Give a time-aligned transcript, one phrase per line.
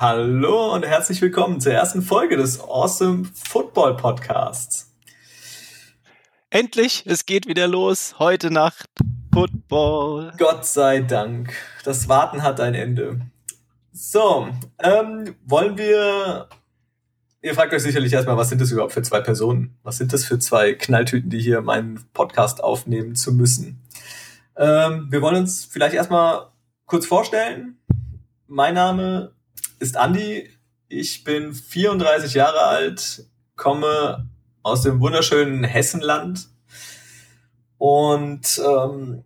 [0.00, 4.96] Hallo und herzlich willkommen zur ersten Folge des Awesome Football Podcasts.
[6.48, 8.14] Endlich, es geht wieder los.
[8.18, 8.88] Heute Nacht
[9.30, 10.32] Football.
[10.38, 11.52] Gott sei Dank.
[11.84, 13.20] Das Warten hat ein Ende.
[13.92, 16.48] So, ähm, wollen wir.
[17.42, 19.76] Ihr fragt euch sicherlich erstmal, was sind das überhaupt für zwei Personen?
[19.82, 23.82] Was sind das für zwei Knalltüten, die hier meinen Podcast aufnehmen zu müssen?
[24.56, 26.46] Ähm, wir wollen uns vielleicht erstmal
[26.86, 27.76] kurz vorstellen.
[28.46, 29.34] Mein Name
[29.80, 30.48] ist Andi.
[30.88, 33.24] Ich bin 34 Jahre alt,
[33.56, 34.28] komme
[34.62, 36.48] aus dem wunderschönen Hessenland
[37.78, 39.24] und ähm,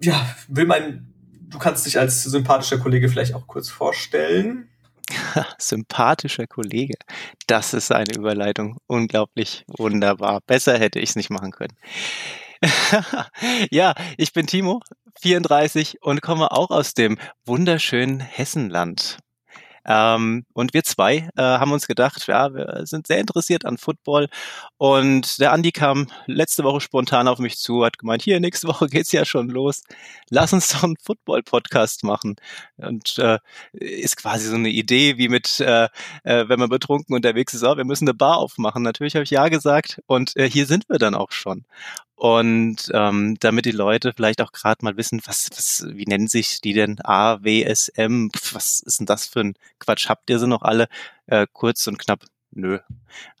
[0.00, 1.14] ja, will mein,
[1.48, 4.68] du kannst dich als sympathischer Kollege vielleicht auch kurz vorstellen.
[5.58, 6.94] sympathischer Kollege,
[7.46, 10.40] das ist eine Überleitung, unglaublich wunderbar.
[10.46, 11.76] Besser hätte ich es nicht machen können.
[13.70, 14.80] ja, ich bin Timo,
[15.20, 19.18] 34 und komme auch aus dem wunderschönen Hessenland.
[19.84, 24.28] Ähm, und wir zwei äh, haben uns gedacht, ja, wir sind sehr interessiert an Football.
[24.78, 28.86] Und der Andi kam letzte Woche spontan auf mich zu, hat gemeint, hier, nächste Woche
[28.86, 29.82] geht's ja schon los.
[30.30, 32.36] Lass uns doch einen Football-Podcast machen.
[32.76, 33.38] Und äh,
[33.72, 35.88] ist quasi so eine Idee, wie mit, äh,
[36.22, 38.82] äh, wenn man betrunken unterwegs ist, oh, wir müssen eine Bar aufmachen.
[38.82, 40.00] Natürlich habe ich ja gesagt.
[40.06, 41.64] Und äh, hier sind wir dann auch schon.
[42.22, 46.60] Und ähm, damit die Leute vielleicht auch gerade mal wissen, was, was, wie nennen sich
[46.60, 46.98] die denn?
[47.02, 50.08] A, W, S, M, was ist denn das für ein Quatsch?
[50.08, 50.86] Habt ihr sie noch alle?
[51.26, 52.24] Äh, kurz und knapp.
[52.52, 52.78] Nö,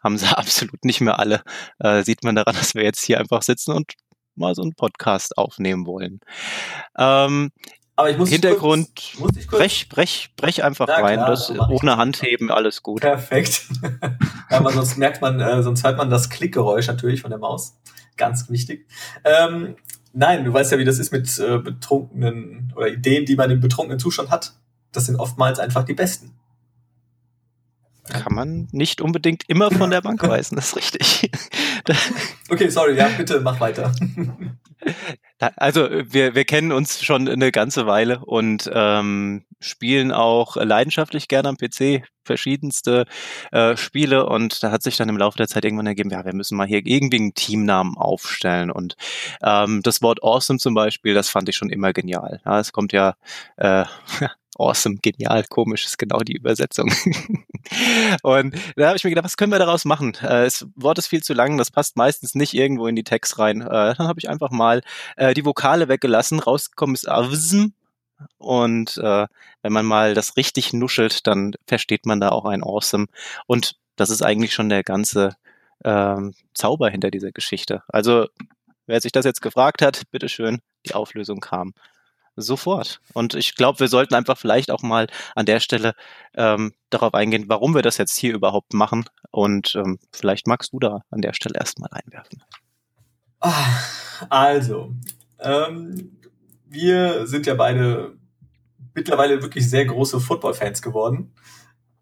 [0.02, 1.44] haben sie absolut nicht mehr alle.
[1.78, 3.92] Äh, sieht man daran, dass wir jetzt hier einfach sitzen und
[4.34, 6.18] mal so einen Podcast aufnehmen wollen.
[6.98, 7.52] Ähm,
[8.02, 11.14] aber ich muss Hintergrund, kurz, muss ich kurz, brech, brech, brech einfach Na, rein.
[11.14, 13.00] Klar, das, ohne Handheben, alles gut.
[13.00, 13.66] Perfekt.
[14.50, 17.76] ja, aber sonst merkt man, äh, sonst hört man das Klickgeräusch natürlich von der Maus
[18.16, 18.88] ganz wichtig.
[19.24, 19.76] Ähm,
[20.12, 23.60] nein, du weißt ja, wie das ist mit äh, betrunkenen oder Ideen, die man im
[23.60, 24.54] betrunkenen Zustand hat.
[24.90, 26.32] Das sind oftmals einfach die besten.
[28.08, 31.30] Kann man nicht unbedingt immer von der Bank weisen, das ist richtig.
[32.50, 33.94] okay, sorry, ja, bitte mach weiter.
[35.56, 41.48] Also wir, wir kennen uns schon eine ganze Weile und ähm, spielen auch leidenschaftlich gerne
[41.48, 43.06] am PC verschiedenste
[43.50, 46.34] äh, Spiele und da hat sich dann im Laufe der Zeit irgendwann ergeben, ja, wir
[46.34, 48.96] müssen mal hier irgendwie einen Teamnamen aufstellen und
[49.42, 52.40] ähm, das Wort Awesome zum Beispiel, das fand ich schon immer genial.
[52.44, 53.16] Ja, es kommt ja
[53.56, 53.84] äh,
[54.58, 56.90] awesome, genial, komisch ist genau die Übersetzung.
[58.22, 60.14] und da habe ich mir gedacht, was können wir daraus machen?
[60.22, 63.38] Äh, das Wort ist viel zu lang, das passt meistens nicht irgendwo in die Text
[63.38, 63.62] rein.
[63.62, 64.82] Äh, dann habe ich einfach mal
[65.16, 67.68] äh, die Vokale weggelassen, rausgekommen ist avsm.
[68.38, 69.26] Und äh,
[69.62, 73.06] wenn man mal das richtig nuschelt, dann versteht man da auch ein Awesome.
[73.46, 75.34] Und das ist eigentlich schon der ganze
[75.84, 77.82] ähm, Zauber hinter dieser Geschichte.
[77.88, 78.28] Also,
[78.86, 81.74] wer sich das jetzt gefragt hat, bitteschön, die Auflösung kam
[82.36, 83.00] sofort.
[83.12, 85.94] Und ich glaube, wir sollten einfach vielleicht auch mal an der Stelle
[86.34, 89.04] ähm, darauf eingehen, warum wir das jetzt hier überhaupt machen.
[89.30, 92.42] Und ähm, vielleicht magst du da an der Stelle erstmal einwerfen.
[93.40, 93.80] Ah,
[94.28, 94.94] also,
[95.40, 96.18] ähm,
[96.68, 98.16] wir sind ja beide
[98.94, 101.32] mittlerweile wirklich sehr große Football-Fans geworden.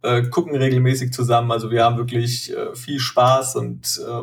[0.02, 1.50] Äh, gucken regelmäßig zusammen.
[1.50, 4.22] Also wir haben wirklich äh, viel Spaß und äh,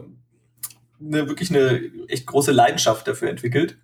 [1.00, 3.78] eine, wirklich eine echt große Leidenschaft dafür entwickelt.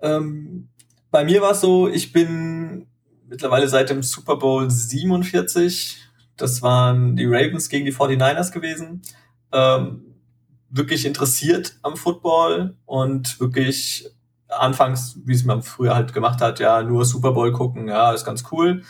[0.00, 0.68] Ähm,
[1.10, 2.86] bei mir war es so, ich bin
[3.28, 5.98] mittlerweile seit dem Super Bowl 47,
[6.36, 9.02] das waren die Ravens gegen die 49ers gewesen,
[9.52, 10.02] ähm,
[10.68, 14.10] wirklich interessiert am Football und wirklich
[14.48, 18.24] anfangs, wie es man früher halt gemacht hat, ja, nur Super Bowl gucken, ja, ist
[18.24, 18.82] ganz cool.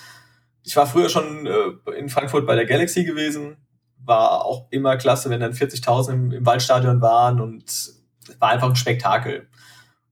[0.63, 3.57] Ich war früher schon äh, in Frankfurt bei der Galaxy gewesen,
[4.05, 7.65] war auch immer klasse, wenn dann 40.000 im, im Waldstadion waren und
[8.39, 9.49] war einfach ein Spektakel.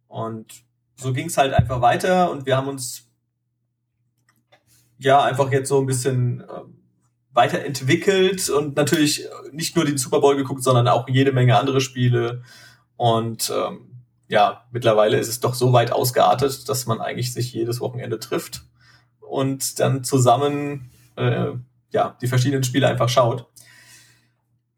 [0.08, 0.64] Und
[0.96, 3.08] so ging es halt einfach weiter und wir haben uns
[4.98, 6.46] ja einfach jetzt so ein bisschen äh,
[7.32, 12.42] weiterentwickelt und natürlich nicht nur den Super Bowl geguckt, sondern auch jede Menge andere Spiele.
[12.96, 17.80] Und ähm, ja, mittlerweile ist es doch so weit ausgeartet, dass man eigentlich sich jedes
[17.80, 18.62] Wochenende trifft
[19.20, 21.52] und dann zusammen äh,
[21.90, 23.46] ja, die verschiedenen Spiele einfach schaut.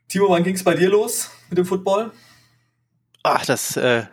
[0.08, 2.12] Timo, wann ging es bei dir los mit dem Football?
[3.23, 4.05] Ach, das äh,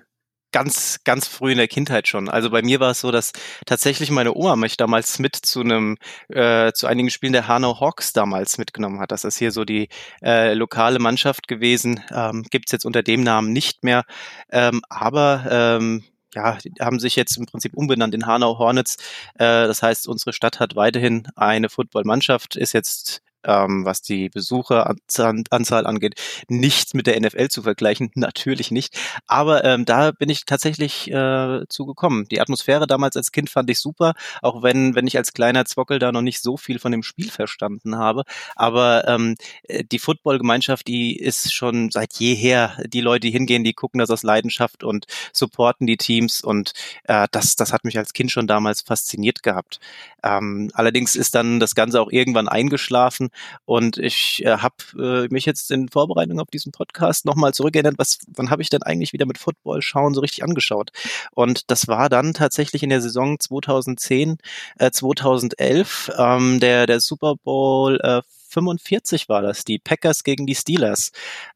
[0.53, 2.29] ganz, ganz früh in der Kindheit schon.
[2.29, 3.33] Also bei mir war es so, dass
[3.65, 5.97] tatsächlich meine Oma mich damals mit zu einem,
[6.29, 9.11] äh, zu einigen Spielen der Hanau Hawks damals mitgenommen hat.
[9.11, 9.89] Das ist hier so die
[10.23, 12.01] äh, lokale Mannschaft gewesen.
[12.11, 14.05] Ähm, Gibt jetzt unter dem Namen nicht mehr.
[14.51, 16.03] Ähm, aber ähm,
[16.35, 18.97] ja, haben sich jetzt im Prinzip umbenannt in Hanau Hornets.
[19.35, 25.85] Äh, das heißt, unsere Stadt hat weiterhin eine Footballmannschaft, ist jetzt ähm, was die Besucheranzahl
[25.85, 26.15] angeht,
[26.47, 28.97] nichts mit der NFL zu vergleichen, natürlich nicht.
[29.27, 32.25] Aber ähm, da bin ich tatsächlich äh, zugekommen.
[32.29, 35.99] Die Atmosphäre damals als Kind fand ich super, auch wenn, wenn ich als kleiner Zwockel
[35.99, 38.23] da noch nicht so viel von dem Spiel verstanden habe.
[38.55, 43.73] Aber ähm, äh, die Footballgemeinschaft, die ist schon seit jeher, die Leute, die hingehen, die
[43.73, 46.73] gucken das aus Leidenschaft und supporten die Teams und
[47.05, 49.79] äh, das, das hat mich als Kind schon damals fasziniert gehabt.
[50.23, 53.29] Ähm, allerdings ist dann das Ganze auch irgendwann eingeschlafen
[53.65, 58.19] und ich äh, habe äh, mich jetzt in Vorbereitung auf diesen Podcast nochmal zurückerinnert, was,
[58.27, 60.91] wann habe ich denn eigentlich wieder mit Football schauen so richtig angeschaut?
[61.31, 64.37] Und das war dann tatsächlich in der Saison 2010,
[64.77, 68.21] äh, 2011, ähm, der, der Super Bowl äh,
[68.53, 71.11] 45 war das, die Packers gegen die Steelers.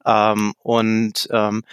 [0.05, 1.63] Ähm, und ähm,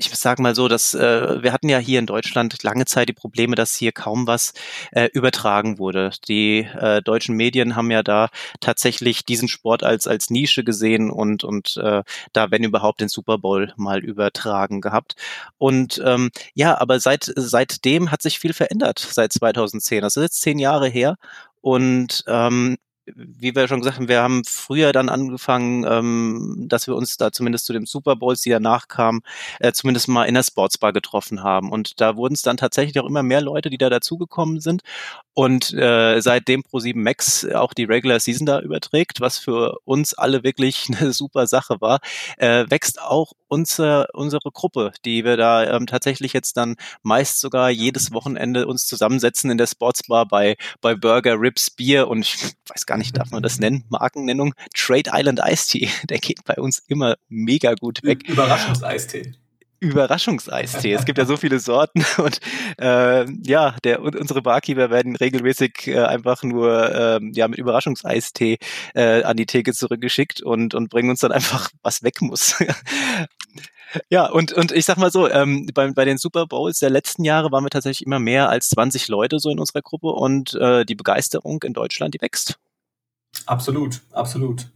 [0.00, 3.12] ich sage mal so, dass äh, wir hatten ja hier in Deutschland lange Zeit die
[3.12, 4.52] Probleme, dass hier kaum was
[4.92, 6.10] äh, übertragen wurde.
[6.28, 8.28] Die äh, deutschen Medien haben ja da
[8.60, 12.02] tatsächlich diesen Sport als als Nische gesehen und und äh,
[12.32, 15.14] da wenn überhaupt den Super Bowl mal übertragen gehabt.
[15.58, 20.02] Und ähm, ja, aber seit seitdem hat sich viel verändert seit 2010.
[20.02, 21.16] Das ist jetzt zehn Jahre her
[21.60, 22.76] und ähm,
[23.16, 27.32] wie wir schon gesagt haben, wir haben früher dann angefangen, ähm, dass wir uns da
[27.32, 29.20] zumindest zu den Super Bowls, die danach kamen,
[29.58, 31.70] äh, zumindest mal in der Sportsbar getroffen haben.
[31.70, 34.82] Und da wurden es dann tatsächlich auch immer mehr Leute, die da dazugekommen sind.
[35.40, 40.44] Und äh, seitdem Pro7 Max auch die Regular Season da überträgt, was für uns alle
[40.44, 42.00] wirklich eine super Sache war,
[42.36, 47.70] äh, wächst auch unser, unsere Gruppe, die wir da ähm, tatsächlich jetzt dann meist sogar
[47.70, 52.36] jedes Wochenende uns zusammensetzen in der Sportsbar bei, bei Burger, Ribs, Bier und ich
[52.68, 53.86] weiß gar nicht, darf man das nennen?
[53.88, 54.52] Markennennung?
[54.76, 55.88] Trade Island Ice Tea.
[56.10, 58.28] Der geht bei uns immer mega gut weg.
[58.28, 59.32] Überraschungseistee.
[59.80, 60.92] Überraschungseistee.
[60.92, 62.40] Es gibt ja so viele Sorten und
[62.78, 68.58] äh, ja, der, unsere Barkeeper werden regelmäßig äh, einfach nur äh, ja mit Überraschungseistee
[68.94, 72.56] äh, an die Theke zurückgeschickt und und bringen uns dann einfach was weg muss.
[74.08, 77.24] Ja, und, und ich sag mal so, ähm, bei, bei den Super Bowls der letzten
[77.24, 80.84] Jahre waren wir tatsächlich immer mehr als 20 Leute so in unserer Gruppe und äh,
[80.84, 82.58] die Begeisterung in Deutschland, die wächst.
[83.46, 84.68] Absolut, absolut.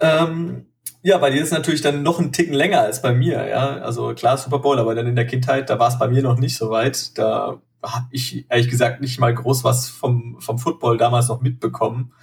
[0.00, 0.66] Ähm,
[1.04, 3.76] ja, bei dir ist natürlich dann noch ein Ticken länger als bei mir, ja.
[3.76, 6.38] Also klar, Super Bowl, aber dann in der Kindheit, da war es bei mir noch
[6.38, 7.18] nicht so weit.
[7.18, 12.14] Da habe ich ehrlich gesagt nicht mal groß was vom, vom Football damals noch mitbekommen.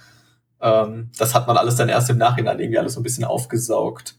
[0.60, 4.16] Ähm, das hat man alles dann erst im Nachhinein irgendwie alles so ein bisschen aufgesaugt.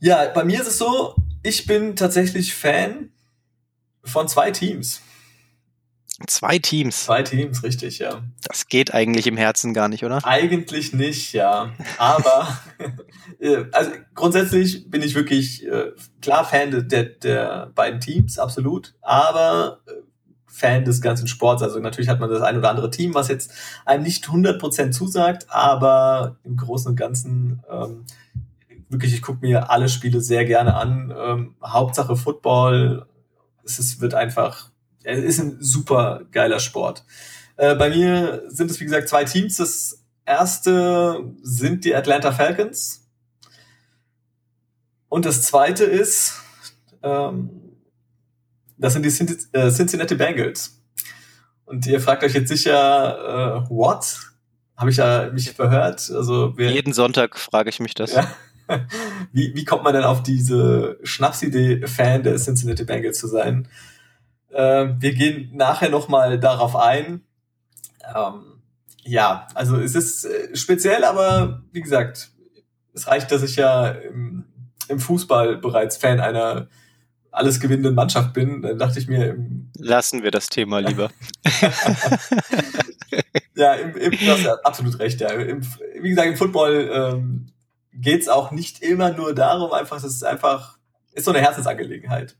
[0.00, 3.10] Ja, bei mir ist es so, ich bin tatsächlich Fan
[4.04, 5.02] von zwei Teams.
[6.26, 7.04] Zwei Teams.
[7.04, 8.22] Zwei Teams, richtig, ja.
[8.42, 10.24] Das geht eigentlich im Herzen gar nicht, oder?
[10.24, 11.72] Eigentlich nicht, ja.
[11.98, 12.56] Aber
[13.40, 15.90] äh, also grundsätzlich bin ich wirklich äh,
[16.22, 18.94] klar Fan der, der beiden Teams, absolut.
[19.02, 19.92] Aber äh,
[20.46, 21.64] Fan des ganzen Sports.
[21.64, 23.52] Also natürlich hat man das ein oder andere Team, was jetzt
[23.84, 28.04] einem nicht 100% zusagt, aber im Großen und Ganzen ähm,
[28.88, 31.12] wirklich, ich gucke mir alle Spiele sehr gerne an.
[31.16, 33.04] Ähm, Hauptsache Football.
[33.64, 34.70] Es ist, wird einfach
[35.04, 37.04] es ist ein super geiler Sport.
[37.56, 39.56] Äh, bei mir sind es, wie gesagt, zwei Teams.
[39.58, 43.06] Das erste sind die Atlanta Falcons.
[45.08, 46.40] Und das zweite ist,
[47.02, 47.50] ähm,
[48.76, 50.80] das sind die äh, Cincinnati Bengals.
[51.66, 54.18] Und ihr fragt euch jetzt sicher, äh, what?
[54.76, 56.10] Habe ich ja mich verhört?
[56.10, 58.14] Also wer, Jeden Sonntag frage ich mich das.
[58.14, 58.28] Ja.
[59.30, 63.68] Wie, wie kommt man denn auf diese Schnapsidee, Fan der Cincinnati Bengals zu sein?
[64.54, 67.22] Äh, wir gehen nachher nochmal darauf ein.
[68.14, 68.62] Ähm,
[69.02, 72.30] ja, also es ist äh, speziell, aber wie gesagt,
[72.94, 74.44] es reicht, dass ich ja im,
[74.88, 76.68] im Fußball bereits Fan einer
[77.32, 78.62] alles gewinnenden Mannschaft bin.
[78.62, 79.30] Dann dachte ich mir.
[79.30, 81.10] Im Lassen wir das Thema lieber.
[83.56, 85.20] ja, im, im, du hast ja absolut recht.
[85.20, 85.30] Ja.
[85.30, 85.62] Im,
[86.00, 87.46] wie gesagt, im Football ähm,
[87.92, 90.78] geht es auch nicht immer nur darum, einfach, das ist einfach,
[91.12, 92.36] ist so eine Herzensangelegenheit.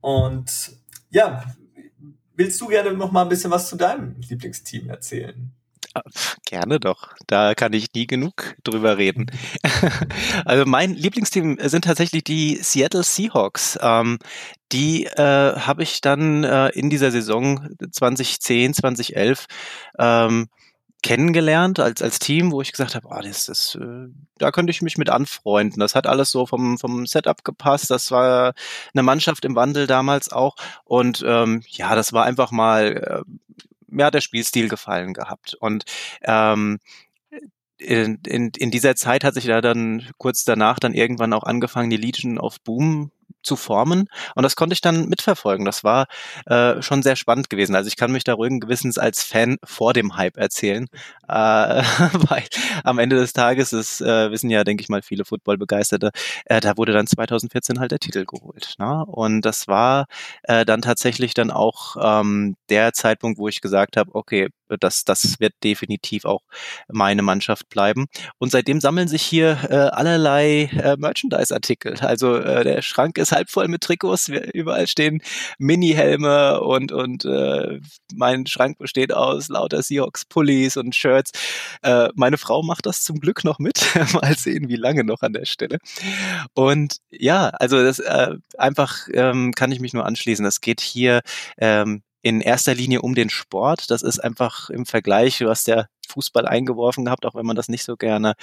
[0.00, 0.77] Und
[1.10, 1.44] ja,
[2.34, 5.52] willst du gerne noch mal ein bisschen was zu deinem Lieblingsteam erzählen?
[6.46, 7.14] Gerne doch.
[7.26, 9.26] Da kann ich nie genug drüber reden.
[10.44, 13.78] also mein Lieblingsteam sind tatsächlich die Seattle Seahawks.
[13.80, 14.18] Ähm,
[14.72, 19.46] die äh, habe ich dann äh, in dieser Saison 2010, 2011
[19.98, 20.48] ähm,
[21.02, 24.82] kennengelernt als, als Team, wo ich gesagt habe, oh, das, das, äh, da könnte ich
[24.82, 25.80] mich mit anfreunden.
[25.80, 27.90] Das hat alles so vom, vom Setup gepasst.
[27.90, 28.54] Das war
[28.92, 30.56] eine Mannschaft im Wandel damals auch.
[30.84, 33.32] Und ähm, ja, das war einfach mal, äh,
[33.86, 35.54] mir hat der Spielstil gefallen gehabt.
[35.54, 35.84] Und
[36.22, 36.78] ähm,
[37.78, 41.90] in, in, in dieser Zeit hat sich da dann kurz danach dann irgendwann auch angefangen,
[41.90, 43.12] die Legion of Boom
[43.48, 44.08] zu formen.
[44.34, 45.64] Und das konnte ich dann mitverfolgen.
[45.64, 46.06] Das war
[46.46, 47.74] äh, schon sehr spannend gewesen.
[47.74, 50.86] Also ich kann mich da ruhigen Gewissens als Fan vor dem Hype erzählen.
[51.28, 51.32] Äh,
[52.28, 52.44] weil
[52.84, 56.10] am Ende des Tages ist, äh, wissen ja, denke ich mal, viele Football-Begeisterte,
[56.44, 58.74] äh, da wurde dann 2014 halt der Titel geholt.
[58.78, 59.04] Ne?
[59.06, 60.06] Und das war
[60.44, 64.48] äh, dann tatsächlich dann auch ähm, der Zeitpunkt, wo ich gesagt habe, okay,
[64.78, 66.42] das, das wird definitiv auch
[66.88, 68.06] meine Mannschaft bleiben.
[68.38, 71.96] Und seitdem sammeln sich hier äh, allerlei äh, Merchandise-Artikel.
[72.00, 75.22] Also äh, der Schrank ist halb voll mit Trikots, überall stehen
[75.58, 77.80] Mini-Helme und, und äh,
[78.14, 81.32] mein Schrank besteht aus lauter Seahawks-Pullis und Shirts.
[81.82, 83.86] Äh, meine Frau macht das zum Glück noch mit.
[84.12, 85.78] Mal sehen, wie lange noch an der Stelle.
[86.54, 90.44] Und ja, also das äh, einfach ähm, kann ich mich nur anschließen.
[90.44, 91.20] Das geht hier
[91.58, 93.90] ähm, in erster Linie um den Sport.
[93.90, 97.68] Das ist einfach im Vergleich, du hast ja Fußball eingeworfen gehabt, auch wenn man das
[97.68, 98.34] nicht so gerne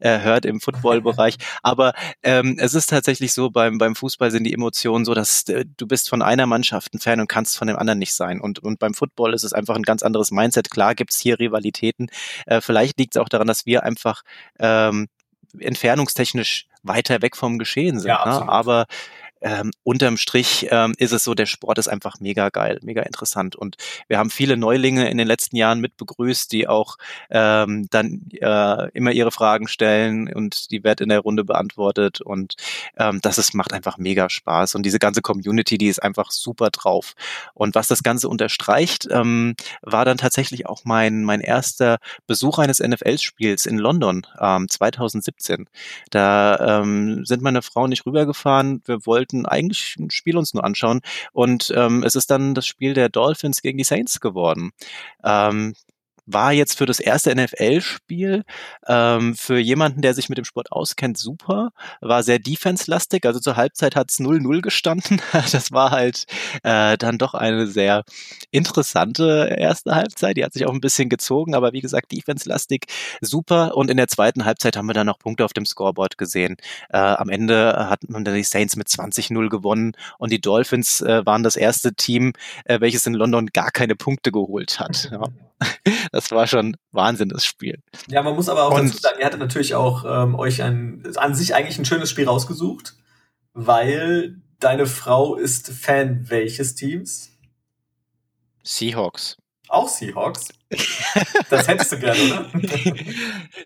[0.00, 1.36] äh, hört im Football-Bereich.
[1.62, 5.64] Aber ähm, es ist tatsächlich so, beim, beim Fußball sind die Emotionen so, dass äh,
[5.76, 8.40] du bist von einer Mannschaft ein Fan und kannst von dem anderen nicht sein.
[8.40, 10.70] Und, und beim Football ist es einfach ein ganz anderes Mindset.
[10.70, 12.08] Klar gibt's hier Rivalitäten.
[12.46, 14.22] Äh, vielleicht liegt es auch daran, dass wir einfach
[14.58, 15.08] ähm,
[15.58, 18.08] entfernungstechnisch weiter weg vom Geschehen sind.
[18.08, 18.48] Ja, ne?
[18.48, 18.86] Aber
[19.44, 23.56] ähm, unterm Strich ähm, ist es so, der Sport ist einfach mega geil, mega interessant.
[23.56, 23.76] Und
[24.08, 26.96] wir haben viele Neulinge in den letzten Jahren mit begrüßt, die auch
[27.30, 32.22] ähm, dann äh, immer ihre Fragen stellen und die wird in der Runde beantwortet.
[32.22, 32.54] Und
[32.96, 34.74] ähm, das ist, macht einfach mega Spaß.
[34.76, 37.14] Und diese ganze Community, die ist einfach super drauf.
[37.52, 42.80] Und was das Ganze unterstreicht, ähm, war dann tatsächlich auch mein, mein erster Besuch eines
[42.80, 45.68] NFL-Spiels in London ähm, 2017.
[46.10, 48.82] Da ähm, sind meine Frau nicht rübergefahren.
[48.86, 51.00] Wir wollten wollten eigentlich ein Spiel uns nur anschauen.
[51.32, 54.70] Und ähm, es ist dann das Spiel der Dolphins gegen die Saints geworden.
[55.24, 55.74] Ähm,
[56.26, 58.44] war jetzt für das erste NFL-Spiel
[58.86, 61.70] ähm, für jemanden, der sich mit dem Sport auskennt, super.
[62.00, 63.26] War sehr defense-lastig.
[63.26, 65.20] Also zur Halbzeit hat es 0-0 gestanden.
[65.52, 66.24] Das war halt
[66.62, 68.02] äh, dann doch eine sehr
[68.50, 70.36] interessante erste Halbzeit.
[70.36, 72.86] Die hat sich auch ein bisschen gezogen, aber wie gesagt, defense-lastig
[73.20, 73.76] super.
[73.76, 76.56] Und in der zweiten Halbzeit haben wir dann noch Punkte auf dem Scoreboard gesehen.
[76.88, 81.24] Äh, am Ende hat man dann die Saints mit 20-0 gewonnen und die Dolphins äh,
[81.26, 82.32] waren das erste Team,
[82.64, 85.10] äh, welches in London gar keine Punkte geholt hat.
[85.12, 85.28] Ja.
[86.12, 87.82] Das war schon Wahnsinn, das Spiel.
[88.08, 91.02] Ja, man muss aber auch und, dazu sagen, ihr hattet natürlich auch ähm, euch ein,
[91.16, 92.94] an sich eigentlich ein schönes Spiel rausgesucht,
[93.52, 97.30] weil deine Frau ist Fan welches Teams?
[98.62, 99.36] Seahawks.
[99.68, 100.48] Auch Seahawks?
[101.50, 102.50] Das hättest du gerne, oder?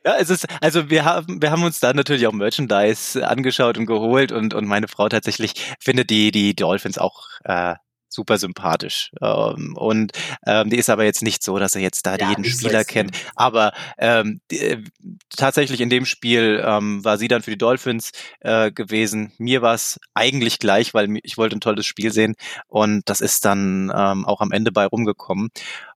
[0.04, 3.86] ja, es ist, also wir haben, wir haben uns da natürlich auch Merchandise angeschaut und
[3.86, 7.74] geholt und, und meine Frau tatsächlich findet die, die Dolphins auch äh,
[8.08, 9.10] super sympathisch.
[9.20, 10.12] Ähm, und
[10.46, 13.16] ähm, die ist aber jetzt nicht so, dass er jetzt da ja, jeden Spieler kennt.
[13.34, 14.84] Aber ähm, die, äh,
[15.30, 19.32] tatsächlich in dem Spiel ähm, war sie dann für die Dolphins äh, gewesen.
[19.38, 22.34] Mir war es eigentlich gleich, weil ich wollte ein tolles Spiel sehen.
[22.66, 25.50] Und das ist dann ähm, auch am Ende bei rumgekommen.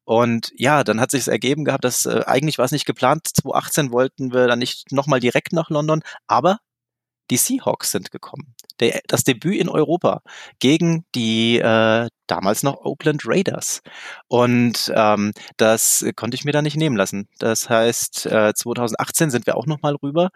[0.04, 3.28] Und ja, dann hat sich ergeben gehabt, dass äh, eigentlich war es nicht geplant.
[3.28, 6.58] 2018 wollten wir dann nicht nochmal direkt nach London, aber
[7.32, 8.54] die Seahawks sind gekommen.
[8.78, 10.20] Der, das Debüt in Europa
[10.58, 13.80] gegen die äh, damals noch Oakland Raiders.
[14.28, 17.28] Und ähm, das konnte ich mir da nicht nehmen lassen.
[17.38, 20.28] Das heißt, äh, 2018 sind wir auch nochmal rüber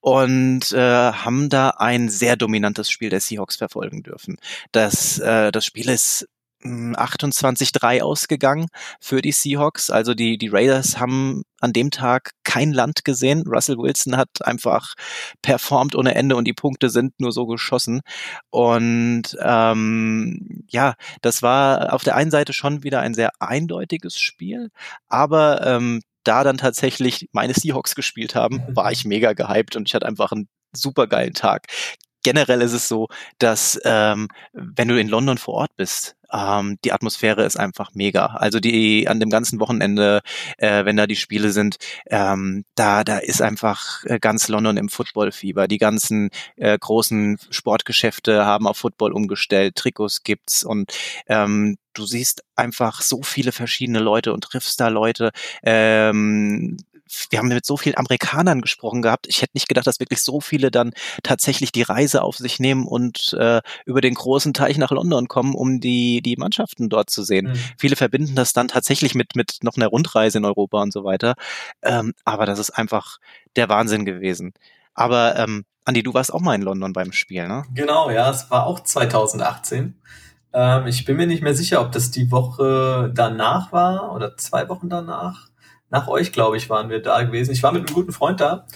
[0.00, 4.36] und äh, haben da ein sehr dominantes Spiel der Seahawks verfolgen dürfen.
[4.72, 6.26] Das, äh, das Spiel ist
[6.62, 8.66] 28-3 ausgegangen
[9.00, 9.90] für die Seahawks.
[9.90, 13.44] Also die, die Raiders haben an dem Tag kein Land gesehen.
[13.46, 14.94] Russell Wilson hat einfach
[15.42, 18.00] performt ohne Ende und die Punkte sind nur so geschossen.
[18.50, 24.70] Und ähm, ja, das war auf der einen Seite schon wieder ein sehr eindeutiges Spiel,
[25.08, 29.94] aber ähm, da dann tatsächlich meine Seahawks gespielt haben, war ich mega gehypt und ich
[29.94, 31.66] hatte einfach einen super geilen Tag
[32.22, 33.08] generell ist es so,
[33.38, 38.26] dass ähm, wenn du in London vor Ort bist, ähm, die Atmosphäre ist einfach mega.
[38.26, 40.20] Also die an dem ganzen Wochenende,
[40.58, 44.88] äh, wenn da die Spiele sind, ähm, da da ist einfach äh, ganz London im
[44.88, 45.68] Footballfieber.
[45.68, 50.92] Die ganzen äh, großen Sportgeschäfte haben auf Football umgestellt, Trikots gibt's und
[51.26, 55.30] ähm, du siehst einfach so viele verschiedene Leute und triffst da Leute.
[55.62, 56.76] Ähm,
[57.30, 59.26] wir haben mit so vielen Amerikanern gesprochen gehabt.
[59.28, 62.86] Ich hätte nicht gedacht, dass wirklich so viele dann tatsächlich die Reise auf sich nehmen
[62.86, 67.22] und äh, über den großen Teich nach London kommen, um die, die Mannschaften dort zu
[67.22, 67.48] sehen.
[67.48, 67.60] Mhm.
[67.78, 71.34] Viele verbinden das dann tatsächlich mit, mit noch einer Rundreise in Europa und so weiter.
[71.82, 73.18] Ähm, aber das ist einfach
[73.56, 74.52] der Wahnsinn gewesen.
[74.94, 77.64] Aber ähm, Andi, du warst auch mal in London beim Spiel, ne?
[77.74, 80.00] Genau, ja, es war auch 2018.
[80.52, 84.68] Ähm, ich bin mir nicht mehr sicher, ob das die Woche danach war oder zwei
[84.68, 85.49] Wochen danach
[85.90, 87.52] nach euch, glaube ich, waren wir da gewesen.
[87.52, 88.66] Ich war mit einem guten Freund da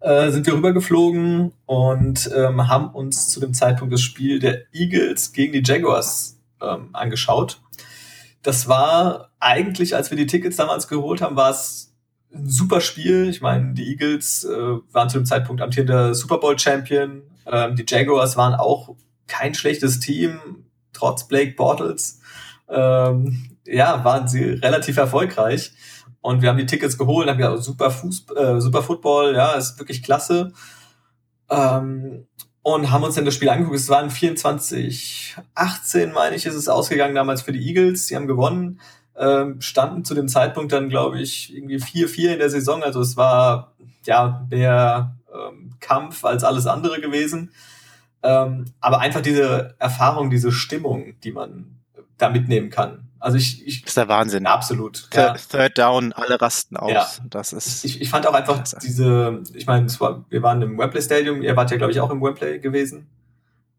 [0.00, 5.32] äh, sind wir rübergeflogen und ähm, haben uns zu dem Zeitpunkt das Spiel der Eagles
[5.32, 7.60] gegen die Jaguars ähm, angeschaut.
[8.42, 11.92] Das war eigentlich, als wir die Tickets damals geholt haben, war es
[12.32, 13.28] ein super Spiel.
[13.28, 17.22] Ich meine, die Eagles äh, waren zu dem Zeitpunkt amtierender Super Bowl Champion.
[17.46, 18.94] Ähm, die Jaguars waren auch
[19.26, 20.38] kein schlechtes Team,
[20.92, 22.20] trotz Blake Bortles.
[22.68, 25.72] Ähm, ja, waren sie relativ erfolgreich.
[26.28, 29.78] Und wir haben die Tickets geholt, haben gesagt, super Fußball, äh, super Football, ja, ist
[29.78, 30.52] wirklich klasse.
[31.48, 32.26] Ähm,
[32.60, 33.78] und haben uns dann das Spiel angeguckt.
[33.78, 38.08] Es waren 24, 18, meine ich, ist es ausgegangen damals für die Eagles.
[38.08, 38.78] Die haben gewonnen,
[39.16, 42.82] ähm, standen zu dem Zeitpunkt dann, glaube ich, irgendwie 4-4 in der Saison.
[42.82, 43.72] Also es war
[44.04, 47.52] ja mehr ähm, Kampf als alles andere gewesen.
[48.22, 51.78] Ähm, aber einfach diese Erfahrung, diese Stimmung, die man
[52.18, 53.07] da mitnehmen kann.
[53.20, 54.46] Also ich, ich das ist der Wahnsinn.
[54.46, 55.08] Absolut.
[55.12, 55.34] Ja.
[55.34, 56.92] Third Down, alle rasten aus.
[56.92, 57.06] Ja.
[57.28, 57.84] Das ist.
[57.84, 61.56] Ich, ich fand auch einfach diese, ich meine, war, wir waren im Wembley Stadium, ihr
[61.56, 63.08] wart ja, glaube ich, auch im Wembley gewesen.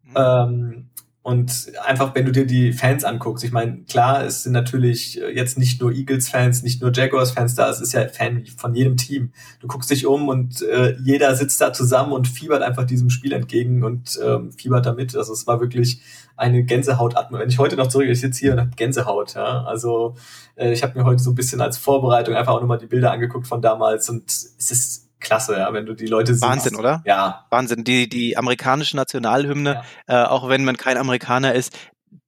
[0.04, 0.14] Mhm.
[0.16, 0.89] Ähm,
[1.22, 5.30] und einfach, wenn du dir die Fans anguckst, ich meine, klar, es sind natürlich äh,
[5.36, 9.34] jetzt nicht nur Eagles-Fans, nicht nur Jaguars-Fans da, es ist ja Fan von jedem Team.
[9.60, 13.34] Du guckst dich um und äh, jeder sitzt da zusammen und fiebert einfach diesem Spiel
[13.34, 15.14] entgegen und ähm, fiebert damit.
[15.16, 16.02] Also es war wirklich
[16.38, 17.42] eine Gänsehaut-Atmung.
[17.42, 19.36] Wenn ich heute noch zurück, ich sitze hier und habe Gänsehaut.
[19.36, 19.66] Ja?
[19.66, 20.16] Also
[20.56, 23.12] äh, ich habe mir heute so ein bisschen als Vorbereitung einfach auch nochmal die Bilder
[23.12, 26.44] angeguckt von damals und es ist klasse, ja, wenn du die Leute siehst.
[26.44, 27.02] Wahnsinn, oder?
[27.06, 27.46] Ja.
[27.50, 27.84] Wahnsinn.
[27.84, 30.24] Die, die amerikanische Nationalhymne, ja.
[30.24, 31.76] äh, auch wenn man kein Amerikaner ist,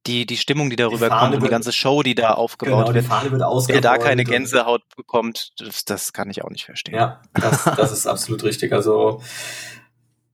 [0.06, 2.94] die, die Stimmung, die darüber die kommt und die ganze Show, die da aufgebaut genau,
[2.94, 3.04] wird.
[3.04, 6.94] Die Fahne wird Wer da keine Gänsehaut bekommt, das, das kann ich auch nicht verstehen.
[6.94, 8.72] Ja, das, das ist absolut richtig.
[8.72, 9.22] Also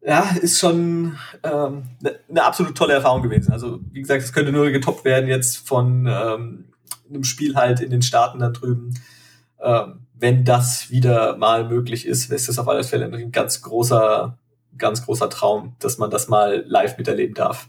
[0.00, 3.52] ja, ist schon ähm, eine ne absolut tolle Erfahrung gewesen.
[3.52, 6.72] Also wie gesagt, es könnte nur getoppt werden jetzt von ähm,
[7.08, 8.94] einem Spiel halt in den Staaten da drüben.
[9.60, 14.36] Ähm, wenn das wieder mal möglich ist, ist das auf alle Fälle ein ganz großer,
[14.76, 17.68] ganz großer Traum, dass man das mal live miterleben darf.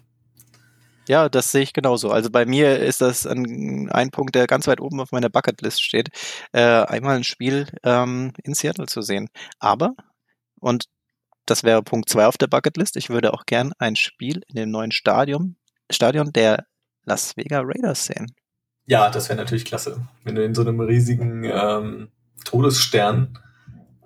[1.08, 2.12] Ja, das sehe ich genauso.
[2.12, 5.82] Also bei mir ist das ein, ein Punkt, der ganz weit oben auf meiner Bucketlist
[5.82, 6.10] steht,
[6.52, 9.28] äh, einmal ein Spiel ähm, in Seattle zu sehen.
[9.60, 9.96] Aber,
[10.60, 10.86] und
[11.48, 14.70] das wäre Punkt zwei auf der Bucketlist, ich würde auch gern ein Spiel in dem
[14.70, 15.56] neuen Stadion,
[15.90, 16.66] Stadion der
[17.06, 18.36] Las Vegas Raiders sehen.
[18.86, 20.08] Ja, das wäre natürlich klasse.
[20.24, 22.10] Wenn du in so einem riesigen ähm,
[22.46, 23.38] Todesstern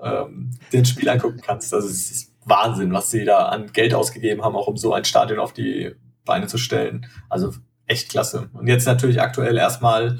[0.01, 1.71] ähm, den Spiel angucken kannst.
[1.73, 5.05] Das ist, ist Wahnsinn, was sie da an Geld ausgegeben haben, auch um so ein
[5.05, 7.05] Stadion auf die Beine zu stellen.
[7.29, 7.53] Also
[7.85, 8.49] echt klasse.
[8.53, 10.19] Und jetzt natürlich aktuell erstmal,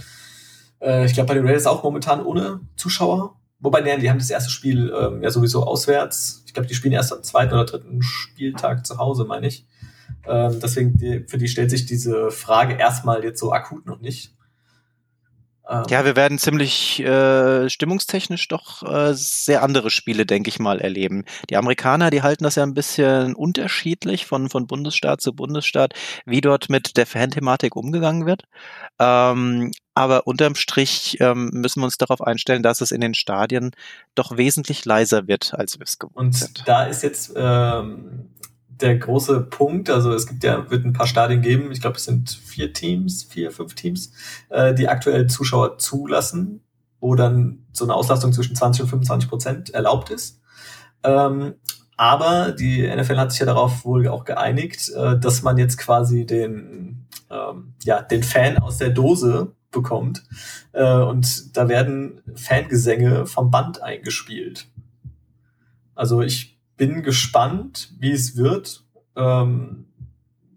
[0.82, 3.39] äh, ich glaube bei den Raiders auch momentan ohne Zuschauer.
[3.60, 6.43] Wobei, nee, die haben das erste Spiel ähm, ja sowieso auswärts.
[6.45, 9.65] Ich glaube, die spielen erst am zweiten oder dritten Spieltag zu Hause, meine ich.
[10.28, 14.36] Ähm, deswegen, die, für die stellt sich diese Frage erstmal jetzt so akut noch nicht.
[15.69, 15.84] Ähm.
[15.89, 21.23] Ja, wir werden ziemlich äh, stimmungstechnisch doch äh, sehr andere Spiele, denke ich mal, erleben.
[21.49, 25.93] Die Amerikaner, die halten das ja ein bisschen unterschiedlich von, von Bundesstaat zu Bundesstaat,
[26.26, 28.43] wie dort mit der Fan-Thematik umgegangen wird.
[28.99, 33.71] Ähm, aber unterm Strich ähm, müssen wir uns darauf einstellen, dass es in den Stadien
[34.15, 36.63] doch wesentlich leiser wird, als wir es gewohnt Und sind.
[36.65, 38.30] Da ist jetzt ähm,
[38.81, 39.89] der große Punkt.
[39.89, 41.71] Also es gibt ja, wird ein paar Stadien geben.
[41.71, 44.12] Ich glaube, es sind vier Teams, vier, fünf Teams,
[44.49, 46.62] äh, die aktuell Zuschauer zulassen,
[46.99, 50.41] wo dann so eine Auslastung zwischen 20 und 25 Prozent erlaubt ist.
[51.03, 51.55] Ähm,
[51.95, 56.25] aber die NFL hat sich ja darauf wohl auch geeinigt, äh, dass man jetzt quasi
[56.25, 60.23] den, ähm, ja, den Fan aus der Dose bekommt.
[60.71, 64.67] Äh, und da werden Fangesänge vom Band eingespielt.
[65.95, 68.83] Also ich bin gespannt, wie es wird.
[69.15, 69.86] Ähm,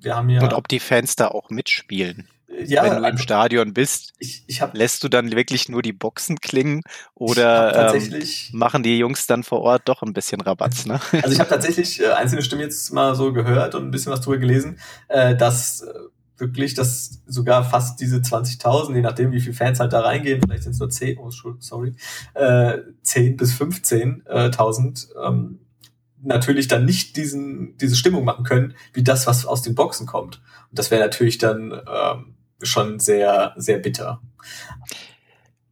[0.01, 2.29] wir haben ja Und ob die Fans da auch mitspielen.
[2.65, 5.83] Ja, Wenn du im also Stadion bist, ich, ich hab, lässt du dann wirklich nur
[5.83, 6.83] die Boxen klingen
[7.15, 10.87] oder ähm, machen die Jungs dann vor Ort doch ein bisschen Rabatz?
[10.87, 10.99] Ne?
[11.13, 14.21] Also ich habe tatsächlich äh, einzelne Stimmen jetzt mal so gehört und ein bisschen was
[14.21, 15.93] drüber gelesen, äh, dass äh,
[16.39, 20.63] wirklich, dass sogar fast diese 20.000, je nachdem wie viele Fans halt da reingehen, vielleicht
[20.63, 21.95] sind es nur 10, oh, sorry,
[22.35, 25.59] äh, 10 bis 15.000, äh, ähm,
[26.27, 30.41] natürlich dann nicht diesen, diese Stimmung machen können, wie das, was aus den Boxen kommt.
[30.71, 34.21] Und das wäre natürlich dann ähm, schon sehr, sehr bitter.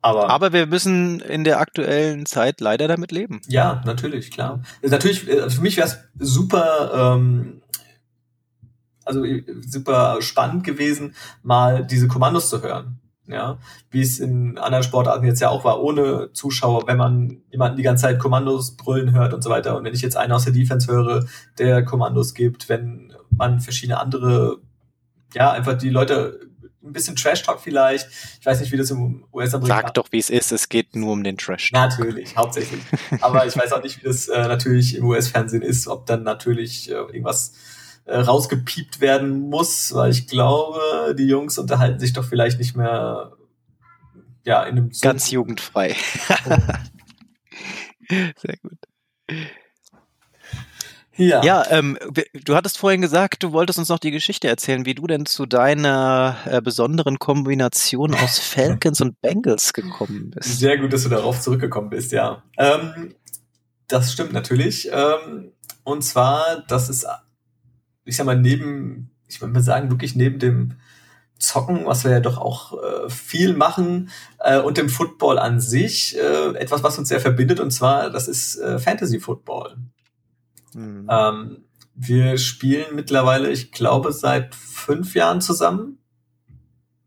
[0.01, 3.40] Aber, Aber wir müssen in der aktuellen Zeit leider damit leben.
[3.49, 4.62] Ja, natürlich, klar.
[4.83, 7.62] Natürlich, äh, für mich wäre es super, ähm,
[9.05, 13.59] also äh, super spannend gewesen, mal diese Kommandos zu hören ja,
[13.91, 17.83] wie es in anderen Sportarten jetzt ja auch war, ohne Zuschauer, wenn man jemanden die
[17.83, 19.77] ganze Zeit Kommandos brüllen hört und so weiter.
[19.77, 21.25] Und wenn ich jetzt einen aus der Defense höre,
[21.59, 24.59] der Kommandos gibt, wenn man verschiedene andere,
[25.33, 26.41] ja, einfach die Leute
[26.85, 28.09] ein bisschen Trash-Talk vielleicht.
[28.41, 29.89] Ich weiß nicht, wie das im US-Amerikaner...
[29.89, 30.53] Sag doch, wie es ist.
[30.53, 31.73] Es geht nur um den Trash.
[31.73, 31.89] -Talk.
[31.89, 32.83] Natürlich, hauptsächlich.
[33.23, 36.91] Aber ich weiß auch nicht, wie das äh, natürlich im US-Fernsehen ist, ob dann natürlich
[36.91, 37.55] äh, irgendwas
[38.07, 43.33] äh, rausgepiept werden muss, weil ich glaube, die Jungs unterhalten sich doch vielleicht nicht mehr
[44.45, 44.90] ja, in einem...
[45.01, 45.97] Ganz jugendfrei.
[48.09, 48.79] Sehr gut.
[51.17, 51.97] Ja, ja ähm,
[52.45, 55.47] du hattest vorhin gesagt, du wolltest uns noch die Geschichte erzählen, wie du denn zu
[55.47, 60.59] deiner äh, besonderen Kombination aus Falcons und Bengals gekommen bist.
[60.59, 62.43] Sehr gut, dass du darauf zurückgekommen bist, ja.
[62.59, 63.14] Ähm,
[63.88, 64.90] das stimmt natürlich.
[64.93, 65.53] Ähm,
[65.85, 67.07] und zwar, das ist,
[68.05, 70.75] ich sag mal, neben, ich würde mal sagen, wirklich neben dem
[71.38, 76.17] Zocken, was wir ja doch auch äh, viel machen, äh, und dem Football an sich,
[76.17, 79.77] äh, etwas, was uns sehr verbindet, und zwar, das ist äh, Fantasy Football.
[80.75, 81.07] Mhm.
[81.11, 81.64] Ähm,
[81.95, 85.99] wir spielen mittlerweile, ich glaube, seit fünf Jahren zusammen.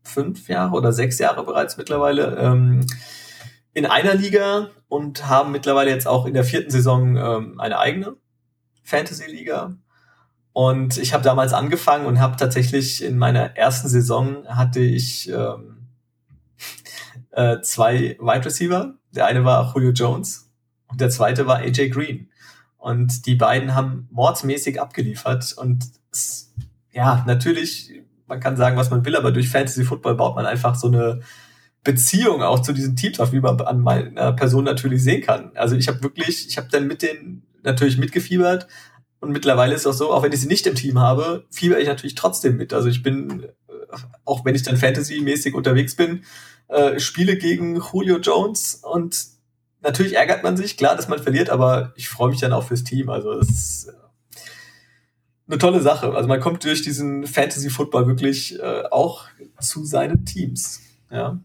[0.02, 2.36] Fünf Jahre oder sechs Jahre bereits mittlerweile.
[2.38, 2.86] Ähm,
[3.74, 8.16] in einer Liga und haben mittlerweile jetzt auch in der vierten Saison ähm, eine eigene
[8.84, 9.76] Fantasy-Liga.
[10.58, 15.86] Und ich habe damals angefangen und habe tatsächlich in meiner ersten Saison hatte ich ähm,
[17.30, 18.94] äh, zwei Wide Receiver.
[19.12, 20.50] Der eine war Julio Jones
[20.88, 22.28] und der zweite war AJ Green.
[22.76, 25.52] Und die beiden haben mordsmäßig abgeliefert.
[25.56, 26.52] Und es,
[26.90, 27.92] ja, natürlich,
[28.26, 31.20] man kann sagen, was man will, aber durch Fantasy Football baut man einfach so eine
[31.84, 35.52] Beziehung auch zu diesen Teams auf, wie man an meiner Person natürlich sehen kann.
[35.54, 38.66] Also ich habe wirklich, ich habe dann mit denen natürlich mitgefiebert.
[39.20, 41.80] Und mittlerweile ist es auch so, auch wenn ich sie nicht im Team habe, fieber
[41.80, 42.72] ich natürlich trotzdem mit.
[42.72, 43.48] Also ich bin, äh,
[44.24, 46.24] auch wenn ich dann Fantasy-mäßig unterwegs bin,
[46.68, 49.26] äh, spiele gegen Julio Jones und
[49.80, 52.84] natürlich ärgert man sich, klar, dass man verliert, aber ich freue mich dann auch fürs
[52.84, 53.08] Team.
[53.08, 53.92] Also es ist äh,
[55.48, 56.14] eine tolle Sache.
[56.14, 59.24] Also man kommt durch diesen Fantasy Football wirklich äh, auch
[59.60, 60.80] zu seinen Teams.
[61.10, 61.38] Ja.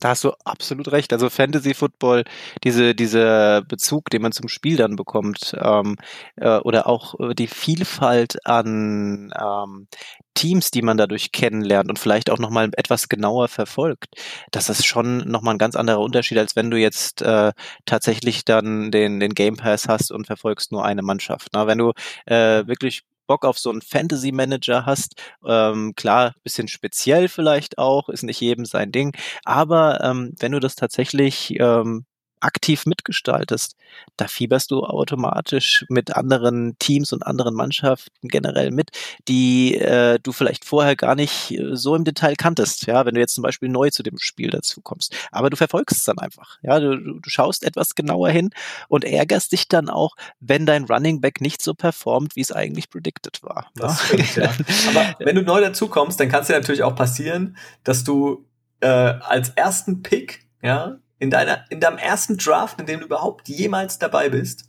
[0.00, 1.12] Da hast du absolut recht.
[1.12, 2.24] Also Fantasy Football,
[2.64, 5.96] diese, dieser Bezug, den man zum Spiel dann bekommt, ähm,
[6.36, 9.88] äh, oder auch äh, die Vielfalt an ähm,
[10.34, 14.08] Teams, die man dadurch kennenlernt und vielleicht auch nochmal etwas genauer verfolgt,
[14.52, 17.52] das ist schon nochmal ein ganz anderer Unterschied, als wenn du jetzt äh,
[17.86, 21.48] tatsächlich dann den, den Game Pass hast und verfolgst nur eine Mannschaft.
[21.54, 21.92] Na, wenn du
[22.26, 28.08] äh, wirklich Bock auf so einen Fantasy Manager hast, ähm, klar, bisschen speziell vielleicht auch,
[28.08, 32.06] ist nicht jedem sein Ding, aber ähm, wenn du das tatsächlich ähm,
[32.40, 33.76] aktiv mitgestaltest,
[34.16, 38.90] da fieberst du automatisch mit anderen Teams und anderen Mannschaften generell mit,
[39.28, 43.20] die äh, du vielleicht vorher gar nicht äh, so im Detail kanntest, ja, wenn du
[43.20, 45.14] jetzt zum Beispiel neu zu dem Spiel dazu kommst.
[45.32, 48.50] Aber du verfolgst es dann einfach, ja, du, du schaust etwas genauer hin
[48.88, 52.90] und ärgerst dich dann auch, wenn dein Running Back nicht so performt, wie es eigentlich
[52.90, 53.70] predicted war.
[53.74, 54.50] Das stimmt, ja.
[54.88, 58.46] Aber wenn du neu dazu kommst, dann kann es dir natürlich auch passieren, dass du
[58.80, 63.48] äh, als ersten Pick, ja, in deiner, in deinem ersten Draft, in dem du überhaupt
[63.48, 64.68] jemals dabei bist,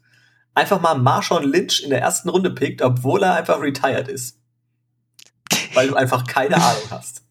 [0.53, 4.39] einfach mal Marshawn Lynch in der ersten Runde pickt, obwohl er einfach retired ist.
[5.73, 7.23] Weil du einfach keine Ahnung hast.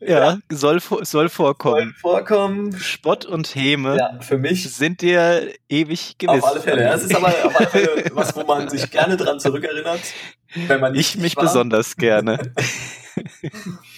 [0.00, 1.80] ja, soll, soll vorkommen.
[1.80, 2.78] Soll vorkommen.
[2.78, 6.42] Spott und Häme ja, für mich sind dir ewig gewiss.
[6.42, 6.82] Auf alle Fälle.
[6.84, 10.00] Ja, es ist aber auf alle Fälle was, wo man sich gerne dran zurückerinnert.
[10.54, 11.44] Wenn man nicht ich mich war.
[11.44, 12.38] besonders gerne.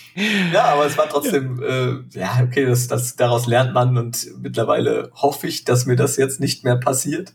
[0.53, 5.11] ja, aber es war trotzdem, äh, ja, okay, das, das, daraus lernt man und mittlerweile
[5.15, 7.33] hoffe ich, dass mir das jetzt nicht mehr passiert.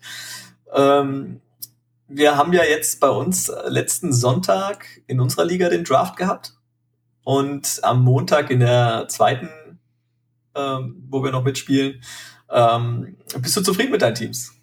[0.73, 1.41] Ähm,
[2.07, 6.53] wir haben ja jetzt bei uns letzten Sonntag in unserer Liga den Draft gehabt
[7.23, 9.49] und am Montag in der zweiten,
[10.55, 12.01] ähm, wo wir noch mitspielen,
[12.49, 14.53] ähm, bist du zufrieden mit deinen Teams?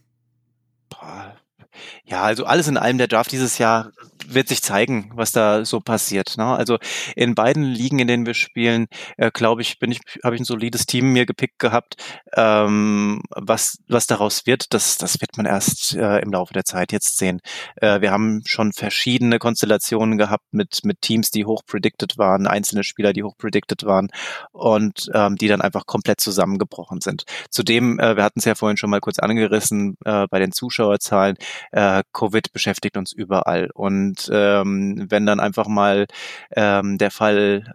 [2.05, 3.91] Ja, also alles in allem, der Draft dieses Jahr
[4.29, 6.37] wird sich zeigen, was da so passiert.
[6.37, 6.45] Ne?
[6.45, 6.79] Also
[7.17, 10.47] in beiden Ligen, in denen wir spielen, äh, glaube ich, bin ich, habe ich ein
[10.47, 11.97] solides Team mir gepickt gehabt.
[12.37, 16.93] Ähm, was, was daraus wird, das, das wird man erst äh, im Laufe der Zeit
[16.93, 17.41] jetzt sehen.
[17.77, 22.85] Äh, wir haben schon verschiedene Konstellationen gehabt mit, mit Teams, die hoch predicted waren, einzelne
[22.85, 24.09] Spieler, die hoch predicted waren
[24.53, 27.25] und ähm, die dann einfach komplett zusammengebrochen sind.
[27.51, 31.37] Zudem, äh, wir hatten es ja vorhin schon mal kurz angerissen, äh, bei den Zuschauerzahlen,
[31.73, 36.07] äh, Covid beschäftigt uns überall und und ähm, wenn dann einfach mal
[36.55, 37.75] ähm, der Fall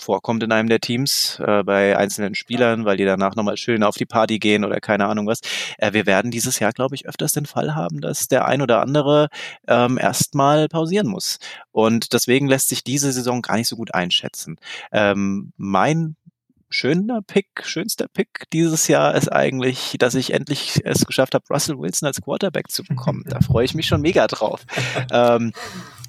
[0.00, 3.94] vorkommt in einem der Teams äh, bei einzelnen Spielern, weil die danach nochmal schön auf
[3.96, 5.40] die Party gehen oder keine Ahnung was.
[5.78, 8.80] Äh, wir werden dieses Jahr, glaube ich, öfters den Fall haben, dass der ein oder
[8.80, 9.28] andere
[9.68, 11.38] ähm, erstmal pausieren muss.
[11.70, 14.56] Und deswegen lässt sich diese Saison gar nicht so gut einschätzen.
[14.90, 16.16] Ähm, mein
[16.74, 21.78] schöner Pick, schönster Pick dieses Jahr ist eigentlich, dass ich endlich es geschafft habe, Russell
[21.78, 23.24] Wilson als Quarterback zu bekommen.
[23.26, 24.66] Da freue ich mich schon mega drauf.
[25.12, 25.52] ähm,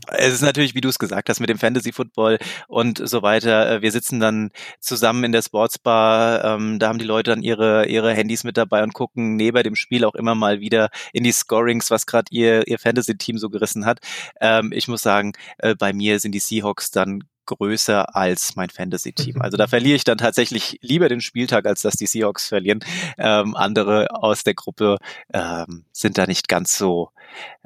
[0.08, 3.71] Es ist natürlich, wie du es gesagt hast, mit dem Fantasy Football und so weiter.
[3.71, 6.43] Äh, wir sitzen dann zusammen in der Sportsbar.
[6.43, 9.75] Ähm, da haben die Leute dann ihre ihre Handys mit dabei und gucken neben dem
[9.75, 13.49] Spiel auch immer mal wieder in die Scorings, was gerade ihr ihr Fantasy Team so
[13.49, 13.99] gerissen hat.
[14.41, 19.41] Ähm, ich muss sagen, äh, bei mir sind die Seahawks dann größer als mein Fantasy-Team.
[19.41, 22.79] Also da verliere ich dann tatsächlich lieber den Spieltag, als dass die Seahawks verlieren.
[23.17, 24.97] Ähm, andere aus der Gruppe
[25.34, 27.12] ähm, sind da nicht ganz so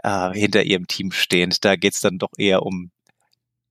[0.04, 1.64] äh, hinter ihrem Team stehend.
[1.66, 2.92] Da geht's dann doch eher um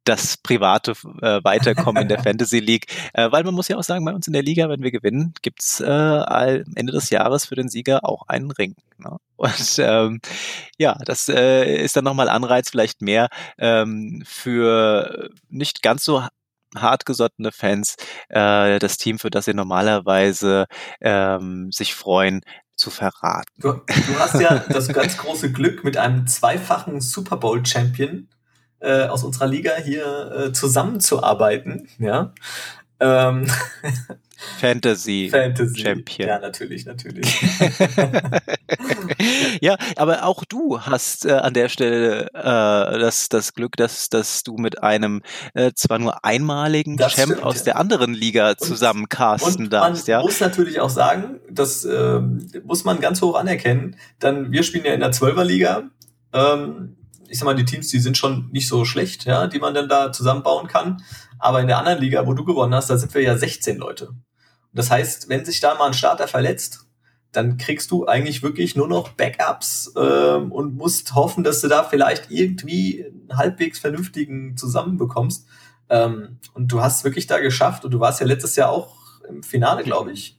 [0.09, 2.87] das private äh, Weiterkommen in der Fantasy League.
[3.13, 5.35] Äh, weil man muss ja auch sagen, bei uns in der Liga, wenn wir gewinnen,
[5.43, 8.75] gibt's äh, am Ende des Jahres für den Sieger auch einen Ring.
[8.99, 9.17] Ne?
[9.37, 10.21] Und ähm,
[10.79, 16.27] ja, das äh, ist dann nochmal Anreiz, vielleicht mehr ähm, für nicht ganz so
[16.77, 17.97] hartgesottene Fans,
[18.29, 20.67] äh, das Team, für das sie normalerweise
[21.01, 22.43] ähm, sich freuen,
[22.75, 23.53] zu verraten.
[23.59, 28.29] Du, du hast ja das ganz große Glück, mit einem zweifachen Super Bowl Champion
[28.81, 31.89] äh, aus unserer Liga hier äh, zusammenzuarbeiten.
[31.99, 32.33] Ja.
[33.01, 33.47] Ähm,
[34.61, 36.29] Fantasy, Fantasy Champion.
[36.29, 37.41] Ja, natürlich, natürlich.
[39.61, 44.45] ja, aber auch du hast äh, an der Stelle äh, das, das Glück, dass, dass
[44.45, 45.23] du mit einem
[45.55, 49.71] äh, zwar nur einmaligen Das Champ stimmt, aus der anderen Liga zusammen casten Und man
[49.71, 50.07] darfst.
[50.07, 50.21] Ja?
[50.21, 53.97] muss natürlich auch sagen, das ähm, muss man ganz hoch anerkennen.
[54.21, 55.91] Dann, wir spielen ja in der Zwölferliga.
[56.33, 56.98] Ähm,
[57.29, 59.89] ich sag mal, die Teams, die sind schon nicht so schlecht, ja, die man dann
[59.89, 61.03] da zusammenbauen kann.
[61.39, 64.11] Aber in der anderen Liga, wo du gewonnen hast, da sind wir ja 16 Leute.
[64.73, 66.87] Das heißt, wenn sich da mal ein Starter verletzt,
[67.33, 71.85] dann kriegst du eigentlich wirklich nur noch Backups ähm, und musst hoffen, dass du da
[71.85, 75.47] vielleicht irgendwie einen halbwegs vernünftigen zusammenbekommst.
[75.91, 78.97] Ähm, und du hast wirklich da geschafft und du warst ja letztes Jahr auch
[79.29, 80.38] im Finale, glaube ich.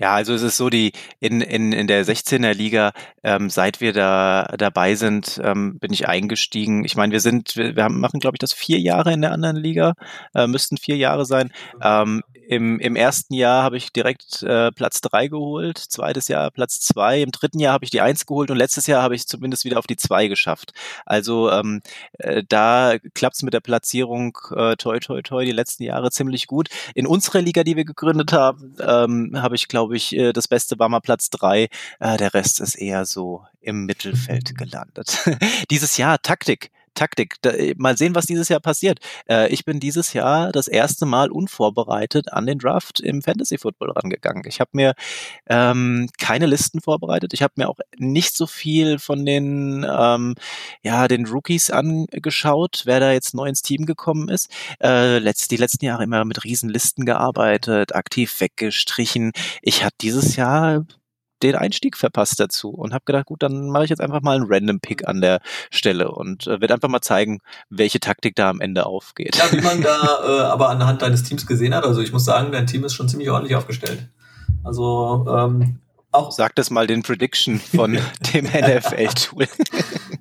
[0.00, 2.92] Ja, also es ist so, die in, in, in der 16er Liga,
[3.24, 6.84] ähm, seit wir da dabei sind, ähm, bin ich eingestiegen.
[6.84, 9.32] Ich meine, wir sind, wir, wir haben, machen, glaube ich, das vier Jahre in der
[9.32, 9.94] anderen Liga,
[10.34, 11.50] äh, müssten vier Jahre sein.
[11.82, 16.80] Ähm, im, Im ersten Jahr habe ich direkt äh, Platz drei geholt, zweites Jahr Platz
[16.80, 19.64] zwei, im dritten Jahr habe ich die eins geholt und letztes Jahr habe ich zumindest
[19.64, 20.72] wieder auf die zwei geschafft.
[21.04, 21.82] Also ähm,
[22.18, 26.68] äh, da klappt's mit der Platzierung äh, toi toi toi die letzten Jahre ziemlich gut.
[26.94, 30.78] In unserer Liga, die wir gegründet haben, ähm, habe ich, glaube ich, äh, das Beste
[30.78, 31.68] war mal Platz drei.
[31.98, 35.18] Äh, der Rest ist eher so im Mittelfeld gelandet.
[35.70, 36.70] Dieses Jahr Taktik.
[36.96, 37.36] Taktik.
[37.42, 38.98] Da, äh, mal sehen, was dieses Jahr passiert.
[39.28, 43.92] Äh, ich bin dieses Jahr das erste Mal unvorbereitet an den Draft im Fantasy Football
[43.92, 44.42] rangegangen.
[44.46, 44.94] Ich habe mir
[45.48, 47.32] ähm, keine Listen vorbereitet.
[47.34, 50.34] Ich habe mir auch nicht so viel von den ähm,
[50.82, 54.50] ja den Rookies angeschaut, wer da jetzt neu ins Team gekommen ist.
[54.82, 59.32] Äh, letzt, die letzten Jahre immer mit Riesenlisten gearbeitet, aktiv weggestrichen.
[59.62, 60.84] Ich hatte dieses Jahr
[61.42, 64.46] den Einstieg verpasst dazu und habe gedacht, gut, dann mache ich jetzt einfach mal einen
[64.48, 68.60] Random Pick an der Stelle und äh, werde einfach mal zeigen, welche Taktik da am
[68.60, 69.36] Ende aufgeht.
[69.36, 72.52] Ja, wie man da äh, aber anhand deines Teams gesehen hat, also ich muss sagen,
[72.52, 74.08] dein Team ist schon ziemlich ordentlich aufgestellt.
[74.64, 75.78] Also ähm,
[76.12, 77.98] auch Sag das mal den Prediction von
[78.34, 79.46] dem NFL-Tool.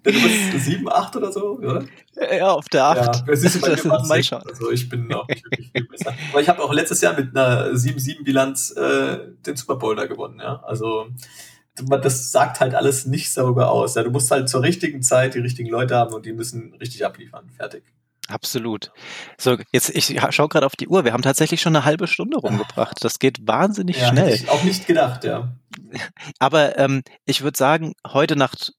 [0.06, 1.84] Du bist 7, 8 oder so, oder?
[2.38, 2.98] ja, auf der 8.
[2.98, 4.28] Ja, das ist bei mir mal mal sechs.
[4.28, 4.44] schauen.
[4.48, 6.14] Also ich bin auch nicht wirklich viel besser.
[6.32, 10.40] Aber ich habe auch letztes Jahr mit einer 7-7-Bilanz äh, den Super Bowl da gewonnen,
[10.40, 10.62] ja.
[10.64, 11.08] Also
[11.78, 13.96] das sagt halt alles nichts darüber aus.
[13.96, 17.06] Ja, du musst halt zur richtigen Zeit die richtigen Leute haben und die müssen richtig
[17.06, 17.50] abliefern.
[17.58, 17.84] Fertig.
[18.28, 18.92] Absolut.
[19.38, 21.04] So, jetzt, ich schaue gerade auf die Uhr.
[21.06, 23.04] Wir haben tatsächlich schon eine halbe Stunde rumgebracht.
[23.04, 24.26] Das geht wahnsinnig Ja, schnell.
[24.26, 25.54] hätte ich auch nicht gedacht, ja.
[26.40, 28.74] Aber ähm, ich würde sagen, heute Nacht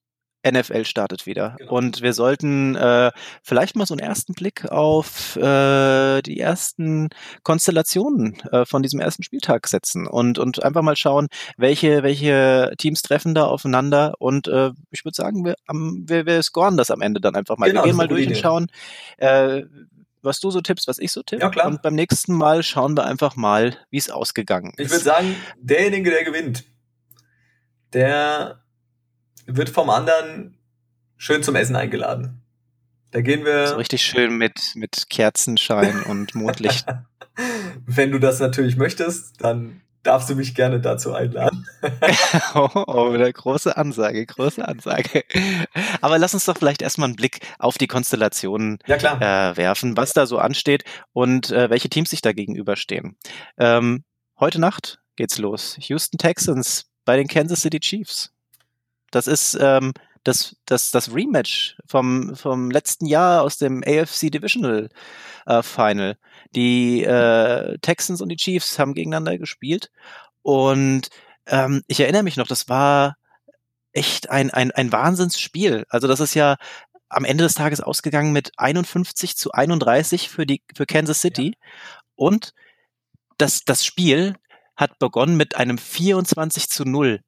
[0.51, 1.57] NFL startet wieder.
[1.59, 1.73] Genau.
[1.73, 3.11] Und wir sollten äh,
[3.43, 7.09] vielleicht mal so einen ersten Blick auf äh, die ersten
[7.43, 13.03] Konstellationen äh, von diesem ersten Spieltag setzen und, und einfach mal schauen, welche, welche Teams
[13.03, 14.15] treffen da aufeinander.
[14.19, 17.57] Und äh, ich würde sagen, wir, am, wir, wir scoren das am Ende dann einfach
[17.59, 17.67] mal.
[17.69, 18.67] Genau, wir gehen mal durch und gute schauen,
[19.19, 19.63] äh,
[20.23, 21.43] was du so tippst, was ich so tippe.
[21.43, 21.67] Ja, klar.
[21.67, 24.91] Und beim nächsten Mal schauen wir einfach mal, wie es ausgegangen Ich ist.
[24.93, 26.65] würde sagen, derjenige, der gewinnt,
[27.93, 28.61] der
[29.47, 30.57] wird vom anderen
[31.17, 32.43] schön zum Essen eingeladen.
[33.13, 36.87] Da gehen wir, so richtig schön mit, mit Kerzenschein und Mondlicht.
[37.87, 41.67] wenn du das natürlich möchtest, dann darfst du mich gerne dazu einladen.
[42.55, 45.25] oh, oh, eine große Ansage, große Ansage.
[46.01, 50.13] Aber lass uns doch vielleicht erstmal einen Blick auf die Konstellationen Ja, äh, werfen, was
[50.13, 53.17] da so ansteht und äh, welche Teams sich da gegenüberstehen.
[53.59, 54.05] Ähm,
[54.39, 55.77] heute Nacht geht's los.
[55.81, 58.33] Houston Texans bei den Kansas City Chiefs.
[59.11, 59.93] Das ist ähm,
[60.27, 64.89] das, das, das Rematch vom, vom letzten Jahr aus dem AFC Divisional
[65.47, 66.19] äh, Final.
[66.55, 69.91] Die äh, Texans und die Chiefs haben gegeneinander gespielt
[70.43, 71.09] und
[71.47, 73.17] ähm, ich erinnere mich noch, das war
[73.93, 75.87] echt ein, ein, ein Wahnsinnsspiel.
[75.89, 76.57] Also das ist ja
[77.09, 81.99] am Ende des Tages ausgegangen mit 51 zu 31 für die für Kansas City ja.
[82.17, 82.53] und
[83.39, 84.35] das das Spiel
[84.77, 87.21] hat begonnen mit einem 24 zu 0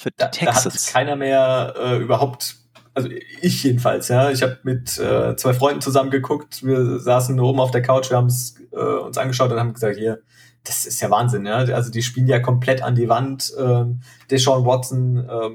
[0.00, 0.74] für die da, Texans.
[0.74, 2.56] Da hat keiner mehr äh, überhaupt
[2.92, 3.08] also
[3.40, 4.30] ich jedenfalls, ja.
[4.30, 6.64] Ich habe mit äh, zwei Freunden zusammen geguckt.
[6.64, 9.96] Wir saßen oben auf der Couch, wir haben es äh, uns angeschaut und haben gesagt,
[9.96, 10.22] hier,
[10.64, 11.58] das ist ja Wahnsinn, ja.
[11.58, 13.52] Also die spielen ja komplett an die Wand.
[13.56, 13.84] Äh,
[14.30, 15.50] Deshaun Watson äh,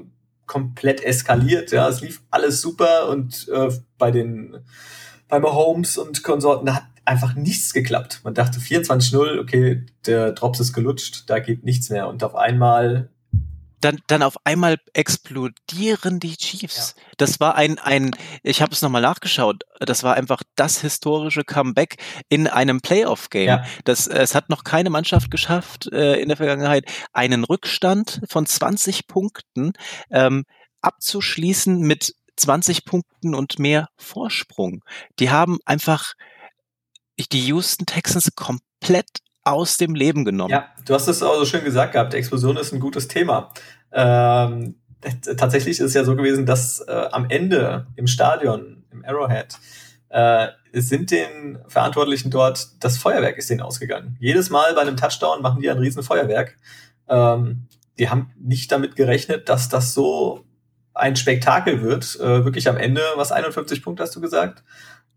[0.46, 1.88] komplett eskaliert, ja.
[1.88, 4.56] Es lief alles super und äh, bei den
[5.28, 8.20] bei Mahomes und Konsorten, da hat einfach nichts geklappt.
[8.24, 12.08] Man dachte 24-0, okay, der Drops ist gelutscht, da geht nichts mehr.
[12.08, 13.10] Und auf einmal
[13.86, 16.94] dann, dann auf einmal explodieren die Chiefs.
[16.96, 17.02] Ja.
[17.18, 18.10] Das war ein, ein
[18.42, 21.96] ich habe es nochmal nachgeschaut, das war einfach das historische Comeback
[22.28, 23.46] in einem Playoff-Game.
[23.46, 23.64] Ja.
[23.84, 29.06] Das, es hat noch keine Mannschaft geschafft äh, in der Vergangenheit, einen Rückstand von 20
[29.06, 29.74] Punkten
[30.10, 30.44] ähm,
[30.80, 34.84] abzuschließen mit 20 Punkten und mehr Vorsprung.
[35.20, 36.14] Die haben einfach
[37.30, 40.50] die Houston Texans komplett aus dem Leben genommen.
[40.50, 43.52] Ja, du hast es auch so schön gesagt gehabt, Explosion ist ein gutes Thema.
[43.92, 44.76] Ähm,
[45.36, 49.58] tatsächlich ist es ja so gewesen, dass äh, am Ende im Stadion, im Arrowhead,
[50.08, 54.16] äh, sind den Verantwortlichen dort, das Feuerwerk ist denen ausgegangen.
[54.20, 56.56] Jedes Mal bei einem Touchdown machen die ein riesen Feuerwerk.
[57.08, 57.66] Ähm,
[57.98, 60.44] die haben nicht damit gerechnet, dass das so
[60.94, 62.18] ein Spektakel wird.
[62.20, 64.64] Äh, wirklich am Ende, was 51 Punkte hast du gesagt?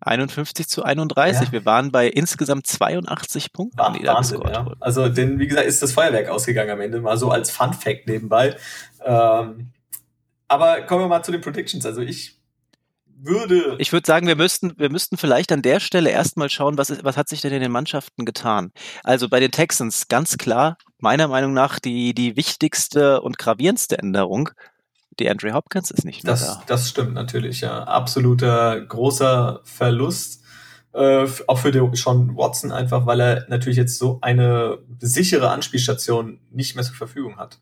[0.01, 1.47] 51 zu 31.
[1.47, 1.51] Ja.
[1.51, 4.71] Wir waren bei insgesamt 82 Punkten, War, die Wahnsinn, ja.
[4.79, 8.07] Also, denn, wie gesagt, ist das Feuerwerk ausgegangen am Ende, mal so als Fun Fact
[8.07, 8.55] nebenbei.
[9.03, 9.71] Ähm,
[10.47, 11.85] aber kommen wir mal zu den Predictions.
[11.85, 12.39] Also, ich
[13.21, 13.75] würde.
[13.79, 17.03] Ich würde sagen, wir müssten, wir müssten vielleicht an der Stelle erstmal schauen, was, ist,
[17.03, 18.71] was hat sich denn in den Mannschaften getan.
[19.03, 24.49] Also bei den Texans ganz klar, meiner Meinung nach, die, die wichtigste und gravierendste Änderung
[25.19, 26.63] die Andre Hopkins ist nicht mehr das, da.
[26.67, 27.83] Das stimmt natürlich, ja.
[27.83, 30.43] Absoluter großer Verlust.
[30.91, 36.39] Äh, auch für den Sean Watson einfach, weil er natürlich jetzt so eine sichere Anspielstation
[36.49, 37.59] nicht mehr zur Verfügung hat.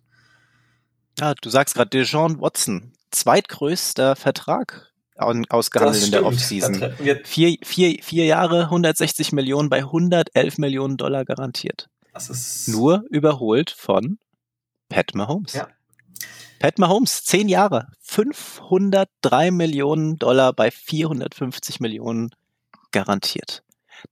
[1.19, 6.93] Ja, du sagst gerade Deshaun Watson, zweitgrößter Vertrag ausgehandelt in der Offseason.
[7.25, 11.89] Vier, vier, vier Jahre, 160 Millionen bei 111 Millionen Dollar garantiert.
[12.13, 14.19] Das ist Nur überholt von
[14.89, 15.53] Pat Mahomes.
[15.53, 15.67] Ja,
[16.59, 22.31] Pat Mahomes, zehn Jahre, 503 Millionen Dollar bei 450 Millionen
[22.91, 23.63] garantiert.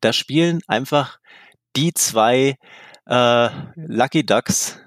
[0.01, 1.19] Da spielen einfach
[1.75, 2.57] die zwei
[3.07, 4.77] äh, Lucky Ducks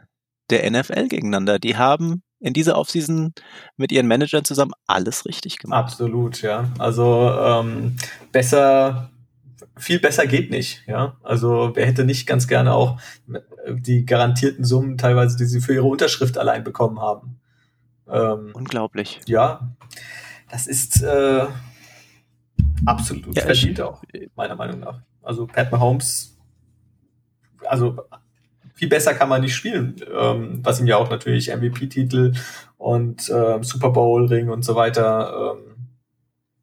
[0.50, 1.58] der NFL gegeneinander.
[1.58, 3.34] Die haben in dieser Offseason
[3.76, 5.78] mit ihren Managern zusammen alles richtig gemacht.
[5.78, 6.70] Absolut, ja.
[6.78, 7.96] Also ähm,
[8.30, 9.10] besser,
[9.76, 11.16] viel besser geht nicht, ja.
[11.22, 13.00] Also wer hätte nicht ganz gerne auch
[13.68, 17.37] die garantierten Summen teilweise, die sie für ihre Unterschrift allein bekommen haben.
[18.10, 19.20] Ähm, Unglaublich.
[19.26, 19.74] Ja,
[20.50, 21.46] das ist äh,
[22.86, 24.02] absolut ja, verdient auch,
[24.34, 25.00] meiner Meinung nach.
[25.22, 26.36] Also Pat Mahomes,
[27.66, 27.98] also
[28.74, 32.34] viel besser kann man nicht spielen, ähm, was ihm ja auch natürlich MVP-Titel
[32.76, 35.68] und äh, Super Bowl-Ring und so weiter ähm,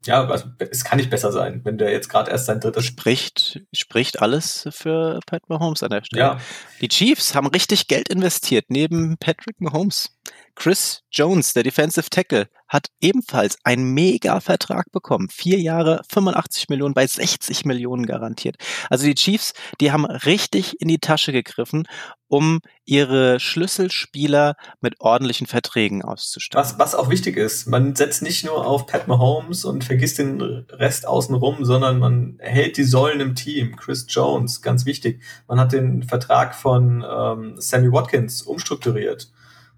[0.06, 2.84] ja, also es kann nicht besser sein, wenn der jetzt gerade erst sein drittes.
[2.84, 6.22] Spricht, spricht alles für Pat Mahomes an der Stelle.
[6.22, 6.40] Ja.
[6.80, 10.15] Die Chiefs haben richtig Geld investiert neben Patrick Mahomes.
[10.56, 15.28] Chris Jones, der Defensive Tackle, hat ebenfalls einen Mega-Vertrag bekommen.
[15.30, 18.56] Vier Jahre, 85 Millionen bei 60 Millionen garantiert.
[18.90, 21.86] Also die Chiefs, die haben richtig in die Tasche gegriffen,
[22.26, 26.64] um ihre Schlüsselspieler mit ordentlichen Verträgen auszustatten.
[26.64, 30.40] Was, was auch wichtig ist, man setzt nicht nur auf Pat Mahomes und vergisst den
[30.40, 33.76] Rest außenrum, sondern man hält die Säulen im Team.
[33.76, 35.22] Chris Jones, ganz wichtig.
[35.46, 39.30] Man hat den Vertrag von ähm, Sammy Watkins umstrukturiert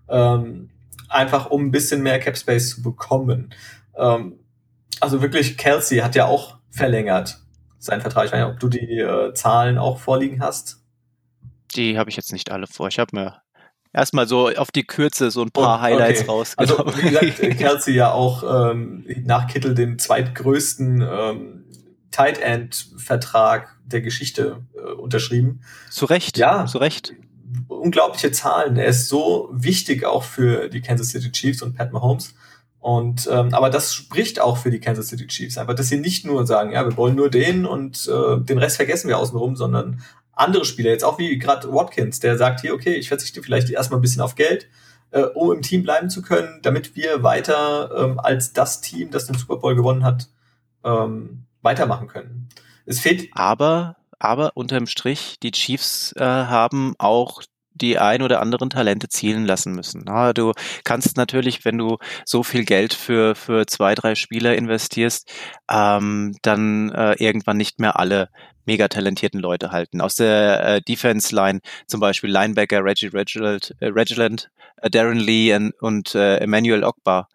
[0.09, 0.71] ähm,
[1.09, 3.55] einfach um ein bisschen mehr Cap Space zu bekommen.
[3.97, 4.39] Ähm,
[5.01, 7.39] also wirklich, Kelsey hat ja auch verlängert
[7.79, 8.27] seinen Vertrag.
[8.27, 10.83] Ich weiß nicht, ob du die äh, Zahlen auch vorliegen hast.
[11.75, 12.89] Die habe ich jetzt nicht alle vor.
[12.89, 13.43] Ich habe mir
[13.93, 16.31] erstmal so auf die Kürze so ein paar oh, Highlights okay.
[16.31, 16.87] rausgenommen.
[16.87, 21.65] Also wie gesagt, Kelsey ja auch ähm, nach Kittel den zweitgrößten ähm,
[22.11, 25.61] Tight End Vertrag der Geschichte äh, unterschrieben.
[25.91, 26.39] Zu Recht.
[26.39, 27.15] Ja, zu Recht
[27.79, 28.77] unglaubliche Zahlen.
[28.77, 32.35] Er ist so wichtig auch für die Kansas City Chiefs und Pat Mahomes.
[32.81, 36.25] Und ähm, aber das spricht auch für die Kansas City Chiefs, einfach, dass sie nicht
[36.25, 40.03] nur sagen, ja, wir wollen nur den und äh, den Rest vergessen wir außenrum, sondern
[40.33, 43.99] andere Spieler, jetzt auch wie gerade Watkins, der sagt hier, okay, ich verzichte vielleicht erstmal
[43.99, 44.69] ein bisschen auf Geld,
[45.11, 49.27] äh, um im Team bleiben zu können, damit wir weiter ähm, als das Team, das
[49.27, 50.29] den Super Bowl gewonnen hat,
[50.85, 52.49] ähm, weitermachen können.
[52.87, 53.29] Es fehlt.
[53.33, 57.43] Aber aber unterm Strich, die Chiefs äh, haben auch
[57.79, 60.05] die ein oder anderen Talente zielen lassen müssen.
[60.07, 60.53] Ja, du
[60.85, 65.31] kannst natürlich, wenn du so viel Geld für, für zwei, drei Spieler investierst,
[65.71, 68.29] ähm, dann äh, irgendwann nicht mehr alle
[68.69, 70.01] mega talentierten Leute halten.
[70.01, 74.51] Aus der äh, Defense Line zum Beispiel Linebacker Reggie Reginald, äh, Reginald
[74.83, 77.29] äh, Darren Lee und, und äh, Emmanuel Ogbar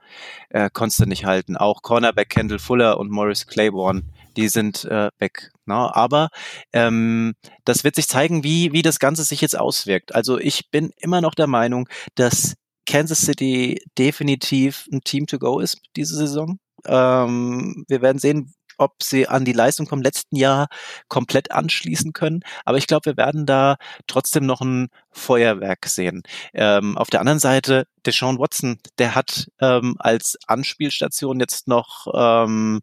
[0.49, 1.57] äh, konntest du nicht halten.
[1.57, 4.03] Auch Cornerback Kendall Fuller und Morris Claiborne,
[4.37, 5.52] die sind äh, weg.
[5.65, 5.95] Na, ne?
[5.95, 6.29] aber
[6.73, 7.33] ähm,
[7.65, 10.13] das wird sich zeigen, wie, wie das Ganze sich jetzt auswirkt.
[10.15, 12.55] Also ich bin immer noch der Meinung, dass
[12.85, 16.59] Kansas City definitiv ein Team to go ist diese Saison.
[16.85, 20.67] Ähm, wir werden sehen, ob sie an die Leistung vom letzten Jahr
[21.07, 22.41] komplett anschließen können.
[22.65, 26.23] Aber ich glaube, wir werden da trotzdem noch ein Feuerwerk sehen.
[26.53, 32.81] Ähm, auf der anderen Seite, Deshaun Watson, der hat ähm, als Anspielstation jetzt noch ähm,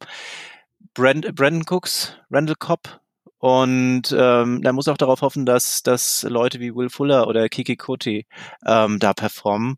[0.94, 3.00] Brand, Brandon Cooks, Randall Cobb
[3.38, 7.76] und ähm, da muss auch darauf hoffen, dass, dass Leute wie Will Fuller oder Kiki
[7.76, 8.26] Kuti
[8.66, 9.76] ähm, da performen.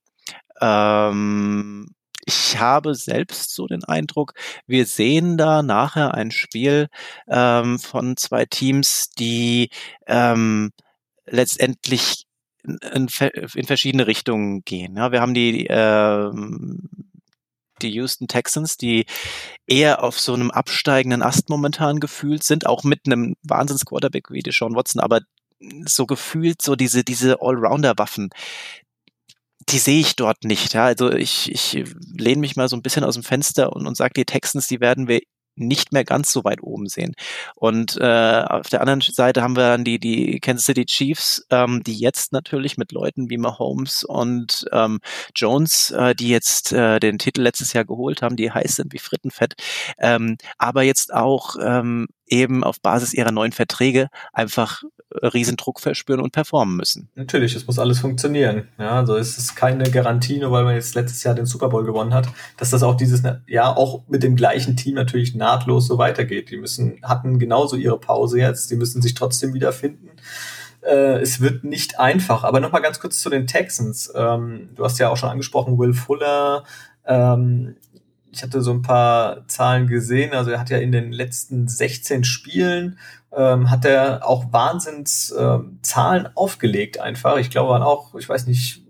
[0.61, 1.95] Ähm,
[2.25, 4.35] ich habe selbst so den Eindruck,
[4.67, 6.89] wir sehen da nachher ein Spiel
[7.29, 9.71] ähm, von zwei Teams, die
[10.07, 10.71] ähm,
[11.27, 12.27] letztendlich
[12.65, 12.79] in,
[13.55, 14.97] in, verschiedene Richtungen gehen.
[14.97, 16.89] Ja, wir haben die ähm,
[17.83, 19.07] die Houston Texans, die
[19.67, 24.75] eher auf so einem absteigenden Ast momentan gefühlt sind, auch mit einem Wahnsinns-Quarterback wie Deshaun
[24.75, 25.21] Watson, aber
[25.87, 28.31] so gefühlt so diese, diese Allrounder-Waffen,
[29.69, 30.75] die sehe ich dort nicht.
[30.75, 30.87] Ja.
[30.87, 31.85] Also ich, ich
[32.17, 34.81] lehne mich mal so ein bisschen aus dem Fenster und, und sage, die Texans, die
[34.81, 35.21] werden wir
[35.55, 37.15] nicht mehr ganz so weit oben sehen.
[37.57, 41.83] Und äh, auf der anderen Seite haben wir dann die, die Kansas City Chiefs, ähm,
[41.83, 45.01] die jetzt natürlich mit Leuten wie Mahomes und ähm,
[45.35, 48.99] Jones, äh, die jetzt äh, den Titel letztes Jahr geholt haben, die heiß sind wie
[48.99, 49.55] Frittenfett,
[49.99, 54.83] ähm, aber jetzt auch ähm, eben auf Basis ihrer neuen Verträge einfach
[55.23, 57.09] Riesendruck verspüren und performen müssen.
[57.15, 58.69] Natürlich, es muss alles funktionieren.
[58.79, 61.85] Ja, also es ist keine Garantie, nur weil man jetzt letztes Jahr den Super Bowl
[61.85, 65.99] gewonnen hat, dass das auch dieses Jahr auch mit dem gleichen Team natürlich nahtlos so
[65.99, 66.51] weitergeht.
[66.51, 70.11] Die müssen, hatten genauso ihre Pause jetzt, die müssen sich trotzdem wiederfinden.
[70.83, 72.45] Äh, es wird nicht einfach.
[72.45, 74.13] Aber nochmal ganz kurz zu den Texans.
[74.15, 76.65] Ähm, du hast ja auch schon angesprochen, Will Fuller,
[77.07, 77.77] ähm,
[78.33, 80.33] ich hatte so ein paar Zahlen gesehen.
[80.33, 82.99] Also er hat ja in den letzten 16 Spielen
[83.35, 87.37] ähm, hat er auch Wahnsinns äh, Zahlen aufgelegt einfach.
[87.37, 88.83] Ich glaube, waren auch, ich weiß nicht,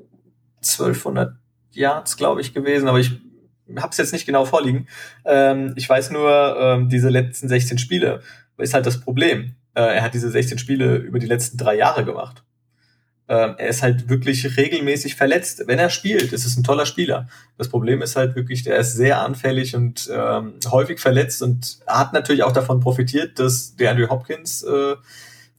[0.62, 1.34] 1200
[1.72, 3.12] Yards, glaube ich, gewesen, aber ich
[3.76, 4.86] habe es jetzt nicht genau vorliegen.
[5.24, 8.20] Ähm, ich weiß nur, ähm, diese letzten 16 Spiele
[8.59, 9.55] ist halt das Problem.
[9.74, 12.45] Äh, er hat diese 16 Spiele über die letzten drei Jahre gemacht.
[13.29, 15.62] Ähm, er ist halt wirklich regelmäßig verletzt.
[15.66, 17.29] Wenn er spielt, ist es ein toller Spieler.
[17.57, 22.12] Das Problem ist halt wirklich, der ist sehr anfällig und ähm, häufig verletzt und hat
[22.12, 24.97] natürlich auch davon profitiert, dass der Andrew Hopkins äh,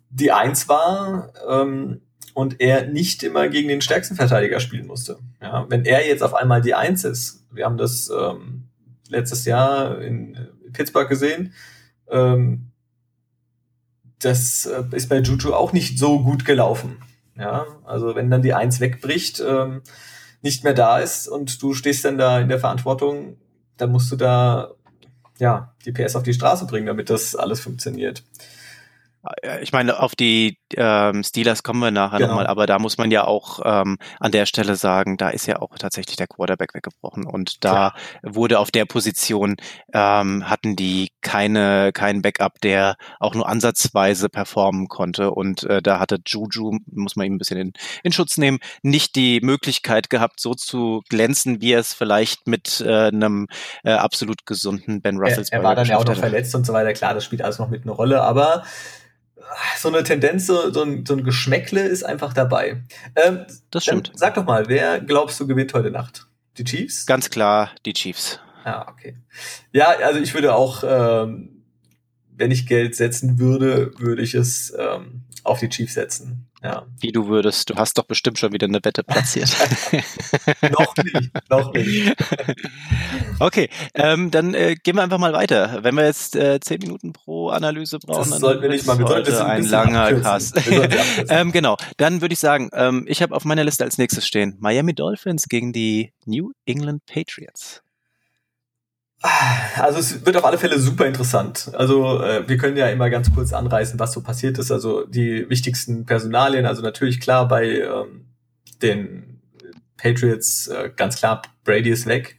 [0.10, 2.02] die Eins war ähm,
[2.34, 5.18] und er nicht immer gegen den stärksten Verteidiger spielen musste.
[5.42, 8.66] Ja, wenn er jetzt auf einmal die Eins ist, wir haben das ähm,
[9.10, 10.38] letztes Jahr in
[10.74, 11.54] Pittsburgh gesehen,
[12.10, 12.72] ähm,
[14.20, 16.98] das äh, ist bei Juju auch nicht so gut gelaufen.
[17.38, 19.82] Ja, also wenn dann die Eins wegbricht, ähm,
[20.42, 23.38] nicht mehr da ist und du stehst dann da in der Verantwortung,
[23.78, 24.72] dann musst du da
[25.40, 28.24] ja die PS auf die Straße bringen, damit das alles funktioniert.
[29.62, 32.32] Ich meine, auf die ähm, Steelers kommen wir nachher genau.
[32.32, 35.62] nochmal, aber da muss man ja auch ähm, an der Stelle sagen, da ist ja
[35.62, 37.96] auch tatsächlich der Quarterback weggebrochen und da Klar.
[38.22, 39.56] wurde auf der Position
[39.94, 46.00] ähm, hatten die keine keinen Backup, der auch nur ansatzweise performen konnte und äh, da
[46.00, 50.42] hatte Juju, muss man ihm ein bisschen in, in Schutz nehmen, nicht die Möglichkeit gehabt,
[50.42, 53.48] so zu glänzen, wie er es vielleicht mit äh, einem
[53.84, 55.46] äh, absolut gesunden Ben Russell.
[55.50, 56.94] Er, er war dann ja auch noch verletzt und so weiter.
[56.94, 58.64] Klar, das spielt alles noch mit eine Rolle, aber
[59.78, 62.84] so eine Tendenz, so, so, ein, so ein Geschmäckle ist einfach dabei.
[63.16, 64.12] Ähm, das stimmt.
[64.16, 66.28] Sag doch mal, wer glaubst du gewinnt heute Nacht?
[66.58, 67.06] Die Chiefs?
[67.06, 68.40] Ganz klar, die Chiefs.
[68.66, 69.16] Ja, okay.
[69.72, 71.53] Ja, also ich würde auch, ähm,
[72.36, 76.48] wenn ich Geld setzen würde, würde ich es ähm, auf die Chiefs setzen.
[76.64, 76.86] Ja.
[77.02, 79.50] Wie du würdest, du hast doch bestimmt schon wieder eine Wette platziert.
[80.72, 82.16] noch nicht, noch nicht.
[83.40, 85.80] okay, ähm, dann äh, gehen wir einfach mal weiter.
[85.82, 88.98] Wenn wir jetzt äh, zehn Minuten pro Analyse brauchen, das sollten wir nicht mal.
[88.98, 90.62] Wir sollten ein, ein langer Cast.
[91.30, 94.56] ähm, genau, dann würde ich sagen, ähm, ich habe auf meiner Liste als nächstes stehen
[94.60, 97.83] Miami Dolphins gegen die New England Patriots.
[99.78, 101.72] Also es wird auf alle Fälle super interessant.
[101.74, 104.70] Also äh, wir können ja immer ganz kurz anreißen, was so passiert ist.
[104.70, 108.26] Also die wichtigsten Personalien, also natürlich klar bei ähm,
[108.82, 109.42] den
[109.96, 112.38] Patriots äh, ganz klar, Brady ist weg.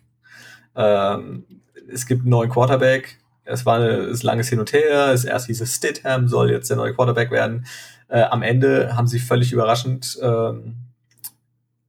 [0.76, 1.46] Ähm,
[1.90, 3.18] es gibt einen neuen Quarterback.
[3.44, 5.10] Es war ein langes Hin und Her.
[5.12, 7.66] Es erst hieß es Stidham soll jetzt der neue Quarterback werden.
[8.08, 10.76] Äh, am Ende haben sie völlig überraschend ähm,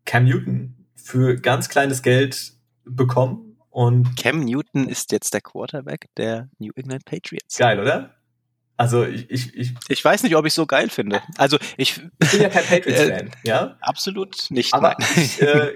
[0.05, 2.53] Cam Newton für ganz kleines Geld
[2.85, 3.44] bekommen.
[3.75, 7.57] Und Cam Newton ist jetzt der Quarterback der New England Patriots.
[7.57, 8.15] Geil, oder?
[8.77, 11.21] Also ich, ich, ich, ich weiß nicht, ob ich so geil finde.
[11.37, 13.75] Also ich, ich bin ja kein Patriots-Fan, äh, ja?
[13.81, 14.73] Absolut nicht.
[14.73, 15.09] Aber nein.
[15.17, 15.73] ich äh,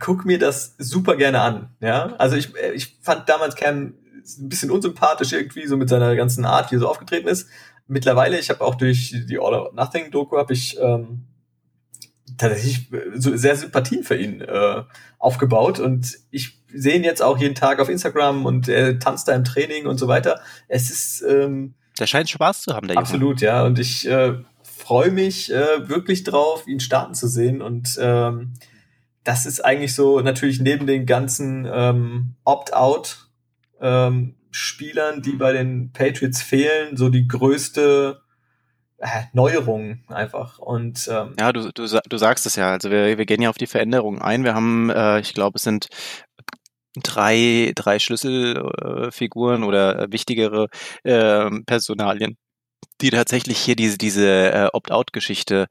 [0.00, 2.16] guck mir das super gerne an, ja?
[2.18, 3.94] Also ich, äh, ich fand damals Cam
[4.40, 7.48] ein bisschen unsympathisch irgendwie, so mit seiner ganzen Art, wie er so aufgetreten ist.
[7.86, 11.28] Mittlerweile, ich habe auch durch die All or Nothing Doku habe ich ähm,
[12.38, 14.82] tatsächlich so sehr Sympathien für ihn äh,
[15.18, 19.34] aufgebaut und ich sehe ihn jetzt auch jeden Tag auf Instagram und er tanzt da
[19.34, 20.40] im Training und so weiter.
[20.68, 23.06] Es ist ähm, der scheint Spaß zu haben, der Junge.
[23.06, 23.64] Absolut, ja.
[23.64, 27.62] Und ich äh, freue mich äh, wirklich drauf, ihn starten zu sehen.
[27.62, 28.54] Und ähm,
[29.24, 33.28] das ist eigentlich so natürlich neben den ganzen ähm, Opt-out
[33.80, 38.20] ähm, Spielern, die bei den Patriots fehlen, so die größte
[38.98, 40.58] äh, Neuerung einfach.
[40.58, 42.72] Und ähm, ja, du, du, du sagst es ja.
[42.72, 44.44] Also wir, wir gehen ja auf die Veränderungen ein.
[44.44, 45.88] Wir haben, äh, ich glaube, es sind
[47.02, 50.68] drei, drei Schlüsselfiguren äh, oder äh, wichtigere
[51.04, 52.36] äh, Personalien,
[53.00, 55.66] die tatsächlich hier diese, diese äh, Opt-out-Geschichte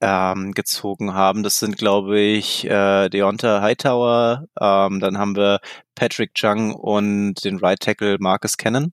[0.00, 1.42] ähm, gezogen haben.
[1.42, 5.60] Das sind, glaube ich, äh, Deonta Hightower, ähm, dann haben wir
[5.94, 8.92] Patrick Chung und den Right Tackle Marcus Cannon.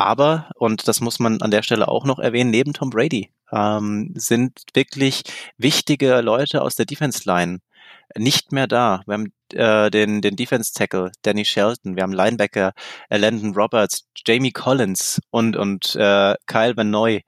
[0.00, 4.12] Aber, und das muss man an der Stelle auch noch erwähnen, neben Tom Brady ähm,
[4.14, 5.24] sind wirklich
[5.58, 7.58] wichtige Leute aus der Defense Line
[8.16, 9.02] nicht mehr da.
[9.06, 12.72] Wir haben äh, den, den Defense Tackle Danny Shelton, wir haben Linebacker
[13.10, 17.22] äh, Landon Roberts, Jamie Collins und, und äh, Kyle Van Noy.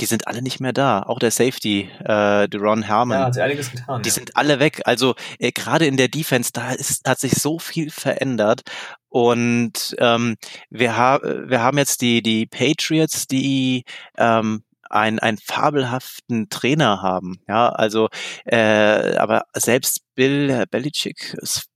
[0.00, 1.04] Die sind alle nicht mehr da.
[1.04, 3.18] Auch der Safety, äh, Deron Herman.
[3.18, 4.02] Ja, hat sich einiges getan.
[4.02, 4.14] Die ja.
[4.14, 4.80] sind alle weg.
[4.84, 8.62] Also äh, gerade in der Defense, da ist, hat sich so viel verändert.
[9.10, 10.36] Und ähm,
[10.70, 13.84] wir, ha wir haben jetzt die, die Patriots, die
[14.16, 17.40] ähm, ein, einen fabelhaften Trainer haben.
[17.48, 18.08] Ja, also,
[18.44, 21.66] äh, aber selbst Bill Belichick ist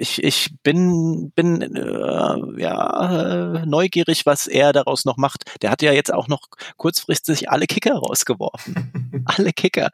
[0.00, 5.44] ich, ich bin, bin äh, ja neugierig, was er daraus noch macht.
[5.60, 9.24] Der hat ja jetzt auch noch kurzfristig alle Kicker rausgeworfen.
[9.26, 9.90] alle Kicker.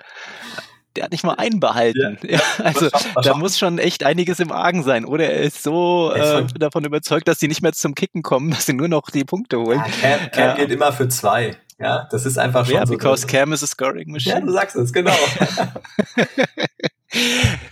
[0.97, 2.19] Der hat nicht mal einen behalten.
[2.27, 2.41] Ja.
[2.63, 2.89] also
[3.23, 5.05] da muss schon echt einiges im Argen sein.
[5.05, 8.67] Oder er ist so äh, davon überzeugt, dass sie nicht mehr zum Kicken kommen, dass
[8.67, 9.83] sie nur noch die Punkte holen.
[10.03, 11.57] Ja, Cam, Cam geht immer für zwei.
[11.79, 12.95] Ja, das ist einfach schon yeah, so.
[12.95, 14.37] because Cam is a scoring machine.
[14.37, 15.13] Ja, du sagst es, genau.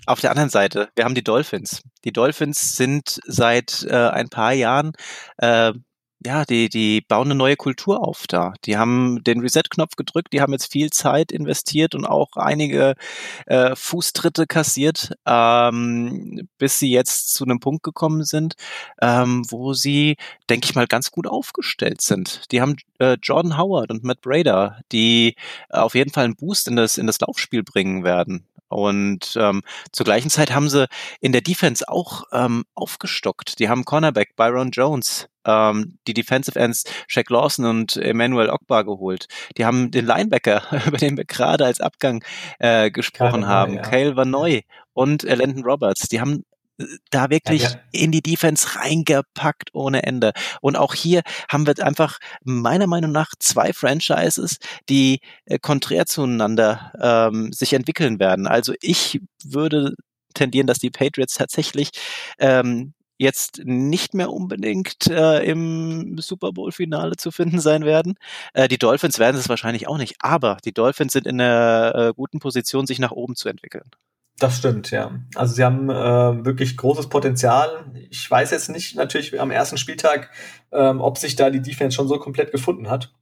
[0.07, 1.83] Auf der anderen Seite, wir haben die Dolphins.
[2.05, 4.93] Die Dolphins sind seit äh, ein paar Jahren
[5.39, 5.73] äh,
[6.27, 8.55] ja, die, die bauen eine neue Kultur auf da.
[8.65, 12.95] Die haben den Reset-Knopf gedrückt, die haben jetzt viel Zeit investiert und auch einige
[13.47, 18.55] äh, Fußtritte kassiert, ähm, bis sie jetzt zu einem Punkt gekommen sind,
[19.03, 20.17] ähm, wo sie,
[20.49, 22.51] denke ich mal, ganz gut aufgestellt sind.
[22.53, 25.37] Die haben äh, Jordan Howard und Matt Brader, die
[25.69, 28.47] auf jeden Fall einen Boost in das, in das Laufspiel bringen werden.
[28.75, 29.63] Und ähm,
[29.93, 30.89] zur gleichen Zeit haben sie
[31.21, 33.61] in der Defense auch ähm, aufgestockt.
[33.61, 39.29] Die haben Cornerback Byron Jones, ähm, die Defensive Ends Shaq Lawson und Emmanuel Ogbar geholt.
[39.57, 42.25] Die haben den Linebacker, über den wir gerade als Abgang
[42.59, 43.83] äh, gesprochen Kyle haben, ja.
[43.83, 46.09] Kale Van Noy und äh, Landon Roberts.
[46.09, 46.45] Die haben
[47.11, 47.81] da wirklich ja, ja.
[47.93, 50.33] in die Defense reingepackt ohne Ende.
[50.61, 54.59] Und auch hier haben wir einfach meiner Meinung nach zwei Franchises,
[54.89, 58.47] die äh, konträr zueinander ähm, sich entwickeln werden.
[58.47, 59.95] Also ich würde
[60.35, 61.91] tendieren, dass die Patriots tatsächlich
[62.39, 68.15] ähm, jetzt nicht mehr unbedingt äh, im Super Bowl-Finale zu finden sein werden.
[68.55, 72.13] Äh, die Dolphins werden es wahrscheinlich auch nicht, aber die Dolphins sind in einer äh,
[72.15, 73.89] guten Position, sich nach oben zu entwickeln.
[74.39, 75.13] Das stimmt, ja.
[75.37, 77.85] Also sie haben äh, wirklich großes Potenzial.
[78.11, 80.31] Ich weiß jetzt nicht natürlich am ersten Spieltag,
[80.73, 83.13] ähm, ob sich da die Defense schon so komplett gefunden hat.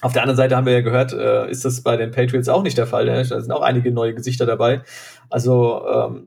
[0.00, 2.64] Auf der anderen Seite haben wir ja gehört, äh, ist das bei den Patriots auch
[2.64, 3.06] nicht der Fall.
[3.06, 4.82] Da sind auch einige neue Gesichter dabei.
[5.30, 6.26] Also ähm,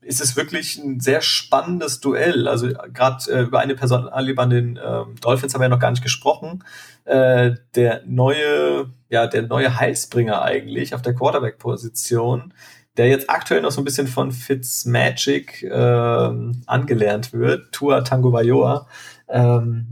[0.00, 2.48] ist es wirklich ein sehr spannendes Duell.
[2.48, 5.90] Also gerade äh, über eine Person an den äh, Dolphins haben wir ja noch gar
[5.90, 6.64] nicht gesprochen.
[7.04, 12.54] Äh, der neue, ja, der neue Heilsbringer eigentlich auf der Quarterback-Position
[12.96, 18.86] der jetzt aktuell noch so ein bisschen von Fitzmagic ähm, angelernt wird, Tua Tango Bayoa.
[19.28, 19.88] Ähm,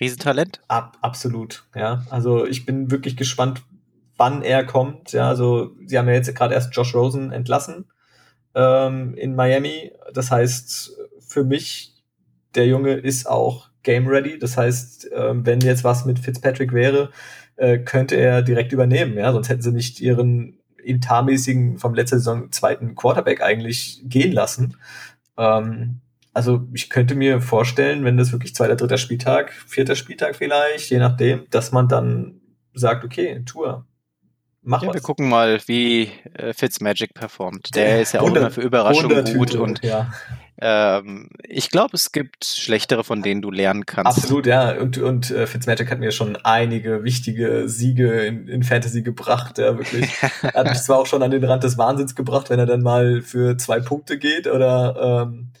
[0.00, 0.60] Riesentalent?
[0.68, 2.04] Ab, absolut, ja.
[2.10, 3.62] Also ich bin wirklich gespannt,
[4.16, 5.12] wann er kommt.
[5.12, 7.86] Ja, also sie haben ja jetzt gerade erst Josh Rosen entlassen
[8.54, 9.92] ähm, in Miami.
[10.12, 11.94] Das heißt, für mich,
[12.54, 14.38] der Junge ist auch game ready.
[14.38, 17.10] Das heißt, ähm, wenn jetzt was mit Fitzpatrick wäre,
[17.56, 19.16] äh, könnte er direkt übernehmen.
[19.16, 20.59] Ja, sonst hätten sie nicht ihren
[20.90, 24.76] etatmäßigen vom letzten Saison zweiten Quarterback eigentlich gehen lassen.
[25.36, 26.00] Ähm,
[26.32, 30.98] also ich könnte mir vorstellen, wenn das wirklich zweiter, dritter Spieltag, vierter Spieltag vielleicht, je
[30.98, 32.40] nachdem, dass man dann
[32.72, 33.84] sagt, okay, Tour,
[34.62, 34.94] mach ja, was.
[34.94, 37.74] Wir gucken mal, wie äh, Fitzmagic performt.
[37.74, 40.12] Der ist ja auch immer für Überraschungen gut und ja.
[40.60, 44.18] Ähm, ich glaube, es gibt schlechtere, von denen du lernen kannst.
[44.18, 44.72] Absolut, ja.
[44.78, 49.58] Und, und äh, Fitzmagic hat mir schon einige wichtige Siege in, in Fantasy gebracht.
[49.58, 50.10] Ja, wirklich.
[50.42, 52.82] er hat mich zwar auch schon an den Rand des Wahnsinns gebracht, wenn er dann
[52.82, 55.52] mal für zwei Punkte geht oder ähm,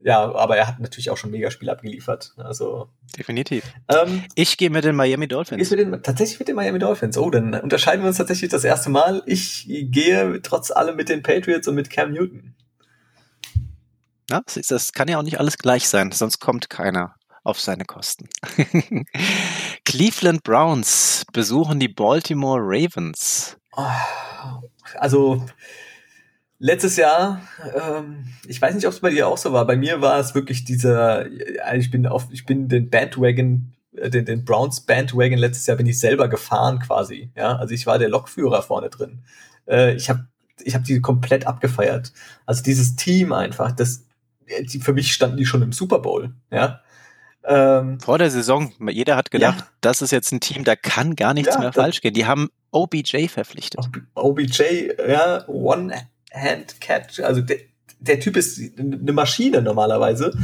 [0.00, 2.32] ja, aber er hat natürlich auch schon Megaspiel abgeliefert.
[2.36, 2.88] Also
[3.18, 3.64] definitiv.
[3.88, 5.68] Ähm, ich gehe mit den Miami Dolphins.
[5.68, 7.18] Mit den, tatsächlich mit den Miami Dolphins.
[7.18, 9.24] Oh, dann unterscheiden wir uns tatsächlich das erste Mal.
[9.26, 12.54] Ich gehe trotz allem mit den Patriots und mit Cam Newton.
[14.30, 17.14] Ja, das, das kann ja auch nicht alles gleich sein, sonst kommt keiner
[17.44, 18.28] auf seine Kosten.
[19.84, 23.56] Cleveland Browns besuchen die Baltimore Ravens.
[23.76, 23.84] Oh,
[24.98, 25.44] also
[26.58, 27.42] Letztes Jahr,
[27.74, 29.66] ähm, ich weiß nicht, ob es bei dir auch so war.
[29.66, 31.26] Bei mir war es wirklich dieser,
[31.74, 35.86] ich bin auf, ich bin den Bandwagon, äh, den, den Browns Bandwagon letztes Jahr bin
[35.86, 37.30] ich selber gefahren quasi.
[37.36, 39.18] Ja, also ich war der Lokführer vorne drin.
[39.68, 40.26] Äh, ich habe,
[40.64, 42.14] ich habe die komplett abgefeiert.
[42.46, 44.05] Also dieses Team einfach, das,
[44.60, 46.34] die, für mich standen die schon im Super Bowl.
[46.50, 46.80] Ja,
[47.46, 49.66] ähm, Vor der Saison, jeder hat gedacht, ja.
[49.80, 52.12] das ist jetzt ein Team, da kann gar nichts ja, mehr falsch gehen.
[52.12, 53.80] Die haben OBJ verpflichtet.
[54.14, 55.94] OBJ, ja, One
[56.34, 57.20] Hand-Catch.
[57.20, 57.58] Also der,
[58.00, 60.36] der Typ ist eine Maschine normalerweise.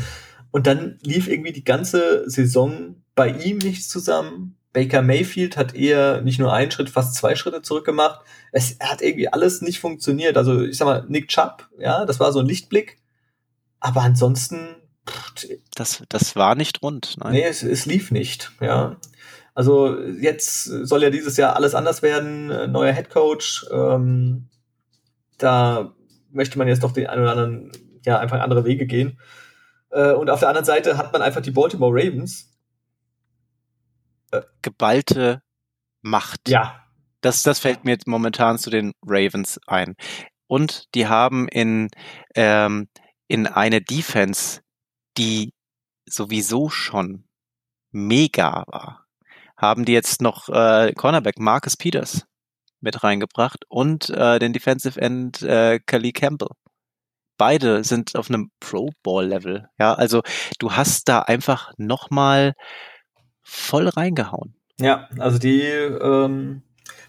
[0.53, 4.57] Und dann lief irgendwie die ganze Saison bei ihm nichts zusammen.
[4.72, 8.20] Baker Mayfield hat eher nicht nur einen Schritt, fast zwei Schritte zurückgemacht.
[8.53, 10.36] Es hat irgendwie alles nicht funktioniert.
[10.36, 13.01] Also ich sag mal, Nick Chubb, ja, das war so ein Lichtblick.
[13.82, 14.76] Aber ansonsten.
[15.08, 17.16] Pff, das, das war nicht rund.
[17.18, 17.32] Nein.
[17.32, 18.96] Nee, es, es lief nicht, ja.
[19.54, 22.70] Also jetzt soll ja dieses Jahr alles anders werden.
[22.70, 23.66] Neuer Head Coach.
[23.72, 24.48] Ähm,
[25.36, 25.94] da
[26.30, 27.72] möchte man jetzt doch den einen oder anderen,
[28.06, 29.18] ja, einfach andere Wege gehen.
[29.90, 32.56] Äh, und auf der anderen Seite hat man einfach die Baltimore Ravens.
[34.30, 35.42] Äh, Geballte
[36.00, 36.48] Macht.
[36.48, 36.86] Ja.
[37.20, 39.96] Das, das fällt mir momentan zu den Ravens ein.
[40.46, 41.88] Und die haben in,
[42.36, 42.88] ähm,
[43.32, 44.60] in eine Defense,
[45.16, 45.54] die
[46.04, 47.24] sowieso schon
[47.90, 49.06] mega war,
[49.56, 52.26] haben die jetzt noch äh, Cornerback Marcus Peters
[52.80, 56.50] mit reingebracht und äh, den Defensive End äh, Khalil Campbell.
[57.38, 59.66] Beide sind auf einem Pro Ball Level.
[59.78, 60.20] Ja, also
[60.58, 62.52] du hast da einfach nochmal
[63.42, 64.56] voll reingehauen.
[64.78, 66.64] Ja, also die, ähm,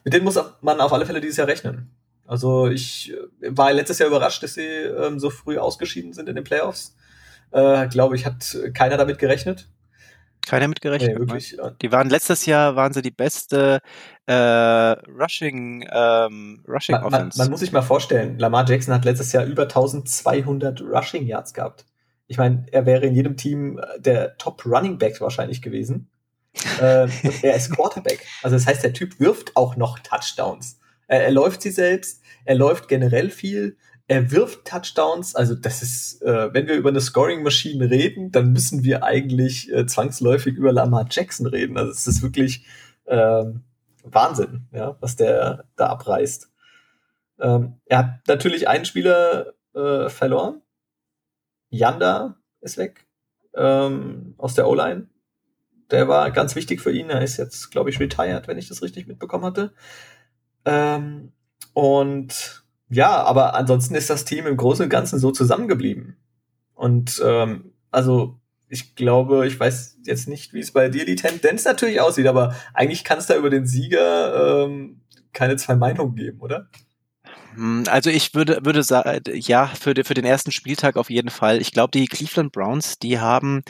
[0.06, 1.94] mit denen muss man auf alle Fälle dieses Jahr rechnen.
[2.26, 6.36] Also ich äh, war letztes Jahr überrascht, dass sie ähm, so früh ausgeschieden sind in
[6.36, 6.96] den Playoffs.
[7.52, 9.68] Äh, Glaube ich, hat keiner damit gerechnet.
[10.46, 11.14] Keiner mit gerechnet.
[11.14, 11.52] Nee, wirklich.
[11.52, 11.70] Ja.
[11.70, 13.80] Die waren letztes Jahr waren sie die beste
[14.26, 17.38] äh, Rushing ähm, Rushing man, Offense.
[17.38, 21.54] Man, man, muss sich mal vorstellen, Lamar Jackson hat letztes Jahr über 1200 Rushing Yards
[21.54, 21.86] gehabt.
[22.28, 26.10] Ich meine, er wäre in jedem Team äh, der Top Running Back wahrscheinlich gewesen.
[26.82, 27.08] äh,
[27.42, 28.26] er ist Quarterback.
[28.42, 30.80] Also das heißt, der Typ wirft auch noch Touchdowns.
[31.08, 33.78] Er, er läuft sie selbst, er läuft generell viel
[34.08, 38.84] er wirft Touchdowns, also das ist, äh, wenn wir über eine Scoring-Maschine reden, dann müssen
[38.84, 41.78] wir eigentlich äh, zwangsläufig über Lamar Jackson reden.
[41.78, 42.66] Also es ist wirklich
[43.08, 43.64] ähm,
[44.04, 46.52] Wahnsinn, ja, was der da abreißt.
[47.40, 50.62] Ähm, er hat natürlich einen Spieler äh, verloren.
[51.70, 53.08] Yanda ist weg
[53.56, 55.08] ähm, aus der O-Line.
[55.92, 57.10] Der war ganz wichtig für ihn.
[57.10, 59.74] Er ist jetzt, glaube ich, retired, wenn ich das richtig mitbekommen hatte.
[60.66, 61.32] Ähm,
[61.74, 66.18] und ja, aber ansonsten ist das Team im Großen und Ganzen so zusammengeblieben.
[66.76, 68.40] Und ähm, also
[68.70, 72.56] ich glaube, ich weiß jetzt nicht, wie es bei dir die Tendenz natürlich aussieht, aber
[72.74, 75.02] eigentlich kann es da über den Sieger ähm,
[75.32, 76.70] keine zwei Meinungen geben, oder?
[77.56, 81.62] Hm, also ich würde, würde sagen, ja, für, für den ersten Spieltag auf jeden Fall.
[81.62, 83.64] Ich glaube, die Cleveland Browns, die haben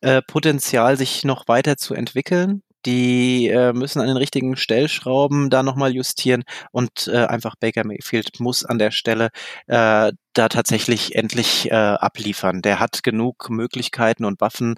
[0.00, 5.62] äh, Potenzial, sich noch weiter zu entwickeln die äh, müssen an den richtigen Stellschrauben da
[5.62, 9.30] nochmal justieren und äh, einfach Baker Mayfield muss an der Stelle
[9.66, 12.62] äh, da tatsächlich endlich äh, abliefern.
[12.62, 14.76] Der hat genug Möglichkeiten und Waffen,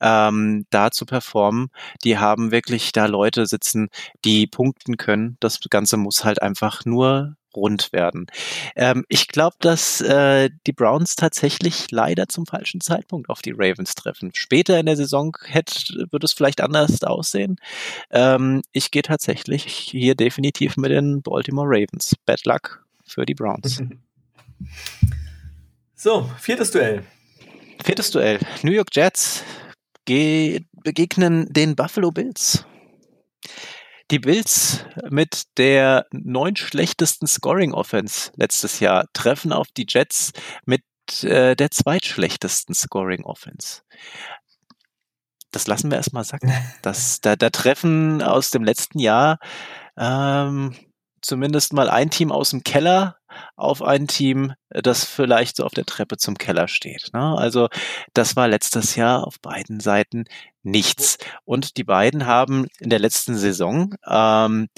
[0.00, 1.68] ähm, da zu performen.
[2.04, 3.88] Die haben wirklich da Leute sitzen,
[4.24, 5.36] die punkten können.
[5.40, 8.26] Das Ganze muss halt einfach nur rund werden.
[8.76, 13.94] Ähm, ich glaube, dass äh, die Browns tatsächlich leider zum falschen Zeitpunkt auf die Ravens
[13.94, 14.30] treffen.
[14.34, 17.56] Später in der Saison hätte, wird es vielleicht anders aussehen.
[18.10, 22.14] Ähm, ich gehe tatsächlich hier definitiv mit den Baltimore Ravens.
[22.26, 23.82] Bad luck für die Browns.
[25.94, 27.04] So, viertes Duell.
[27.84, 28.40] Viertes Duell.
[28.64, 29.44] New York Jets
[30.04, 32.64] begegnen den Buffalo Bills.
[34.12, 40.32] Die Bills mit der neun schlechtesten Scoring Offense letztes Jahr treffen auf die Jets
[40.66, 40.84] mit
[41.22, 43.80] äh, der zweitschlechtesten Scoring Offense.
[45.50, 46.52] das lassen wir erstmal sacken.
[46.82, 49.38] Das, da, da treffen aus dem letzten Jahr
[49.96, 50.74] ähm,
[51.22, 53.16] zumindest mal ein Team aus dem Keller
[53.56, 57.10] auf ein Team, das vielleicht so auf der Treppe zum Keller steht.
[57.12, 57.36] Ne?
[57.36, 57.68] Also
[58.14, 60.24] das war letztes Jahr auf beiden Seiten
[60.62, 61.18] nichts.
[61.44, 64.68] Und die beiden haben in der letzten Saison ähm,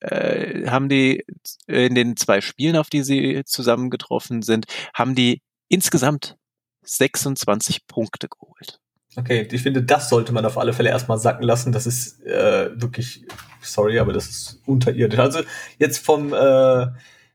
[0.00, 1.24] äh, haben die
[1.66, 6.36] in den zwei Spielen, auf die sie zusammengetroffen sind, haben die insgesamt
[6.82, 8.80] 26 Punkte geholt.
[9.14, 11.70] Okay, ich finde, das sollte man auf alle Fälle erstmal sacken lassen.
[11.70, 13.26] Das ist äh, wirklich,
[13.60, 15.18] sorry, aber das ist unterirdisch.
[15.18, 15.40] Also
[15.78, 16.86] jetzt vom äh,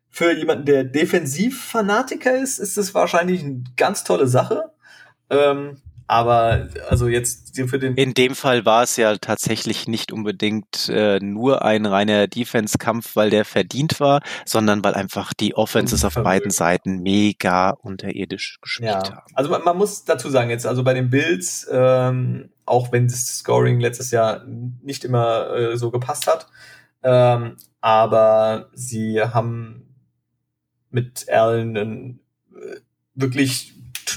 [0.09, 4.71] für jemanden, der Defensivfanatiker ist, ist das wahrscheinlich eine ganz tolle Sache.
[5.29, 5.77] Ähm,
[6.07, 7.95] aber also jetzt für den.
[7.95, 13.29] In dem Fall war es ja tatsächlich nicht unbedingt äh, nur ein reiner Defense-Kampf, weil
[13.29, 19.15] der verdient war, sondern weil einfach die Offenses auf beiden Seiten mega unterirdisch gespielt ja.
[19.17, 19.33] haben.
[19.33, 23.25] Also man, man, muss dazu sagen, jetzt also bei den Bills, ähm, auch wenn das
[23.39, 26.47] Scoring letztes Jahr nicht immer äh, so gepasst hat,
[27.03, 29.86] ähm, aber sie haben
[30.97, 32.19] mit Allen einen
[32.55, 32.79] äh,
[33.13, 33.73] wirklich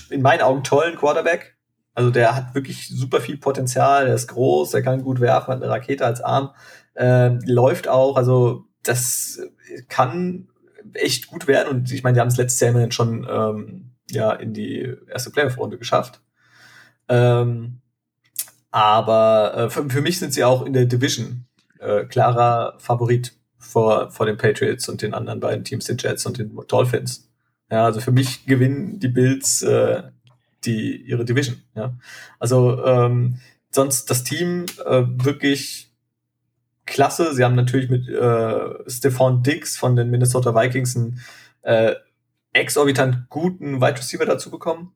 [0.09, 1.57] in meinen Augen tollen Quarterback,
[1.95, 5.62] also der hat wirklich super viel Potenzial, der ist groß, der kann gut werfen, hat
[5.62, 6.55] eine Rakete als Arm,
[6.95, 9.41] äh, läuft auch, also das
[9.89, 10.49] kann
[10.95, 14.33] echt gut werden und ich meine, die haben es letztes Jahr immerhin schon ähm, ja
[14.33, 16.22] in die erste Playoff-Runde geschafft.
[17.09, 17.83] Ähm,
[18.70, 21.45] aber äh, für, für, mich sind sie auch in der Division
[21.81, 23.39] äh, klarer Favorit
[23.71, 27.29] vor, vor den Patriots und den anderen beiden Teams, den Jets und den Dolphins.
[27.71, 30.03] Ja, also für mich gewinnen die Bills äh,
[30.64, 31.62] die ihre Division.
[31.75, 31.95] Ja,
[32.39, 33.41] also ähm,
[33.71, 35.93] sonst das Team äh, wirklich
[36.87, 37.35] klasse.
[37.35, 41.21] Sie haben natürlich mit äh, Stephon Diggs von den Minnesota Vikings einen
[41.62, 41.95] äh,
[42.53, 44.93] exorbitant guten Wide Receiver dazu bekommen.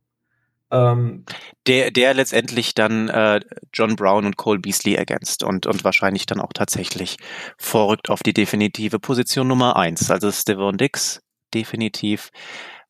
[0.75, 1.25] Ähm,
[1.69, 3.41] der, der letztendlich dann äh,
[3.73, 7.17] John Brown und Cole Beasley ergänzt und, und wahrscheinlich dann auch tatsächlich
[7.57, 10.11] vorrückt auf die definitive Position Nummer eins.
[10.11, 11.23] Also Stephon Diggs
[11.55, 12.31] definitiv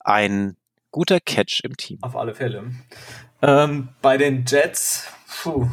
[0.01, 0.57] ein
[0.91, 1.99] guter Catch im Team.
[2.01, 2.70] Auf alle Fälle.
[3.43, 5.07] Ähm, bei den Jets,
[5.43, 5.68] puh,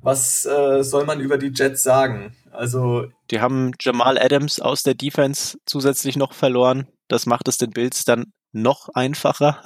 [0.00, 2.34] was äh, soll man über die Jets sagen?
[2.52, 6.88] Also die haben Jamal Adams aus der Defense zusätzlich noch verloren.
[7.08, 9.62] Das macht es den Bills dann noch einfacher.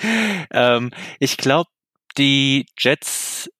[0.50, 1.70] ähm, ich glaube,
[2.16, 3.50] die Jets,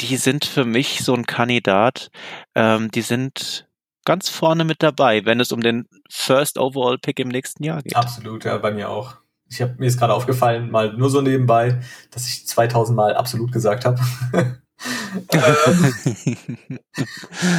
[0.00, 2.10] die sind für mich so ein Kandidat.
[2.54, 3.68] Ähm, die sind
[4.04, 7.96] ganz vorne mit dabei, wenn es um den First Overall Pick im nächsten Jahr geht.
[7.96, 9.16] Absolut, ja, bei mir auch
[9.50, 11.80] ich habe mir ist gerade aufgefallen, mal nur so nebenbei,
[12.10, 14.00] dass ich 2000 Mal absolut gesagt habe.
[15.32, 15.92] ähm,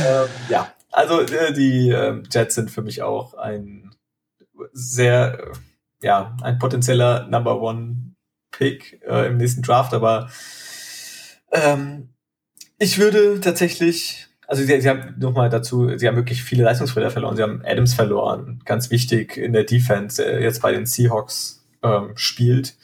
[0.05, 3.95] ähm, ja, also äh, die äh, Jets sind für mich auch ein
[4.71, 5.53] sehr, äh,
[6.02, 8.14] ja, ein potenzieller Number One
[8.52, 10.30] Pick äh, im nächsten Draft, aber
[11.52, 12.10] ähm,
[12.78, 17.36] ich würde tatsächlich, also sie, sie haben nochmal dazu, sie haben wirklich viele Leistungsfelder verloren.
[17.36, 22.12] Sie haben Adams verloren, ganz wichtig in der Defense, äh, jetzt bei den Seahawks ähm,
[22.16, 22.78] spielt.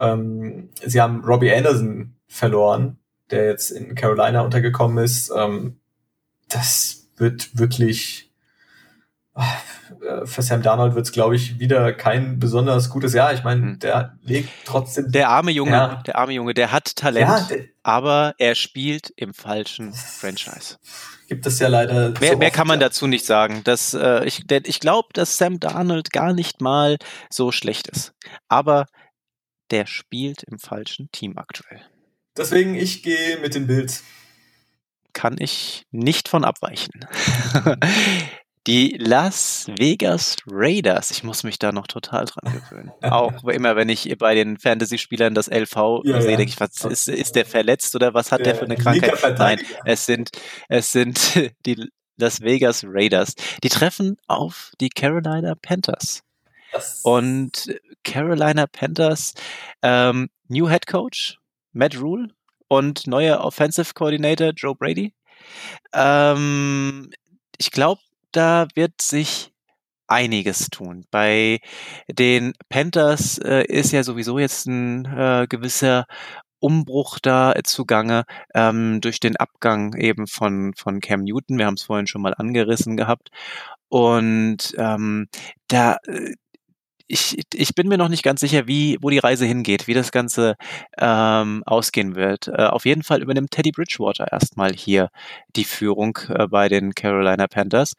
[0.00, 2.98] Ähm, sie haben Robbie Anderson verloren,
[3.30, 5.32] der jetzt in Carolina untergekommen ist.
[5.34, 5.78] Ähm,
[6.48, 8.29] das wird wirklich
[10.24, 13.32] für Sam Darnold wird es, glaube ich, wieder kein besonders gutes Jahr.
[13.32, 13.78] Ich meine, hm.
[13.78, 15.10] der legt trotzdem.
[15.10, 16.02] Der arme Junge, ja.
[16.06, 20.78] der arme Junge, der hat Talent, ja, der, aber er spielt im falschen Franchise.
[21.28, 22.10] Gibt es ja leider.
[22.20, 22.88] Mehr, so mehr kann man ja.
[22.88, 23.62] dazu nicht sagen.
[23.64, 26.96] Das, äh, ich ich glaube, dass Sam Darnold gar nicht mal
[27.30, 28.12] so schlecht ist.
[28.48, 28.86] Aber
[29.70, 31.80] der spielt im falschen Team aktuell.
[32.36, 34.02] Deswegen, ich gehe mit den Bills.
[35.12, 37.06] Kann ich nicht von abweichen.
[38.66, 41.10] Die Las Vegas Raiders.
[41.10, 42.92] Ich muss mich da noch total dran gewöhnen.
[43.02, 46.36] Auch immer, wenn ich bei den Fantasy-Spielern das LV ja, sehe, ja.
[46.36, 49.38] denke ich, was ist, ist der verletzt oder was hat der, der für eine Krankheit?
[49.38, 50.30] Nein, es sind,
[50.68, 51.88] es sind die
[52.18, 53.34] Las Vegas Raiders.
[53.62, 56.22] Die treffen auf die Carolina Panthers.
[56.72, 59.34] Das Und Carolina Panthers,
[59.82, 61.38] ähm, New Head Coach,
[61.72, 62.28] Matt Rule
[62.68, 65.14] und neuer Offensive Coordinator Joe Brady.
[65.92, 67.10] Ähm,
[67.58, 68.00] ich glaube,
[68.32, 69.52] da wird sich
[70.06, 71.04] einiges tun.
[71.10, 71.60] Bei
[72.08, 76.06] den Panthers äh, ist ja sowieso jetzt ein äh, gewisser
[76.58, 78.24] Umbruch da zugange
[78.54, 81.58] ähm, durch den Abgang eben von, von Cam Newton.
[81.58, 83.30] Wir haben es vorhin schon mal angerissen gehabt.
[83.88, 85.28] Und ähm,
[85.68, 86.34] da äh,
[87.10, 90.12] ich, ich bin mir noch nicht ganz sicher, wie, wo die Reise hingeht, wie das
[90.12, 90.54] Ganze
[90.96, 92.48] ähm, ausgehen wird.
[92.48, 95.10] Äh, auf jeden Fall übernimmt Teddy Bridgewater erstmal hier
[95.56, 97.94] die Führung äh, bei den Carolina Panthers.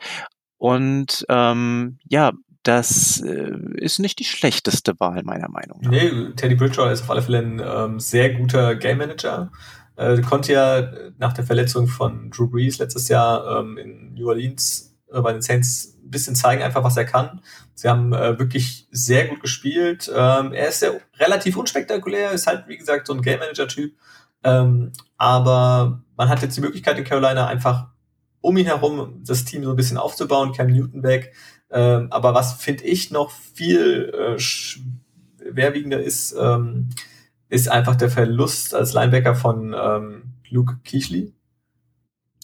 [0.58, 2.32] Und ähm, ja,
[2.64, 5.92] das äh, ist nicht die schlechteste Wahl, meiner Meinung nach.
[5.92, 9.52] Nee, Teddy Bridgewater ist auf alle Fälle ein ähm, sehr guter Game Manager.
[9.98, 14.91] Äh, konnte ja nach der Verletzung von Drew Brees letztes Jahr ähm, in New Orleans
[15.12, 17.42] bei den Saints ein bisschen zeigen, einfach was er kann.
[17.74, 20.12] Sie haben äh, wirklich sehr gut gespielt.
[20.16, 23.94] Ähm, er ist ja relativ unspektakulär, ist halt, wie gesagt, so ein Game Manager-Typ.
[24.44, 27.88] Ähm, aber man hat jetzt die Möglichkeit in Carolina einfach
[28.42, 31.34] um ihn herum das Team so ein bisschen aufzubauen, Cam Newton weg.
[31.70, 36.90] Ähm, aber was finde ich noch viel äh, schwerwiegender ist, ähm,
[37.50, 41.34] ist einfach der Verlust als Linebacker von ähm, Luke Kiechli.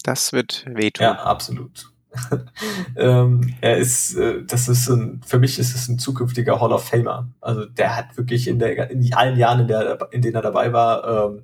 [0.04, 1.04] Das wird wehtun.
[1.04, 1.92] Ja, absolut.
[2.96, 6.88] ähm, er ist, äh, das ist ein, für mich ist es ein zukünftiger Hall of
[6.88, 7.30] Famer.
[7.42, 10.74] Also der hat wirklich in der, in allen Jahren, in, der, in denen er dabei
[10.74, 11.44] war, ähm,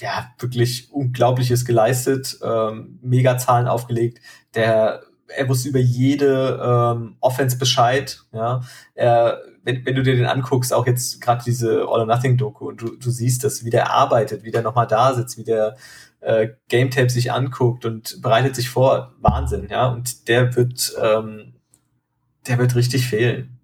[0.00, 4.20] ja, wirklich Unglaubliches geleistet, ähm, Megazahlen aufgelegt.
[4.54, 8.60] Der, er wusste über jede ähm, Offense Bescheid, ja.
[8.94, 12.68] Er, wenn, wenn du dir den anguckst, auch jetzt gerade diese All or Nothing Doku
[12.68, 15.76] und du, du siehst das, wie der arbeitet, wie der nochmal da sitzt, wie der
[16.26, 19.86] äh, Game Tape sich anguckt und bereitet sich vor, Wahnsinn, ja.
[19.86, 21.54] Und der wird, ähm,
[22.48, 23.60] der wird richtig fehlen.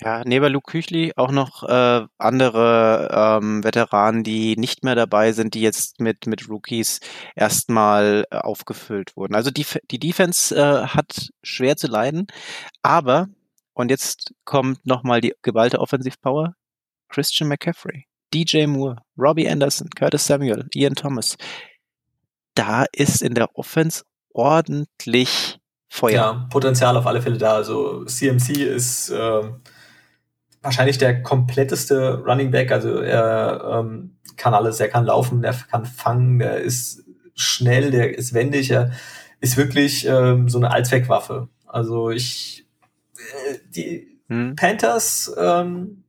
[0.00, 5.54] Ja, neben Luke Küchli auch noch äh, andere ähm, Veteranen, die nicht mehr dabei sind,
[5.54, 6.98] die jetzt mit, mit Rookies
[7.36, 9.36] erstmal äh, aufgefüllt wurden.
[9.36, 12.26] Also die, die Defense äh, hat schwer zu leiden,
[12.82, 13.28] aber,
[13.72, 16.56] und jetzt kommt nochmal die geballte Offensivpower,
[17.08, 21.36] Christian McCaffrey, DJ Moore, Robbie Anderson, Curtis Samuel, Ian Thomas.
[22.54, 26.12] Da ist in der Offense ordentlich Feuer.
[26.12, 27.54] Ja, Potenzial auf alle Fälle da.
[27.54, 29.42] Also CMC ist äh,
[30.60, 32.72] wahrscheinlich der kompletteste Running Back.
[32.72, 38.16] Also er ähm, kann alles, er kann laufen, er kann fangen, er ist schnell, der
[38.16, 38.92] ist wendig, er
[39.40, 41.48] ist wirklich ähm, so eine Allzweckwaffe.
[41.66, 42.66] Also ich,
[43.16, 44.56] äh, die hm.
[44.56, 46.03] Panthers, ähm,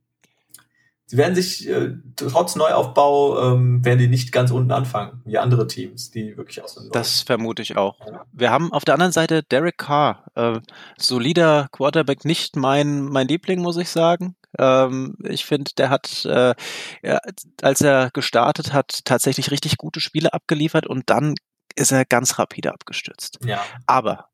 [1.06, 5.66] sie werden sich äh, trotz Neuaufbau ähm, werden die nicht ganz unten anfangen, wie andere
[5.66, 7.98] Teams, die wirklich aus dem Das vermute ich auch.
[8.00, 8.24] Ja.
[8.32, 10.60] Wir haben auf der anderen Seite Derek Carr, äh,
[10.98, 14.36] solider Quarterback, nicht mein mein Liebling, muss ich sagen.
[14.58, 16.54] Ähm, ich finde, der hat, äh,
[17.02, 17.18] ja,
[17.62, 21.34] als er gestartet hat, tatsächlich richtig gute Spiele abgeliefert und dann
[21.74, 23.38] ist er ganz rapide abgestürzt.
[23.44, 23.62] Ja.
[23.86, 24.28] Aber,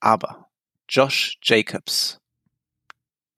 [0.00, 0.48] aber,
[0.88, 2.19] Josh Jacobs,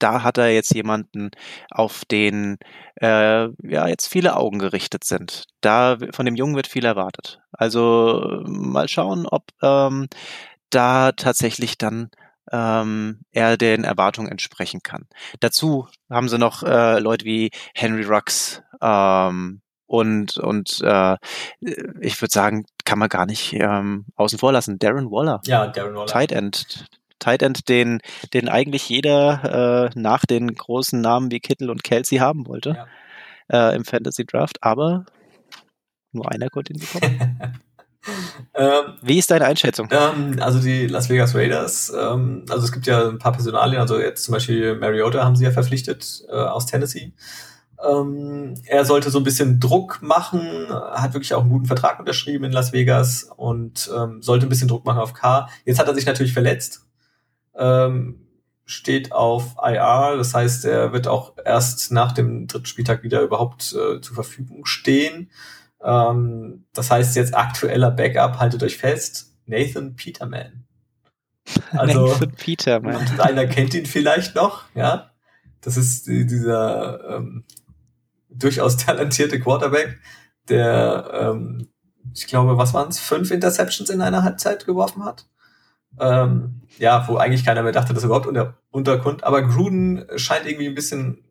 [0.03, 1.31] da hat er jetzt jemanden,
[1.71, 2.59] auf den
[3.01, 5.45] äh, ja jetzt viele Augen gerichtet sind.
[5.61, 7.41] Da von dem Jungen wird viel erwartet.
[7.53, 10.09] Also mal schauen, ob ähm,
[10.71, 12.11] da tatsächlich dann
[12.51, 15.07] ähm, er den Erwartungen entsprechen kann.
[15.41, 21.17] Dazu haben sie noch äh, Leute wie Henry Rux ähm, und und äh,
[22.01, 24.79] ich würde sagen, kann man gar nicht ähm, außen vor lassen.
[24.79, 25.41] Darren Waller.
[25.47, 26.07] Ja, Darren Waller.
[26.07, 26.87] Tight End.
[27.23, 28.01] Tight End, den,
[28.35, 32.87] den eigentlich jeder äh, nach den großen Namen wie Kittel und Kelsey haben wollte
[33.49, 33.71] ja.
[33.71, 35.07] äh, im Fantasy Draft, aber
[36.13, 37.61] nur einer konnte ihn bekommen.
[38.55, 39.89] Ähm, Wie ist deine Einschätzung?
[39.93, 43.97] Ähm, also die Las Vegas Raiders, ähm, also es gibt ja ein paar Personalien, also
[43.97, 47.13] jetzt zum Beispiel Mariota haben sie ja verpflichtet äh, aus Tennessee.
[47.81, 52.45] Ähm, er sollte so ein bisschen Druck machen, hat wirklich auch einen guten Vertrag unterschrieben
[52.45, 55.49] in Las Vegas und ähm, sollte ein bisschen Druck machen auf K.
[55.65, 56.85] Jetzt hat er sich natürlich verletzt,
[57.57, 58.27] ähm,
[58.65, 63.75] steht auf IR, das heißt, er wird auch erst nach dem dritten Spieltag wieder überhaupt
[63.75, 65.31] äh, zur Verfügung stehen.
[65.83, 70.65] Ähm, das heißt jetzt aktueller Backup, haltet euch fest, Nathan Peterman.
[71.73, 73.21] Also, Nathan Peterman.
[73.21, 75.11] Einer kennt ihn vielleicht noch, ja.
[75.61, 77.45] Das ist dieser ähm,
[78.29, 80.01] durchaus talentierte Quarterback,
[80.49, 81.69] der, ähm,
[82.15, 85.27] ich glaube, was waren es, fünf Interceptions in einer Halbzeit geworfen hat.
[86.01, 89.25] Ähm, ja, wo eigentlich keiner mehr dachte, dass er überhaupt unter, unterkommt.
[89.25, 91.25] Aber Gruden scheint irgendwie ein bisschen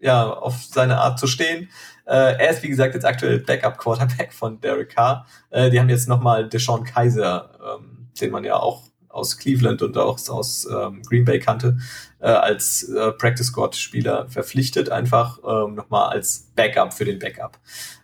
[0.00, 1.68] ja, auf seine Art zu stehen.
[2.06, 5.26] Äh, er ist, wie gesagt, jetzt aktuell Backup-Quarterback von Derek Carr.
[5.50, 8.84] Äh, die haben jetzt nochmal Deshaun Kaiser, ähm, den man ja auch
[9.16, 11.78] aus Cleveland und auch aus ähm, Green Bay kannte,
[12.20, 17.58] äh, als äh, Practice Squad Spieler verpflichtet, einfach ähm, nochmal als Backup für den Backup.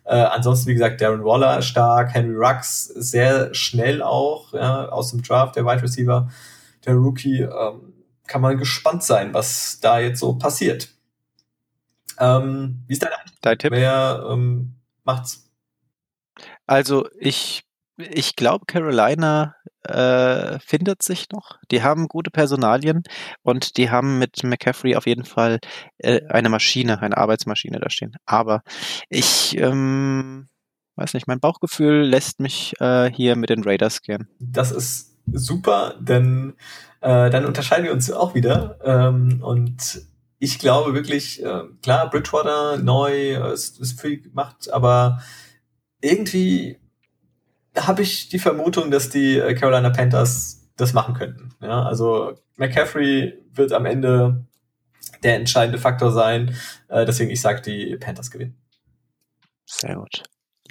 [0.04, 5.22] Äh, ansonsten, wie gesagt, Darren Waller stark, Henry Rux sehr schnell auch, ja, aus dem
[5.22, 6.28] Draft, der Wide Receiver,
[6.84, 7.92] der Rookie, ähm,
[8.26, 10.88] kann man gespannt sein, was da jetzt so passiert.
[12.18, 13.10] Ähm, wie ist dein,
[13.40, 13.72] dein Tipp?
[13.72, 15.50] Wer ähm, macht's?
[16.66, 17.64] Also ich,
[17.96, 21.58] ich glaube, Carolina äh, findet sich noch.
[21.70, 23.02] Die haben gute Personalien
[23.42, 25.58] und die haben mit McCaffrey auf jeden Fall
[25.98, 28.16] äh, eine Maschine, eine Arbeitsmaschine da stehen.
[28.26, 28.62] Aber
[29.08, 30.48] ich ähm,
[30.96, 34.28] weiß nicht, mein Bauchgefühl lässt mich äh, hier mit den Raiders gehen.
[34.38, 36.54] Das ist super, denn
[37.00, 38.78] äh, dann unterscheiden wir uns auch wieder.
[38.84, 40.02] Ähm, und
[40.38, 45.22] ich glaube wirklich, äh, klar, Bridgewater neu, äh, ist, ist viel gemacht, aber
[46.00, 46.78] irgendwie
[47.76, 51.54] habe ich die Vermutung, dass die äh, Carolina Panthers das machen könnten.
[51.60, 54.46] Ja, also McCaffrey wird am Ende
[55.22, 56.56] der entscheidende Faktor sein.
[56.88, 58.56] Äh, deswegen, ich sage, die Panthers gewinnen.
[59.64, 60.22] Sehr gut.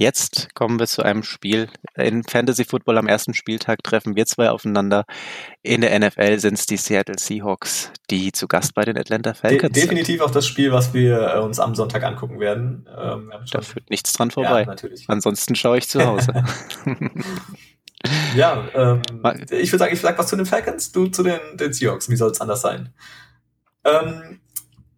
[0.02, 1.70] Jetzt kommen wir zu einem Spiel.
[1.96, 5.06] In Fantasy Football am ersten Spieltag treffen wir zwei aufeinander.
[5.62, 9.74] In der NFL sind es die Seattle Seahawks, die zu Gast bei den Atlanta Falcons
[9.74, 10.22] De definitiv sind.
[10.24, 12.90] auch das Spiel, was wir äh, uns am Sonntag angucken werden.
[12.98, 14.64] Ähm, da führt nichts dran vorbei.
[14.66, 14.76] Ja.
[15.06, 16.46] Ansonsten schaue ich zu Hause.
[18.36, 19.04] ja, ähm,
[19.52, 22.10] ich würde sagen, ich sag was zu den Falcons, du zu den, den Seahawks.
[22.10, 22.92] Wie soll es anders sein?
[23.84, 24.42] Ähm,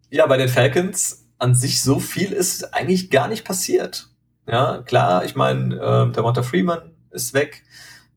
[0.10, 4.13] ja, bei den Falcons an sich so viel ist eigentlich gar nicht passiert.
[4.48, 7.64] Ja, klar, ich meine, äh, der Monta Freeman ist weg.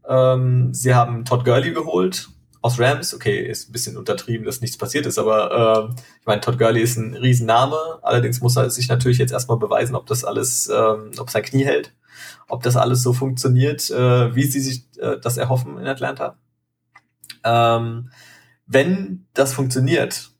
[0.08, 2.28] Ähm, sie haben Todd Gurley geholt
[2.62, 3.14] aus Rams.
[3.14, 6.80] Okay, ist ein bisschen untertrieben, dass nichts passiert ist, aber äh, ich meine, Todd Gurley
[6.80, 8.00] ist ein Riesenname.
[8.02, 11.64] Allerdings muss er sich natürlich jetzt erstmal beweisen, ob das alles, ähm, ob sein Knie
[11.64, 11.94] hält,
[12.48, 16.38] ob das alles so funktioniert, äh, wie sie sich äh, das erhoffen in Atlanta.
[17.44, 18.10] Ähm,
[18.66, 20.30] wenn das funktioniert,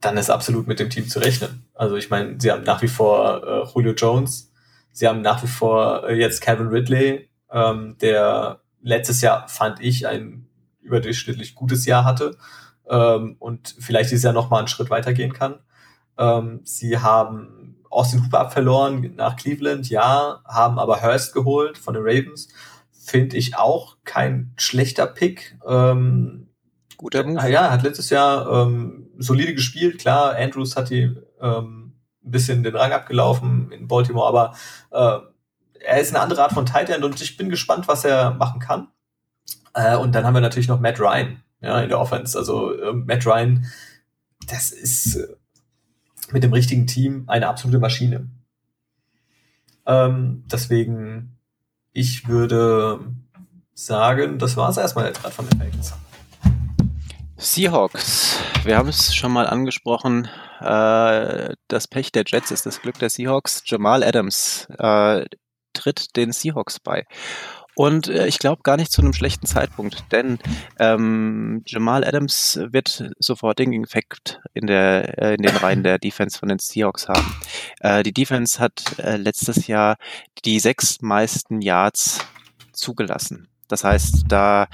[0.00, 1.66] dann ist absolut mit dem Team zu rechnen.
[1.74, 4.52] Also ich meine, sie haben nach wie vor äh, Julio Jones,
[4.96, 10.06] Sie haben nach wie vor äh, jetzt Kevin Ridley, ähm, der letztes Jahr, fand ich,
[10.06, 10.48] ein
[10.80, 12.38] überdurchschnittlich gutes Jahr hatte
[12.88, 15.56] ähm, und vielleicht dieses Jahr nochmal einen Schritt weitergehen kann.
[16.16, 22.02] Ähm, sie haben Austin Hooper verloren nach Cleveland, ja, haben aber Hurst geholt von den
[22.02, 22.48] Ravens.
[22.90, 25.58] Finde ich auch kein schlechter Pick.
[25.66, 26.48] Ähm,
[26.96, 27.50] Guter Move.
[27.50, 29.98] Ja, hat letztes Jahr ähm, solide gespielt.
[29.98, 31.85] Klar, Andrews hat die ähm,
[32.26, 34.54] ein bisschen den Rang abgelaufen in Baltimore, aber
[34.90, 35.20] äh,
[35.84, 38.60] er ist eine andere Art von Tight End und ich bin gespannt, was er machen
[38.60, 38.88] kann.
[39.74, 42.36] Äh, und dann haben wir natürlich noch Matt Ryan ja, in der Offense.
[42.36, 43.66] Also äh, Matt Ryan,
[44.48, 45.28] das ist äh,
[46.32, 48.28] mit dem richtigen Team eine absolute Maschine.
[49.86, 51.38] Ähm, deswegen,
[51.92, 53.00] ich würde
[53.74, 55.94] sagen, das war es erstmal jetzt gerade von den Falcons.
[57.36, 58.38] Seahawks.
[58.66, 60.28] Wir haben es schon mal angesprochen.
[60.58, 63.62] Äh, das Pech der Jets ist das Glück der Seahawks.
[63.64, 65.24] Jamal Adams äh,
[65.72, 67.04] tritt den Seahawks bei.
[67.76, 70.40] Und äh, ich glaube gar nicht zu einem schlechten Zeitpunkt, denn
[70.80, 76.36] ähm, Jamal Adams wird sofort den Effekt in, der, äh, in den Reihen der Defense
[76.36, 77.36] von den Seahawks haben.
[77.78, 79.96] Äh, die Defense hat äh, letztes Jahr
[80.44, 82.18] die sechs meisten Yards
[82.72, 83.46] zugelassen.
[83.68, 84.68] Das heißt, da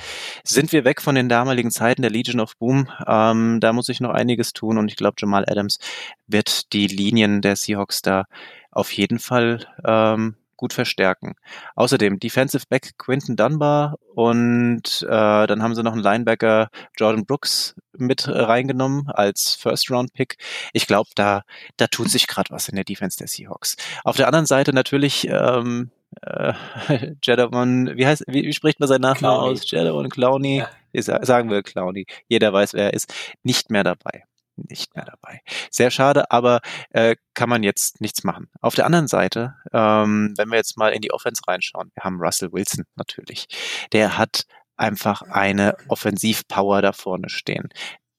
[0.44, 2.88] sind wir weg von den damaligen Zeiten der Legion of Boom.
[3.06, 5.78] Ähm, da muss ich noch einiges tun und ich glaube, Jamal Adams
[6.26, 8.24] wird die Linien der Seahawks da
[8.70, 11.34] auf jeden Fall ähm, gut verstärken.
[11.74, 17.74] Außerdem Defensive Back Quinton Dunbar und äh, dann haben sie noch einen Linebacker Jordan Brooks
[17.98, 20.36] mit reingenommen als First Round Pick.
[20.72, 21.42] Ich glaube, da
[21.78, 23.76] da tut sich gerade was in der Defense der Seahawks.
[24.04, 25.90] Auf der anderen Seite natürlich ähm,
[26.20, 26.52] äh,
[27.22, 29.70] Jedamon, wie heißt, wie, wie spricht man seinen Nachnamen aus?
[29.70, 31.24] Jedamon Clowney, ja.
[31.24, 34.24] sagen wir Clowney, jeder weiß, wer er ist, nicht mehr dabei.
[34.56, 35.40] Nicht mehr dabei.
[35.70, 36.60] Sehr schade, aber
[36.90, 38.50] äh, kann man jetzt nichts machen.
[38.60, 42.20] Auf der anderen Seite, ähm, wenn wir jetzt mal in die Offense reinschauen, wir haben
[42.20, 43.46] Russell Wilson natürlich.
[43.92, 44.44] Der hat
[44.76, 47.70] einfach eine Offensivpower da vorne stehen.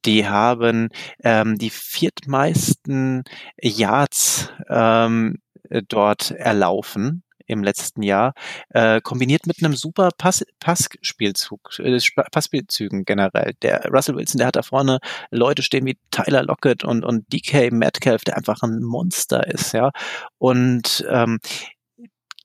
[0.06, 0.90] Die haben
[1.24, 3.24] ähm, die viertmeisten
[3.62, 5.40] Yards ähm,
[5.88, 8.34] dort erlaufen im letzten Jahr,
[8.70, 12.00] äh, kombiniert mit einem super Pass Passspielzug, äh,
[12.32, 13.54] Passspielzügen generell.
[13.62, 15.00] Der Russell Wilson, der hat da vorne
[15.32, 19.92] Leute stehen wie Tyler Lockett und, und DK Metcalf, der einfach ein Monster ist, ja.
[20.38, 21.40] Und ähm,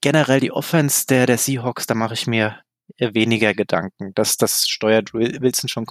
[0.00, 2.58] generell die Offense der, der Seahawks, da mache ich mir
[2.98, 4.12] weniger Gedanken.
[4.14, 5.86] Das, das steuert Wilson schon,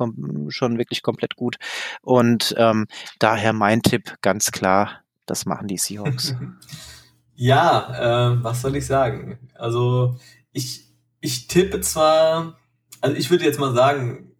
[0.49, 1.57] schon wirklich komplett gut.
[2.01, 2.87] Und ähm,
[3.19, 6.35] daher mein Tipp ganz klar, das machen die Seahawks.
[7.39, 9.37] Ja, äh, was soll ich sagen?
[9.53, 10.17] Also
[10.51, 12.57] ich, ich tippe zwar,
[12.99, 14.31] also ich würde jetzt mal sagen,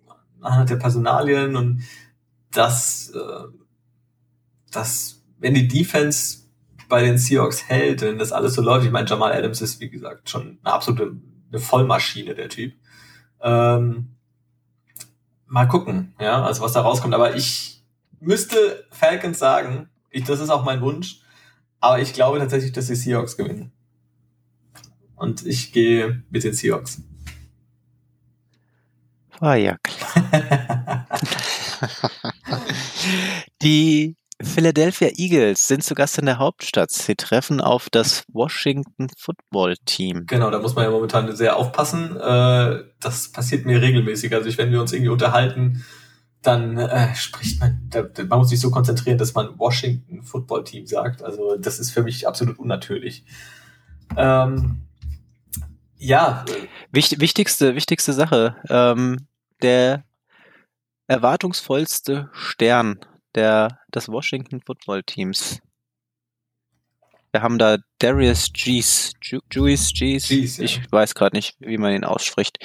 [0.42, 1.84] anhand der Personalien und
[2.52, 3.48] das, äh,
[4.72, 6.40] das, wenn die Defense
[6.90, 9.90] bei den Seahawks hält, wenn das alles so läuft, ich meine, Jamal Adams ist, wie
[9.90, 11.18] gesagt, schon eine absolute
[11.50, 12.74] eine Vollmaschine, der Typ.
[13.42, 14.16] Ähm,
[15.46, 17.14] mal gucken, ja, also was da rauskommt.
[17.14, 17.86] Aber ich
[18.20, 21.22] müsste Falcons sagen, ich, das ist auch mein Wunsch,
[21.80, 23.72] aber ich glaube tatsächlich, dass die Seahawks gewinnen.
[25.16, 27.02] Und ich gehe mit den Seahawks.
[29.40, 31.08] War ja klar.
[33.62, 36.92] die Philadelphia Eagles sind zu Gast in der Hauptstadt.
[36.92, 40.26] Sie treffen auf das Washington Football Team.
[40.28, 42.16] Genau, da muss man ja momentan sehr aufpassen.
[42.18, 44.34] Äh, das passiert mir regelmäßig.
[44.34, 45.84] Also wenn wir uns irgendwie unterhalten,
[46.48, 50.88] dann äh, spricht man, da, man muss sich so konzentrieren, dass man Washington Football Team
[50.88, 51.22] sagt.
[51.22, 53.26] Also das ist für mich absolut unnatürlich.
[54.16, 54.82] Ähm,
[55.98, 56.46] Ja.
[56.92, 58.56] Wicht, wichtigste, wichtigste Sache.
[58.70, 59.28] Ähm,
[59.62, 60.06] der
[61.08, 63.00] erwartungsvollste Stern
[63.36, 65.60] der, des Washington Football Teams.
[67.32, 70.64] Wir haben da Darius Gees, Juice Gees, Gees ja.
[70.64, 72.60] ich weiß gerade nicht, wie man ihn ausspricht,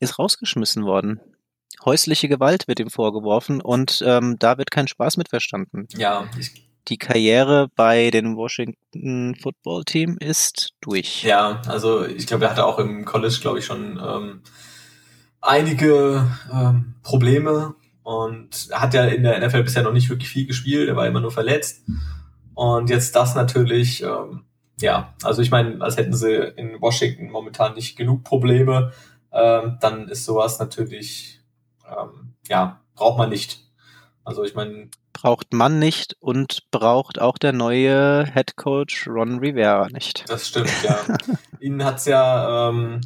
[0.00, 1.20] ist rausgeschmissen worden.
[1.84, 5.86] Häusliche Gewalt wird ihm vorgeworfen und ähm, da wird kein Spaß mit verstanden.
[5.96, 6.26] Ja,
[6.88, 11.22] die Karriere bei den Washington Football Team ist durch.
[11.22, 14.42] Ja, also ich glaube, er hatte auch im College, glaube ich, schon ähm,
[15.40, 20.88] einige ähm, Probleme und hat ja in der NFL bisher noch nicht wirklich viel gespielt,
[20.88, 21.82] er war immer nur verletzt.
[22.54, 24.44] Und jetzt das natürlich, ähm,
[24.80, 28.92] ja, also ich meine, als hätten sie in Washington momentan nicht genug Probleme,
[29.32, 31.41] ähm, dann ist sowas natürlich,
[31.88, 33.60] ähm, ja, braucht man nicht.
[34.24, 34.88] Also ich meine.
[35.12, 40.24] Braucht man nicht und braucht auch der neue Head Coach Ron Rivera nicht.
[40.28, 40.98] Das stimmt, ja.
[41.60, 43.00] Ihn hat's ja ähm,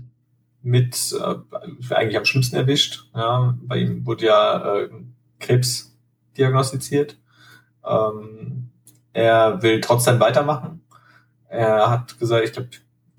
[0.62, 3.04] mit äh, eigentlich am schlimmsten erwischt.
[3.14, 3.56] Ja.
[3.62, 4.90] Bei ihm wurde ja äh,
[5.40, 5.96] Krebs
[6.36, 7.16] diagnostiziert.
[7.84, 8.70] Ähm,
[9.12, 10.84] er will trotzdem weitermachen.
[11.48, 12.70] Er hat gesagt, ich glaube,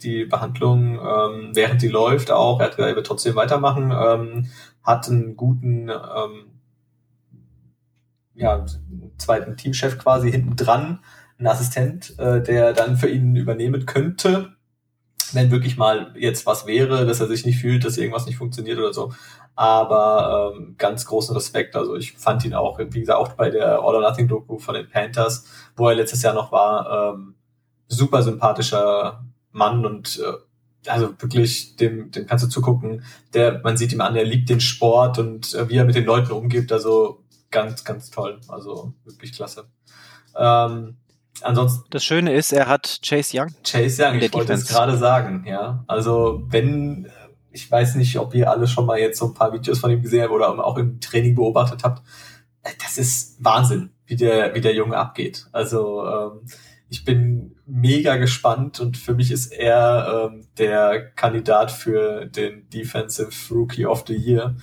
[0.01, 4.49] die Behandlung, ähm, während die läuft, auch, er hat gesagt, er wird trotzdem weitermachen, ähm,
[4.87, 6.59] hat einen guten ähm,
[8.33, 8.65] ja,
[9.17, 10.99] zweiten Teamchef quasi hinten dran,
[11.37, 14.53] ein Assistent, äh, der dann für ihn übernehmen könnte,
[15.33, 18.79] wenn wirklich mal jetzt was wäre, dass er sich nicht fühlt, dass irgendwas nicht funktioniert
[18.79, 19.11] oder so.
[19.55, 21.75] Aber ähm, ganz großen Respekt.
[21.75, 24.75] Also ich fand ihn auch, wie gesagt, auch bei der All or Nothing Doku von
[24.75, 27.35] den Panthers, wo er letztes Jahr noch war, ähm,
[27.87, 30.46] super sympathischer Mann und äh,
[30.85, 33.03] also wirklich, dem, dem kannst du zugucken.
[33.33, 36.05] Der, man sieht ihm an, er liebt den Sport und äh, wie er mit den
[36.05, 36.71] Leuten umgibt.
[36.71, 38.39] Also ganz, ganz toll.
[38.47, 39.65] Also wirklich klasse.
[40.35, 40.97] Ähm,
[41.41, 41.85] ansonsten.
[41.89, 43.49] Das Schöne ist, er hat Chase Young.
[43.63, 45.83] Chase Young, ich wollte es gerade sagen, ja.
[45.87, 47.09] Also wenn,
[47.51, 50.01] ich weiß nicht, ob ihr alle schon mal jetzt so ein paar Videos von ihm
[50.01, 52.03] gesehen habt oder auch im Training beobachtet habt.
[52.83, 55.47] Das ist Wahnsinn, wie der, wie der Junge abgeht.
[55.53, 56.41] Also ähm,
[56.89, 63.53] ich bin mega gespannt und für mich ist er ähm, der Kandidat für den Defensive
[63.53, 64.55] Rookie of the Year.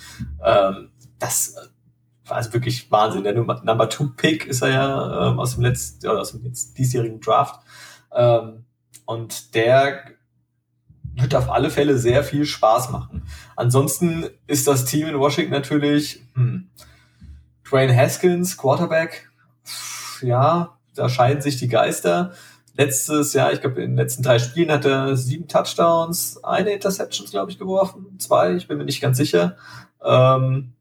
[0.42, 1.56] Ähm, das
[2.28, 3.24] also wirklich Wahnsinn.
[3.24, 7.20] Der Number, Two Pick ist er ja ähm, aus dem letzten oder aus dem diesjährigen
[7.20, 7.60] Draft.
[8.12, 8.64] Ähm,
[9.04, 10.04] und der
[11.16, 13.22] wird auf alle Fälle sehr viel Spaß machen.
[13.56, 16.70] Ansonsten ist das Team in Washington natürlich hm,
[17.68, 19.30] Dwayne Haskins, Quarterback.
[20.22, 22.32] Ja, da scheiden sich die Geister.
[22.76, 27.30] Letztes Jahr, ich glaube, in den letzten drei Spielen hat er sieben Touchdowns, eine Interceptions,
[27.30, 28.18] glaube ich, geworfen.
[28.18, 29.56] Zwei, ich bin mir nicht ganz sicher.
[30.02, 30.72] Ähm,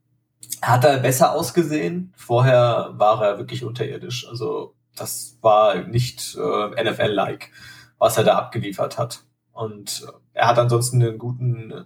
[0.60, 2.12] hat er besser ausgesehen.
[2.16, 4.28] Vorher war er wirklich unterirdisch.
[4.28, 7.50] Also das war nicht äh, NFL-like,
[7.98, 9.24] was er da abgeliefert hat.
[9.52, 11.84] Und äh, er hat ansonsten einen guten äh,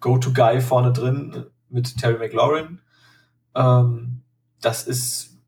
[0.00, 2.80] Go-To-Guy vorne drin mit Terry McLaurin.
[3.54, 4.22] Ähm,
[4.60, 5.38] das ist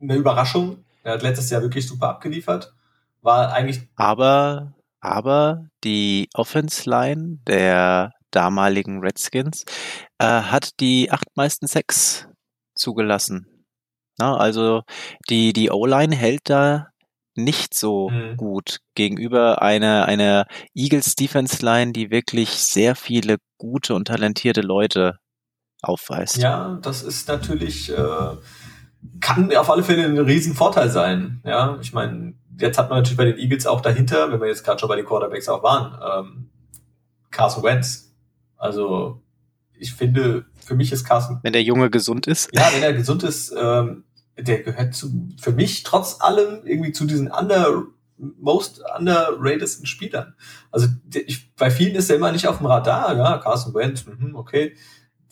[0.00, 0.84] eine Überraschung.
[1.02, 2.74] Er hat letztes Jahr wirklich super abgeliefert.
[3.22, 3.88] War eigentlich.
[3.96, 9.64] Aber, aber die Offense-Line der damaligen Redskins,
[10.18, 12.26] äh, hat die acht meisten Sex
[12.74, 13.46] zugelassen.
[14.18, 14.82] Na, also
[15.30, 16.88] die, die O-Line hält da
[17.34, 18.36] nicht so mhm.
[18.36, 25.18] gut gegenüber einer, einer Eagles Defense Line, die wirklich sehr viele gute und talentierte Leute
[25.80, 26.36] aufweist.
[26.36, 28.36] Ja, das ist natürlich, äh,
[29.20, 31.40] kann auf alle Fälle ein Riesenvorteil sein.
[31.44, 34.64] Ja, ich meine, jetzt hat man natürlich bei den Eagles auch dahinter, wenn wir jetzt
[34.64, 36.48] gerade schon bei den Quarterbacks auch waren, ähm,
[37.30, 38.14] Carson Wentz,
[38.56, 39.20] also
[39.76, 41.40] ich finde, für mich ist Carsten.
[41.42, 42.50] Wenn der Junge gesund ist.
[42.52, 44.04] Ja, wenn er gesund ist, ähm,
[44.38, 47.84] der gehört zu, für mich trotz allem irgendwie zu diesen under,
[48.16, 50.34] most underratedsten Spielern.
[50.70, 50.86] Also
[51.26, 54.76] ich, bei vielen ist er immer nicht auf dem Radar, ja, Carsten Wentz, mh, okay.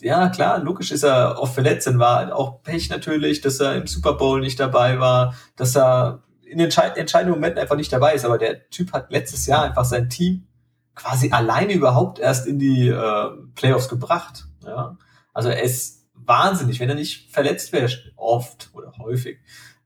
[0.00, 3.86] Ja, klar, logisch ist er oft verletzt, dann war auch Pech natürlich, dass er im
[3.86, 8.24] Super Bowl nicht dabei war, dass er in den entscheidenden Momenten einfach nicht dabei ist,
[8.24, 10.46] aber der Typ hat letztes Jahr einfach sein Team
[10.94, 14.46] quasi alleine überhaupt erst in die äh, Playoffs gebracht.
[14.64, 14.96] Ja?
[15.32, 19.38] Also er ist wahnsinnig, wenn er nicht verletzt wäre, oft oder häufig,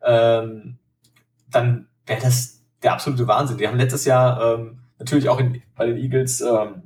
[0.03, 0.79] ähm,
[1.51, 3.59] dann wäre das der absolute Wahnsinn.
[3.59, 6.83] Die haben letztes Jahr ähm, natürlich auch in, bei den Eagles ähm,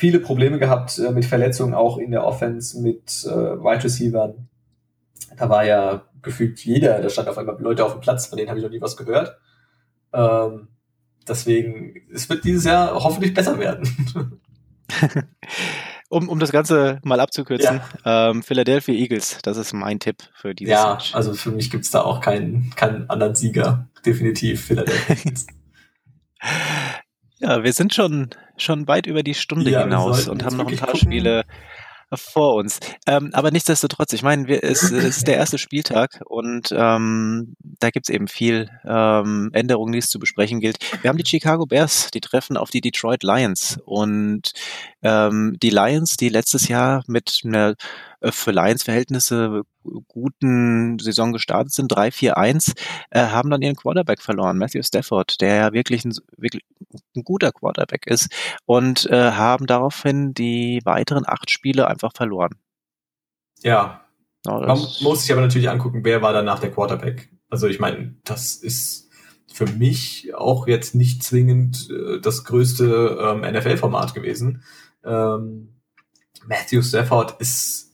[0.00, 4.48] viele Probleme gehabt äh, mit Verletzungen, auch in der Offense mit äh, Wide Receivern.
[5.36, 8.48] Da war ja gefühlt jeder, da stand auf einmal Leute auf dem Platz, von denen
[8.48, 9.38] habe ich noch nie was gehört.
[10.12, 10.68] Ähm,
[11.28, 13.88] Deswegen, es wird dieses Jahr hoffentlich besser werden.
[16.08, 18.30] um, um das Ganze mal abzukürzen, ja.
[18.30, 21.14] ähm, Philadelphia Eagles, das ist mein Tipp für dieses Ja, Match.
[21.14, 23.88] also für mich gibt es da auch keinen, keinen anderen Sieger.
[24.04, 25.46] Definitiv Philadelphia Eagles.
[27.40, 30.76] Ja, wir sind schon, schon weit über die Stunde ja, hinaus und haben noch ein
[30.76, 31.00] paar gucken.
[31.00, 31.44] Spiele
[32.12, 32.80] vor uns.
[33.06, 37.90] Ähm, aber nichtsdestotrotz, ich meine, wir, es, es ist der erste Spieltag und ähm, da
[37.90, 40.78] gibt's eben viel ähm, Änderungen, die es zu besprechen gilt.
[41.02, 44.52] Wir haben die Chicago Bears, die treffen auf die Detroit Lions und
[45.02, 47.76] ähm, die Lions, die letztes Jahr mit einer
[48.20, 49.62] äh, für Lions-Verhältnisse
[50.08, 52.74] guten Saison gestartet sind, 3-4-1,
[53.10, 56.64] äh, haben dann ihren Quarterback verloren, Matthew Stafford, der ja wirklich ein, wirklich
[57.16, 58.30] ein guter Quarterback ist
[58.66, 62.56] und äh, haben daraufhin die weiteren acht Spiele einfach verloren.
[63.62, 64.02] Ja.
[64.46, 67.30] ja Man muss sich aber natürlich angucken, wer war danach der Quarterback.
[67.48, 69.10] Also ich meine, das ist
[69.52, 74.62] für mich auch jetzt nicht zwingend äh, das größte ähm, NFL-Format gewesen.
[75.04, 75.80] Ähm,
[76.46, 77.89] Matthew Stafford ist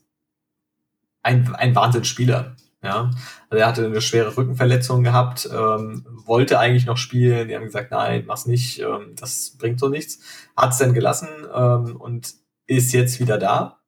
[1.27, 2.57] ein, ein Wahnsinnsspieler.
[2.83, 3.11] Ja,
[3.51, 7.49] also er hatte eine schwere Rückenverletzung gehabt, ähm, wollte eigentlich noch spielen.
[7.49, 10.21] Die haben gesagt, nein, mach's nicht, ähm, das bringt so nichts.
[10.57, 12.35] Hat es dann gelassen ähm, und
[12.69, 13.81] ist jetzt wieder da.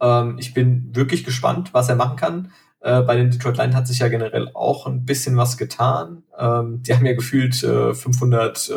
[0.00, 2.52] Ähm, ich bin wirklich gespannt, was er machen kann.
[2.80, 6.22] Äh, bei den Detroit Lions hat sich ja generell auch ein bisschen was getan.
[6.38, 8.74] Ähm, die haben ja gefühlt äh, 500 äh,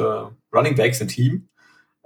[0.54, 1.48] Running Backs im Team.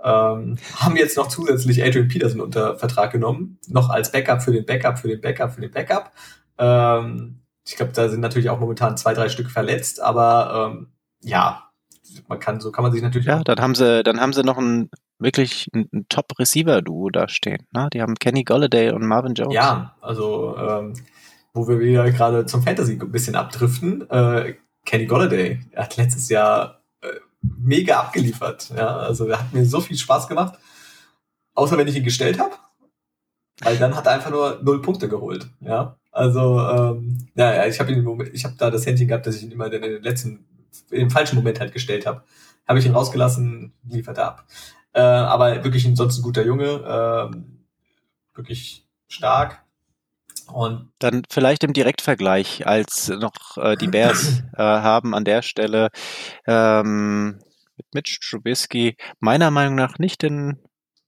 [0.03, 4.65] Ähm, haben jetzt noch zusätzlich Adrian Peterson unter Vertrag genommen, noch als Backup für den
[4.65, 6.11] Backup, für den Backup, für den Backup.
[6.57, 10.87] Ähm, ich glaube, da sind natürlich auch momentan zwei, drei Stück verletzt, aber ähm,
[11.21, 11.69] ja,
[12.27, 13.27] man kann, so kann man sich natürlich.
[13.27, 14.89] Ja, dann haben sie, dann haben sie noch ein
[15.19, 17.67] wirklich ein, ein Top-Receiver-Duo da stehen.
[17.73, 17.89] Ne?
[17.93, 19.53] Die haben Kenny Golladay und Marvin Jones.
[19.53, 20.93] Ja, also ähm,
[21.53, 24.09] wo wir wieder gerade zum Fantasy ein bisschen abdriften.
[24.09, 24.55] Äh,
[24.85, 26.78] Kenny Golladay hat letztes Jahr
[27.41, 28.71] mega abgeliefert.
[28.75, 30.59] Ja, also er hat mir so viel Spaß gemacht.
[31.53, 32.55] Außer wenn ich ihn gestellt habe.
[33.61, 35.49] Weil dann hat er einfach nur null Punkte geholt.
[35.59, 39.43] Ja, also ähm, ja, ich habe ihn, ich habe da das Händchen gehabt, dass ich
[39.43, 40.45] ihn immer in den letzten,
[40.91, 42.23] in den falschen Moment halt gestellt habe.
[42.67, 44.45] Habe ich ihn rausgelassen, liefert er ab.
[44.93, 47.65] Äh, aber wirklich ein sonst ein guter Junge, ähm,
[48.33, 49.63] wirklich stark.
[50.51, 55.89] Und dann vielleicht im Direktvergleich, als noch äh, die Bears äh, haben an der Stelle
[56.45, 57.39] ähm,
[57.77, 60.59] mit Mitch Trubisky meiner Meinung nach nicht den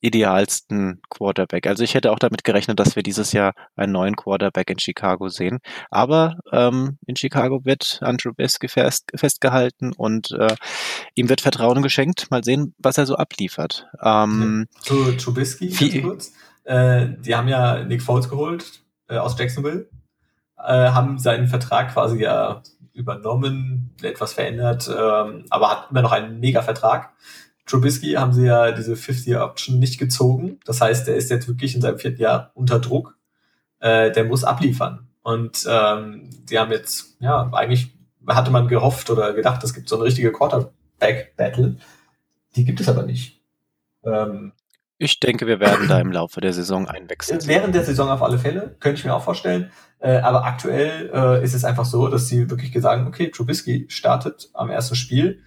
[0.02, 1.68] idealsten Quarterback.
[1.68, 5.30] Also ich hätte auch damit gerechnet, dass wir dieses Jahr einen neuen Quarterback in Chicago
[5.30, 5.60] sehen.
[5.92, 10.56] Aber ähm, in Chicago wird an Trubisky fest, festgehalten und äh,
[11.14, 12.32] ihm wird Vertrauen geschenkt.
[12.32, 13.88] Mal sehen, was er so abliefert.
[14.02, 16.34] Ähm, Zu Trubisky, ganz kurz.
[16.64, 18.81] Äh, die haben ja Nick Foles geholt
[19.12, 19.90] äh, aus Jacksonville,
[20.58, 22.64] äh, haben seinen Vertrag quasi ja
[22.94, 27.12] übernommen, etwas verändert, ähm, aber hat immer noch einen Mega-Vertrag.
[27.66, 30.60] Trubisky haben sie ja diese Fifth-Year-Option nicht gezogen.
[30.66, 33.18] Das heißt, er ist jetzt wirklich in seinem vierten Jahr unter Druck.
[33.80, 35.08] Äh, der muss abliefern.
[35.24, 37.96] Und ähm, haben jetzt, ja, eigentlich
[38.28, 41.78] hatte man gehofft oder gedacht, es gibt so eine richtige Quarterback-Battle.
[42.56, 43.42] Die gibt es aber nicht.
[44.04, 44.54] Ähm,
[45.02, 47.40] ich denke, wir werden da im Laufe der Saison einwechseln.
[47.46, 49.72] Während der Saison auf alle Fälle, könnte ich mir auch vorstellen.
[50.00, 54.50] Äh, aber aktuell äh, ist es einfach so, dass sie wirklich gesagt okay, Trubisky startet
[54.54, 55.40] am ersten Spieltag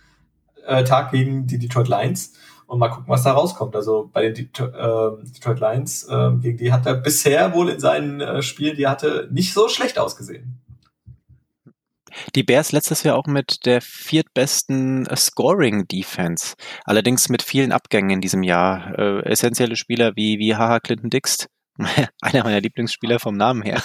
[0.67, 2.33] äh, gegen die Detroit Lions
[2.67, 3.77] und mal gucken, was da rauskommt.
[3.77, 7.79] Also bei den Detroit, äh, Detroit Lions, äh, gegen die hat er bisher wohl in
[7.79, 10.64] seinen äh, Spielen, die hatte nicht so schlecht ausgesehen.
[12.35, 16.55] Die Bears letztes Jahr auch mit der viertbesten äh, Scoring-Defense.
[16.85, 18.99] Allerdings mit vielen Abgängen in diesem Jahr.
[18.99, 21.47] Äh, essentielle Spieler wie, wie Haha Clinton Dix,
[22.21, 23.83] einer meiner Lieblingsspieler vom Namen her.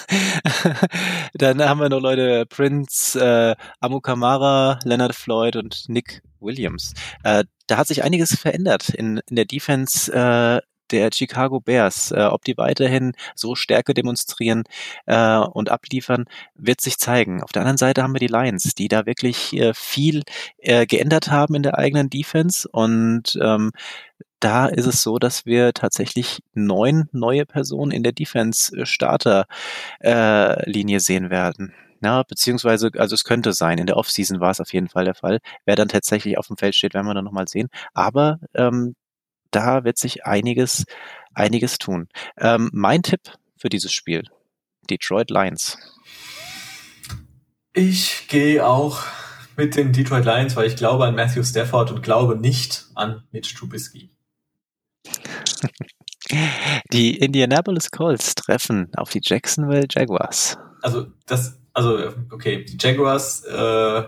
[1.33, 6.93] Dann haben wir noch Leute Prince, äh, Amu Kamara, Leonard Floyd und Nick Williams.
[7.23, 12.11] Äh, da hat sich einiges verändert in, in der Defense äh, der Chicago Bears.
[12.11, 14.63] Äh, ob die weiterhin so Stärke demonstrieren
[15.05, 16.25] äh, und abliefern,
[16.55, 17.43] wird sich zeigen.
[17.43, 20.23] Auf der anderen Seite haben wir die Lions, die da wirklich äh, viel
[20.57, 23.71] äh, geändert haben in der eigenen Defense und ähm,
[24.39, 31.29] da ist es so, dass wir tatsächlich neun neue Personen in der Defense-Starter-Linie äh, sehen
[31.29, 31.73] werden.
[32.01, 35.15] Ja, beziehungsweise, also es könnte sein, in der Offseason war es auf jeden Fall der
[35.15, 35.39] Fall.
[35.65, 37.67] Wer dann tatsächlich auf dem Feld steht, werden wir dann nochmal sehen.
[37.93, 38.95] Aber ähm,
[39.51, 40.85] da wird sich einiges,
[41.33, 42.07] einiges tun.
[42.37, 43.21] Ähm, mein Tipp
[43.57, 44.23] für dieses Spiel,
[44.89, 45.77] Detroit Lions.
[47.73, 49.03] Ich gehe auch
[49.55, 53.55] mit den Detroit Lions, weil ich glaube an Matthew Stafford und glaube nicht an Mitch
[53.55, 54.09] Trubisky.
[56.91, 60.57] Die Indianapolis Colts treffen auf die Jacksonville Jaguars.
[60.81, 64.03] Also das, also okay, die Jaguars äh,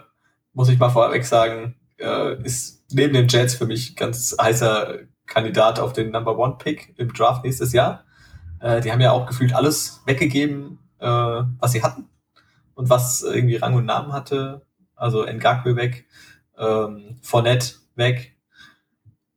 [0.53, 4.99] muss ich mal vorweg sagen, äh, ist neben den Jets für mich ganz heißer
[5.31, 8.03] Kandidat auf den Number One Pick im Draft nächstes Jahr.
[8.59, 12.09] Äh, die haben ja auch gefühlt alles weggegeben, äh, was sie hatten
[12.75, 14.65] und was irgendwie Rang und Namen hatte.
[14.95, 16.05] Also Ngakwe weg,
[16.57, 18.35] ähm, Fournette weg.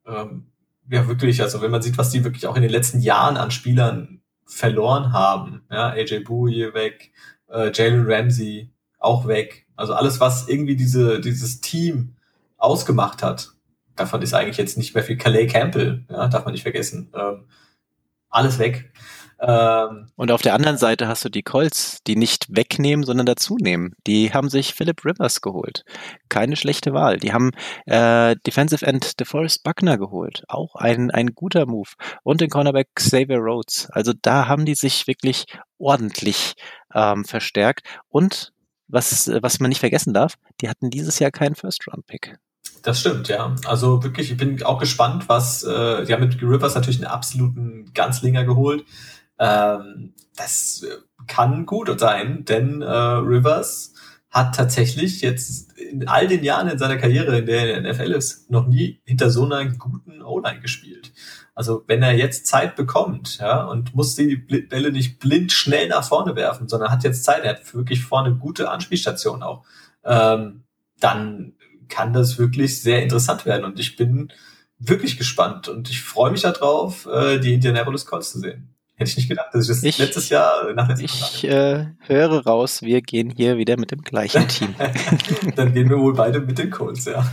[0.06, 0.50] ähm,
[0.90, 3.50] ja wirklich, also wenn man sieht, was die wirklich auch in den letzten Jahren an
[3.50, 7.12] Spielern verloren haben, ja, AJ Bowie weg,
[7.48, 12.16] äh, Jalen Ramsey auch weg, also alles, was irgendwie diese, dieses Team
[12.58, 13.52] ausgemacht hat,
[13.96, 17.46] davon ist eigentlich jetzt nicht mehr viel Calais Campbell, ja, darf man nicht vergessen, ähm,
[18.28, 18.92] alles weg.
[19.40, 23.94] Ähm, und auf der anderen Seite hast du die Colts, die nicht wegnehmen, sondern dazunehmen.
[24.06, 25.84] Die haben sich Philip Rivers geholt.
[26.28, 27.18] Keine schlechte Wahl.
[27.18, 27.50] Die haben
[27.86, 30.44] äh, Defensive End DeForest Buckner geholt.
[30.48, 31.90] Auch ein, ein guter Move.
[32.22, 33.88] Und den Cornerback Xavier Rhodes.
[33.90, 35.46] Also da haben die sich wirklich
[35.78, 36.54] ordentlich
[36.94, 37.86] ähm, verstärkt.
[38.08, 38.52] Und
[38.86, 42.36] was, was man nicht vergessen darf, die hatten dieses Jahr keinen First-Round-Pick.
[42.82, 43.54] Das stimmt, ja.
[43.66, 48.44] Also wirklich, ich bin auch gespannt, was, äh, haben mit Rivers natürlich einen absoluten Ganzlinger
[48.44, 48.84] geholt.
[49.38, 50.84] Ähm, das
[51.26, 53.94] kann gut sein, denn äh, Rivers
[54.34, 57.94] hat tatsächlich jetzt in all den Jahren in seiner Karriere, in der er in der
[57.94, 61.12] NFL ist, noch nie hinter so einer guten O-Line gespielt.
[61.54, 66.02] Also wenn er jetzt Zeit bekommt, ja, und muss die Bälle nicht blind schnell nach
[66.02, 69.64] vorne werfen, sondern hat jetzt Zeit, er hat wirklich vorne gute Anspielstation auch,
[70.04, 70.64] ähm,
[70.98, 71.52] dann
[71.88, 73.64] kann das wirklich sehr interessant werden.
[73.64, 74.32] Und ich bin
[74.78, 78.74] wirklich gespannt und ich freue mich darauf, äh, die Indianapolis Colts zu sehen.
[78.96, 82.44] Hätte ich nicht gedacht, dass ich das ich, letztes Jahr nach letztem Ich äh, höre
[82.46, 84.74] raus, wir gehen hier wieder mit dem gleichen Team.
[85.56, 87.28] Dann gehen wir wohl beide mit den Colts, ja.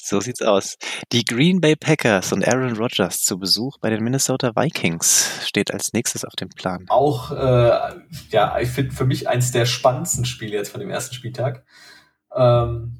[0.00, 0.76] So sieht's aus.
[1.12, 5.92] Die Green Bay Packers und Aaron Rodgers zu Besuch bei den Minnesota Vikings steht als
[5.92, 6.86] nächstes auf dem Plan.
[6.88, 7.78] Auch, äh,
[8.30, 11.64] ja, ich finde für mich eins der spannendsten Spiele jetzt von dem ersten Spieltag.
[12.34, 12.96] Ähm,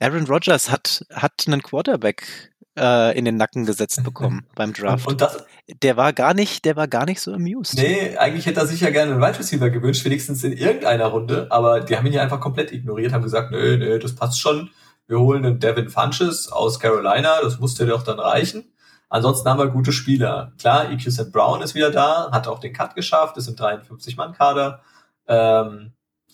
[0.00, 5.06] Aaron Rodgers hat, hat einen Quarterback äh, in den Nacken gesetzt bekommen beim Draft.
[5.06, 5.44] Und das,
[5.82, 7.78] der war gar nicht, der war gar nicht so amused.
[7.78, 11.46] Nee, eigentlich hätte er sich ja gerne einen Wide Receiver gewünscht, wenigstens in irgendeiner Runde,
[11.50, 14.70] aber die haben ihn ja einfach komplett ignoriert, haben gesagt, nee, nee, das passt schon.
[15.06, 18.72] Wir holen den Devin Funches aus Carolina, das musste doch dann reichen.
[19.08, 20.52] Ansonsten haben wir gute Spieler.
[20.58, 21.32] Klar, EQ St.
[21.32, 24.82] Brown ist wieder da, hat auch den Cut geschafft, ist im 53-Mann-Kader.
[25.26, 25.92] Ähm,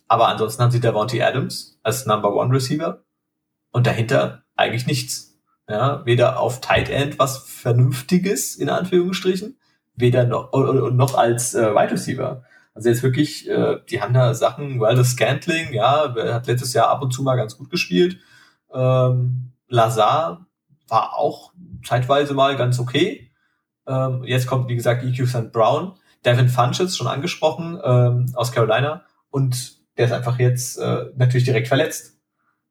[0.09, 3.05] aber ansonsten haben sie Davante Adams als Number One Receiver
[3.73, 5.35] und dahinter eigentlich nichts.
[5.69, 9.59] Ja, weder auf Tight End was Vernünftiges, in Anführungsstrichen,
[9.97, 12.45] weder noch, noch als äh, Wide Receiver.
[12.73, 16.89] Also jetzt wirklich, äh, die haben da Sachen, weil das Scantling, ja, hat letztes Jahr
[16.89, 18.19] ab und zu mal ganz gut gespielt.
[18.73, 20.47] Ähm, Lazar
[20.87, 21.53] war auch
[21.85, 23.33] zeitweise mal ganz okay.
[23.87, 25.53] Ähm, jetzt kommt, wie gesagt, EQ St.
[25.53, 25.95] Brown.
[26.25, 29.03] Devin Funches, schon angesprochen, ähm, aus Carolina.
[29.31, 32.19] Und der ist einfach jetzt äh, natürlich direkt verletzt.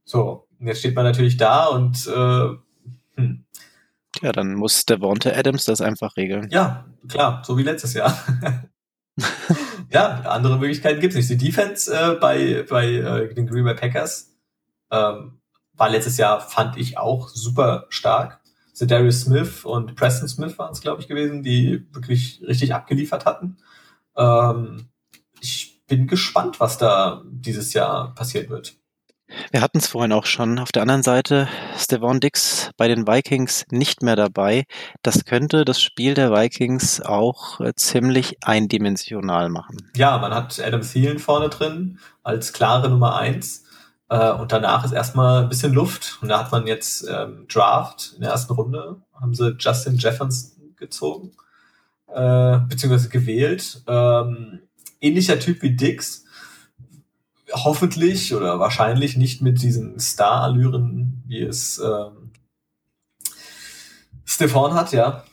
[0.03, 2.49] So, und jetzt steht man natürlich da und äh,
[3.15, 3.45] hm.
[4.21, 6.49] Ja, dann muss der Devonta Adams das einfach regeln.
[6.51, 8.17] Ja, klar, so wie letztes Jahr.
[9.89, 11.41] ja, andere Möglichkeiten gibt es nicht.
[11.41, 14.33] Die Defense äh, bei, bei äh, den Green Bay Packers
[14.91, 15.39] ähm,
[15.73, 18.39] war letztes Jahr, fand ich auch super stark.
[18.79, 23.57] Darius Smith und Preston Smith waren es, glaube ich, gewesen, die wirklich richtig abgeliefert hatten.
[24.17, 24.89] Ähm,
[25.87, 28.75] bin gespannt, was da dieses Jahr passiert wird.
[29.51, 30.59] Wir hatten es vorhin auch schon.
[30.59, 31.47] Auf der anderen Seite
[31.77, 34.65] Stevon Dix bei den Vikings nicht mehr dabei.
[35.01, 39.91] Das könnte das Spiel der Vikings auch äh, ziemlich eindimensional machen.
[39.95, 43.63] Ja, man hat Adam Thielen vorne drin als klare Nummer eins.
[44.09, 46.19] Äh, und danach ist erstmal ein bisschen Luft.
[46.21, 50.75] Und da hat man jetzt ähm, Draft in der ersten Runde, haben sie Justin Jefferson
[50.75, 51.31] gezogen,
[52.13, 53.81] äh, beziehungsweise gewählt.
[53.87, 54.61] Ähm,
[55.05, 56.25] ähnlicher Typ wie Dix
[57.51, 62.31] hoffentlich oder wahrscheinlich nicht mit diesen Star-Allüren, wie es ähm,
[64.25, 65.23] Stefan hat, ja.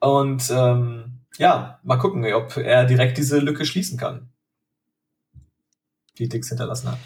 [0.00, 4.28] Und ähm, ja, mal gucken, ob er direkt diese Lücke schließen kann,
[6.18, 6.98] die Dix hinterlassen hat.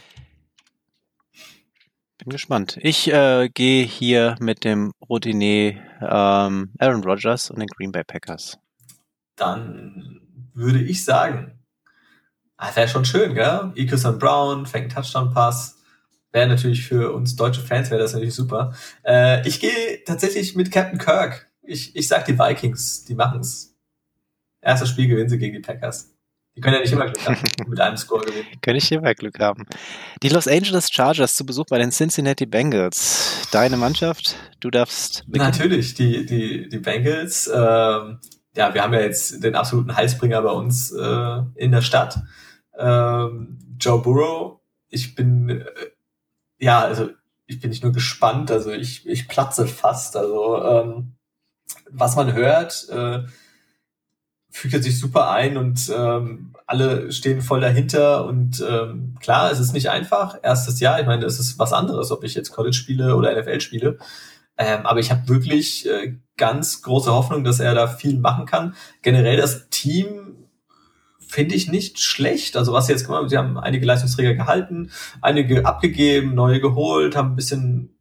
[2.18, 2.78] Bin gespannt.
[2.82, 8.58] Ich äh, gehe hier mit dem Routinier ähm, Aaron Rodgers und den Green Bay Packers.
[9.36, 10.20] Dann
[10.52, 11.59] würde ich sagen,
[12.62, 13.72] Ah, wäre schon schön, gell?
[13.74, 15.78] Ecus Brown fängt Touchdown-Pass.
[16.30, 18.74] Wäre natürlich für uns deutsche Fans, wäre das natürlich super.
[19.02, 21.50] Äh, ich gehe tatsächlich mit Captain Kirk.
[21.62, 23.74] Ich, ich sag die Vikings, die machen's.
[24.60, 26.14] Erstes Spiel gewinnen sie gegen die Packers.
[26.54, 28.46] Die können ja nicht immer Glück haben, mit einem Score gewinnen.
[28.60, 29.64] Können nicht immer Glück haben.
[30.22, 33.48] Die Los Angeles Chargers zu Besuch bei den Cincinnati Bengals.
[33.52, 35.50] Deine Mannschaft, du darfst beginnen.
[35.50, 37.46] Natürlich, die, die, die Bengals.
[37.46, 38.18] Ähm,
[38.54, 42.20] ja, wir haben ja jetzt den absoluten Heilsbringer bei uns äh, in der Stadt
[42.80, 44.60] ähm, Joe Burrow.
[44.88, 45.64] Ich bin, äh,
[46.58, 47.10] ja, also
[47.46, 50.16] ich bin nicht nur gespannt, also ich, ich platze fast.
[50.16, 51.16] Also ähm,
[51.90, 53.22] was man hört, äh,
[54.50, 59.72] fügt sich super ein und ähm, alle stehen voll dahinter und ähm, klar, es ist
[59.72, 60.38] nicht einfach.
[60.42, 63.60] Erstes Jahr, ich meine, es ist was anderes, ob ich jetzt College spiele oder NFL
[63.60, 63.98] spiele.
[64.56, 68.74] Ähm, aber ich habe wirklich äh, ganz große Hoffnung, dass er da viel machen kann.
[69.02, 70.39] Generell das Team
[71.30, 72.56] finde ich nicht schlecht.
[72.56, 74.90] Also was sie jetzt gemacht haben, sie haben einige Leistungsträger gehalten,
[75.20, 77.94] einige abgegeben, neue geholt, haben ein bisschen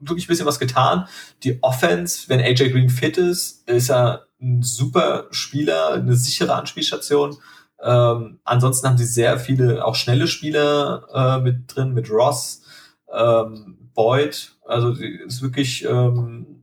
[0.00, 1.06] wirklich ein bisschen was getan.
[1.42, 7.36] Die Offense, wenn AJ Green fit ist, ist er ein super Spieler, eine sichere Anspielstation.
[7.82, 12.62] Ähm, ansonsten haben sie sehr viele auch schnelle Spieler äh, mit drin, mit Ross,
[13.12, 14.56] ähm, Boyd.
[14.66, 16.53] Also ist wirklich ähm,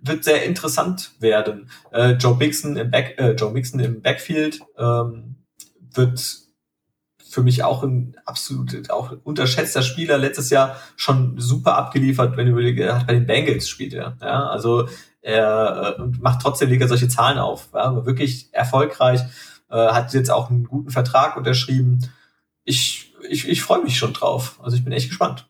[0.00, 1.70] wird sehr interessant werden.
[1.92, 5.36] Äh, Joe Mixon im Back, äh, Joe Mixon im Backfield ähm,
[5.92, 6.20] wird
[7.28, 10.18] für mich auch ein absolut auch unterschätzter Spieler.
[10.18, 14.16] Letztes Jahr schon super abgeliefert, wenn er hat bei den Bengals spielt er.
[14.22, 14.88] Ja, also
[15.20, 17.68] er äh, macht trotzdem legt solche Zahlen auf.
[17.74, 19.20] Ja, wirklich erfolgreich,
[19.70, 22.08] äh, hat jetzt auch einen guten Vertrag unterschrieben.
[22.64, 24.58] Ich, ich, ich freue mich schon drauf.
[24.62, 25.48] Also ich bin echt gespannt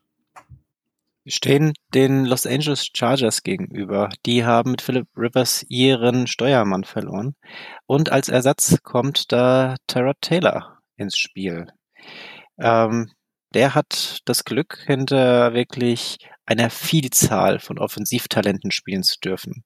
[1.27, 4.09] stehen den Los Angeles Chargers gegenüber.
[4.25, 7.35] Die haben mit Philip Rivers ihren Steuermann verloren.
[7.85, 11.67] Und als Ersatz kommt da Tyrod Taylor ins Spiel.
[12.59, 13.11] Ähm,
[13.53, 19.63] der hat das Glück, hinter wirklich einer Vielzahl von Offensivtalenten spielen zu dürfen.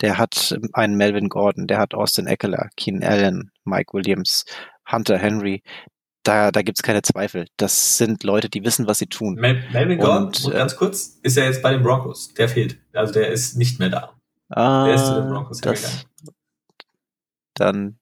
[0.00, 4.44] Der hat einen Melvin Gordon, der hat Austin Eckler, Keen Allen, Mike Williams,
[4.90, 5.62] Hunter Henry
[6.22, 7.46] da, da gibt es keine Zweifel.
[7.56, 9.34] Das sind Leute, die wissen, was sie tun.
[9.34, 12.34] Mel Melvin Gordon, äh, ganz kurz, ist er jetzt bei den Broncos.
[12.34, 12.78] Der fehlt.
[12.92, 14.14] Also der ist nicht mehr da.
[14.48, 16.06] Ah, der ist zu den Broncos das,
[17.54, 17.98] Dann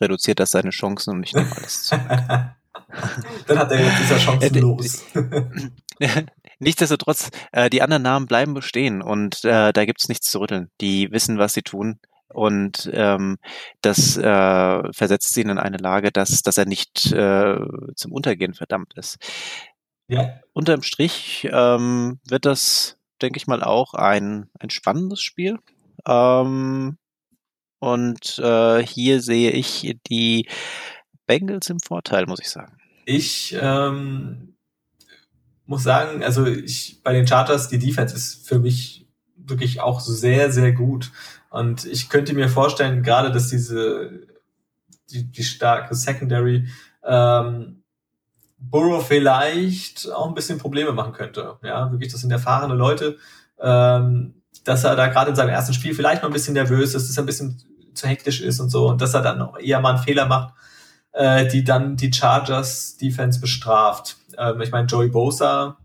[0.00, 1.90] reduziert das seine Chancen und nicht noch alles
[3.46, 5.04] Dann hat er jetzt dieser Chancen äh, los.
[6.58, 10.70] Nichtsdestotrotz, äh, die anderen Namen bleiben bestehen und äh, da gibt's nichts zu rütteln.
[10.80, 11.98] Die wissen, was sie tun.
[12.28, 13.38] Und ähm,
[13.80, 17.58] das äh, versetzt ihn in eine Lage, dass, dass er nicht äh,
[17.94, 19.18] zum Untergehen verdammt ist.
[20.08, 20.40] Ja.
[20.52, 25.58] Unterm Strich ähm, wird das, denke ich mal, auch ein, ein spannendes Spiel.
[26.06, 26.98] Ähm,
[27.78, 30.48] und äh, hier sehe ich die
[31.26, 32.78] Bengals im Vorteil, muss ich sagen.
[33.04, 34.56] Ich ähm,
[35.66, 40.52] muss sagen, also ich bei den Charters, die Defense ist für mich wirklich auch sehr,
[40.52, 41.12] sehr gut.
[41.56, 44.26] Und ich könnte mir vorstellen, gerade, dass diese,
[45.10, 46.68] die, die starke Secondary,
[47.02, 47.82] ähm,
[48.58, 51.56] Burrow vielleicht auch ein bisschen Probleme machen könnte.
[51.62, 53.16] Ja, wirklich, das sind erfahrene Leute,
[53.58, 57.08] ähm, dass er da gerade in seinem ersten Spiel vielleicht noch ein bisschen nervös ist,
[57.08, 57.62] dass er ein bisschen
[57.94, 60.52] zu hektisch ist und so und dass er dann auch eher mal einen Fehler macht,
[61.12, 64.18] äh, die dann die Chargers Defense bestraft.
[64.36, 65.78] Ähm, ich meine, Joey Bosa,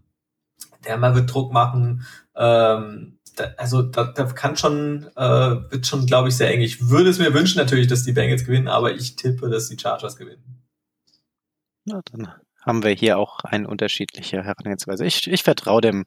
[0.85, 6.05] der mal wird Druck machen, ähm, da, also da, da kann schon, äh, wird schon,
[6.05, 6.61] glaube ich, sehr eng.
[6.61, 9.77] Ich würde es mir wünschen natürlich, dass die Bengals gewinnen, aber ich tippe, dass die
[9.79, 10.63] Chargers gewinnen.
[11.85, 12.31] Ja, dann
[12.61, 15.05] haben wir hier auch eine unterschiedliche Herangehensweise.
[15.05, 16.05] Ich, ich vertraue dem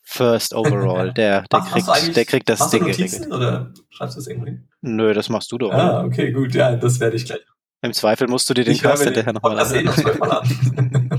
[0.00, 1.12] First Overall.
[1.14, 3.30] Der, der, kriegt, der kriegt das Ding geregelt.
[3.30, 4.68] Oder schreibst du das irgendwo hin?
[4.80, 5.72] Nö, das machst du doch.
[5.72, 7.40] Ah, okay, gut, ja, das werde ich gleich.
[7.82, 11.10] Im Zweifel musst du dir den Cast hinterher nochmal an.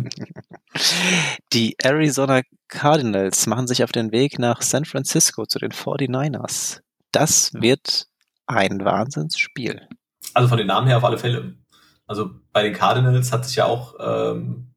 [1.54, 6.80] Die Arizona Cardinals machen sich auf den Weg nach San Francisco zu den 49ers.
[7.12, 8.08] Das wird
[8.48, 9.88] ein Wahnsinnsspiel.
[10.34, 11.56] Also von den Namen her auf alle Fälle.
[12.08, 14.74] Also bei den Cardinals hat sich ja auch ähm,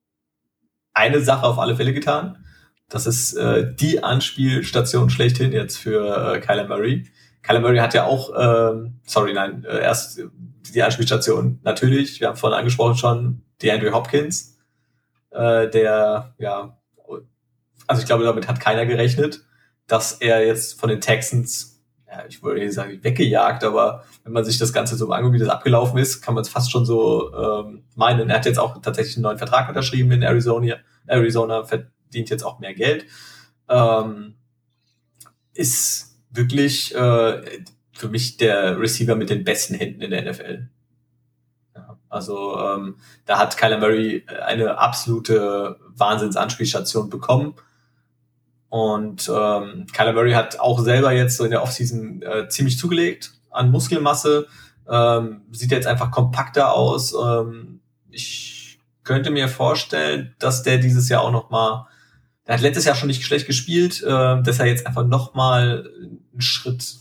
[0.93, 2.44] eine Sache auf alle Fälle getan.
[2.89, 7.10] Das ist äh, die Anspielstation schlechthin jetzt für äh, Kyler Murray.
[7.43, 10.20] Kyler Murray hat ja auch, ähm, sorry, nein, äh, erst
[10.74, 14.55] die Anspielstation natürlich, wir haben vorhin angesprochen schon, die Andrew Hopkins,
[15.36, 16.78] äh, der, ja,
[17.86, 19.44] also ich glaube, damit hat keiner gerechnet,
[19.86, 24.44] dass er jetzt von den Texans, ja, ich würde nicht sagen, weggejagt, aber wenn man
[24.44, 27.32] sich das Ganze so anguckt, wie das abgelaufen ist, kann man es fast schon so
[27.34, 28.30] ähm, meinen.
[28.30, 30.76] Er hat jetzt auch tatsächlich einen neuen Vertrag unterschrieben in Arizona.
[31.06, 33.06] Arizona verdient jetzt auch mehr Geld.
[33.68, 34.34] Ähm,
[35.54, 37.42] ist wirklich äh,
[37.92, 40.68] für mich der Receiver mit den besten Händen in der NFL.
[42.08, 47.54] Also ähm, da hat Kyler Murray eine absolute Wahnsinnsanspielstation bekommen.
[48.68, 53.32] Und ähm, Kyler Murray hat auch selber jetzt so in der Offseason äh, ziemlich zugelegt
[53.50, 54.46] an Muskelmasse.
[54.88, 57.14] Ähm, sieht jetzt einfach kompakter aus.
[57.14, 57.80] Ähm,
[58.10, 61.86] ich könnte mir vorstellen, dass der dieses Jahr auch noch mal,
[62.46, 65.90] der hat letztes Jahr schon nicht schlecht gespielt, äh, dass er jetzt einfach noch mal
[66.32, 66.96] einen Schritt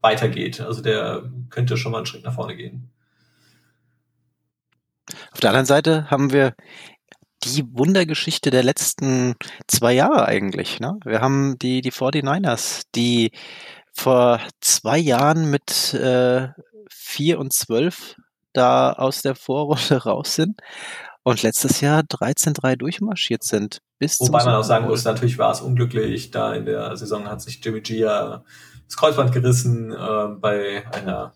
[0.00, 0.60] weitergeht.
[0.60, 2.90] Also der könnte schon mal einen Schritt nach vorne gehen.
[5.32, 6.54] Auf der anderen Seite haben wir
[7.44, 9.34] die Wundergeschichte der letzten
[9.66, 10.80] zwei Jahre eigentlich.
[10.80, 10.98] Ne?
[11.04, 13.30] Wir haben die, die 49ers, die
[13.92, 16.48] vor zwei Jahren mit äh,
[16.90, 18.16] 4 und 12
[18.52, 20.60] da aus der Vorrunde raus sind
[21.22, 23.80] Und letztes Jahr 13-3 durchmarschiert sind.
[23.98, 26.30] Bis Wobei man auch sagen muss, natürlich war es unglücklich.
[26.30, 28.44] Da in der Saison hat sich Jimmy G ja
[28.86, 31.34] das Kreuzband gerissen äh, bei einer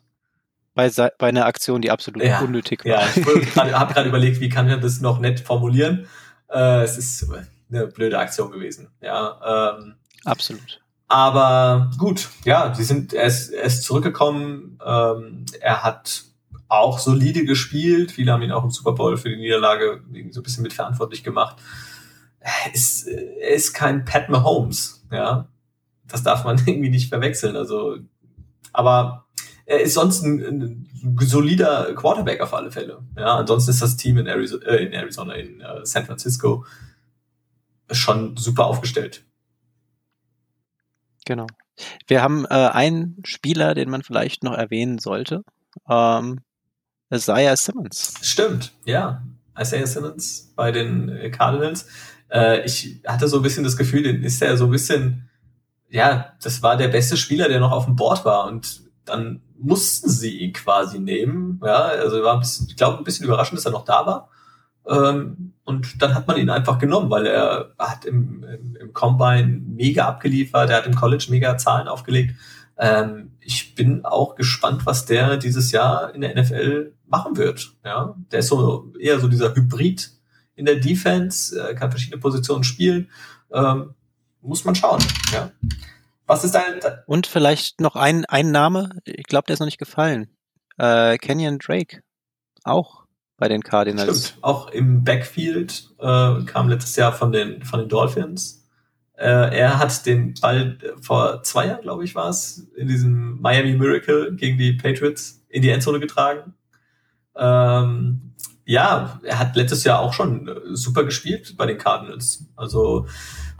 [0.74, 2.92] bei, bei einer Aktion, die absolut ja, unnötig war.
[2.92, 6.06] Ja, ich habe gerade überlegt, wie kann ich das noch nett formulieren.
[6.48, 7.26] Äh, es ist
[7.70, 8.88] eine blöde Aktion gewesen.
[9.00, 9.94] Ja, ähm,
[10.24, 10.80] absolut.
[11.08, 14.78] Aber gut, ja, sie sind, er ist, er ist zurückgekommen.
[14.84, 16.24] Ähm, er hat
[16.68, 18.12] auch solide gespielt.
[18.12, 21.56] Viele haben ihn auch im Super Bowl für die Niederlage so ein bisschen mitverantwortlich gemacht.
[22.40, 25.48] Er ist, er ist kein Pat Mahomes, ja.
[26.08, 27.56] Das darf man irgendwie nicht verwechseln.
[27.56, 27.98] Also,
[28.72, 29.26] aber
[29.66, 33.02] er ist sonst ein, ein solider Quarterback auf alle Fälle.
[33.16, 36.64] Ja, ansonsten ist das Team in Arizona, äh, in, Arizona, in äh, San Francisco
[37.90, 39.24] schon super aufgestellt.
[41.24, 41.46] Genau.
[42.06, 45.42] Wir haben äh, einen Spieler, den man vielleicht noch erwähnen sollte.
[45.88, 46.40] Ähm,
[47.12, 48.14] Isaiah Simmons.
[48.22, 49.22] Stimmt, ja.
[49.58, 51.86] Isaiah Simmons bei den äh, Cardinals.
[52.30, 55.28] Äh, ich hatte so ein bisschen das Gefühl, den ist er so ein bisschen,
[55.90, 60.08] ja, das war der beste Spieler, der noch auf dem Board war und dann mussten
[60.08, 61.60] sie ihn quasi nehmen.
[61.64, 64.28] Ja, also war ein bisschen, ich glaube, ein bisschen überraschend, dass er noch da war.
[64.86, 69.62] Ähm, und dann hat man ihn einfach genommen, weil er hat im, im, im Combine
[69.64, 72.34] mega abgeliefert, er hat im College mega Zahlen aufgelegt.
[72.76, 77.72] Ähm, ich bin auch gespannt, was der dieses Jahr in der NFL machen wird.
[77.84, 80.10] Ja, der ist so eher so dieser Hybrid
[80.54, 83.08] in der Defense, er kann verschiedene Positionen spielen.
[83.52, 83.94] Ähm,
[84.40, 85.02] muss man schauen.
[85.32, 85.50] Ja.
[86.26, 86.80] Was ist dein.
[87.06, 90.28] Und vielleicht noch ein, ein Name, ich glaube, der ist noch nicht gefallen.
[90.78, 92.02] Äh, Kenyon Drake.
[92.64, 93.04] Auch
[93.36, 94.28] bei den Cardinals.
[94.28, 94.44] Stimmt.
[94.44, 98.68] Auch im Backfield äh, kam letztes Jahr von den, von den Dolphins.
[99.14, 103.74] Äh, er hat den Ball vor zwei Jahren, glaube ich, war es, in diesem Miami
[103.74, 106.54] Miracle gegen die Patriots in die Endzone getragen.
[107.36, 108.34] Ähm,
[108.64, 112.46] ja, er hat letztes Jahr auch schon super gespielt bei den Cardinals.
[112.56, 113.06] Also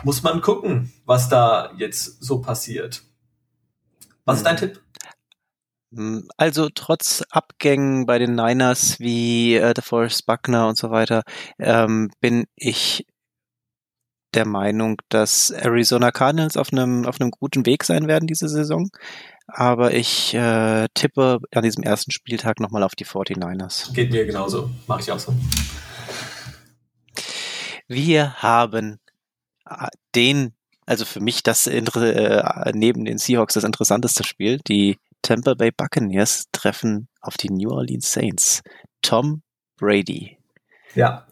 [0.05, 3.03] muss man gucken, was da jetzt so passiert.
[4.25, 4.81] Was ist dein Tipp?
[5.95, 11.23] Hm, also trotz Abgängen bei den Niners wie äh, DeForest Buckner und so weiter,
[11.59, 13.07] ähm, bin ich
[14.35, 18.89] der Meinung, dass Arizona Cardinals auf einem auf einem guten Weg sein werden diese Saison.
[19.47, 23.93] Aber ich äh, tippe an diesem ersten Spieltag nochmal auf die 49ers.
[23.93, 24.71] Geht mir genauso.
[24.87, 25.35] Mache ich auch so.
[27.89, 28.99] Wir haben
[30.15, 30.53] den,
[30.87, 31.83] also für mich das äh,
[32.75, 34.59] neben den Seahawks das interessanteste Spiel.
[34.67, 38.63] Die Tampa Bay Buccaneers treffen auf die New Orleans Saints.
[39.03, 39.43] Tom
[39.77, 40.39] Brady.
[40.95, 41.27] Ja.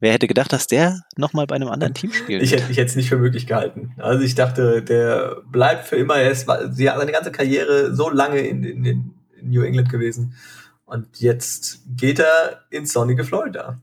[0.00, 2.42] Wer hätte gedacht, dass der nochmal bei einem anderen Team spielt?
[2.42, 3.94] Ich hätte, ich hätte es nicht für möglich gehalten.
[3.98, 6.16] Also ich dachte, der bleibt für immer.
[6.16, 10.34] Er ist sie hat seine ganze Karriere so lange in, in, in New England gewesen.
[10.84, 13.80] Und jetzt geht er ins sonnige Florida.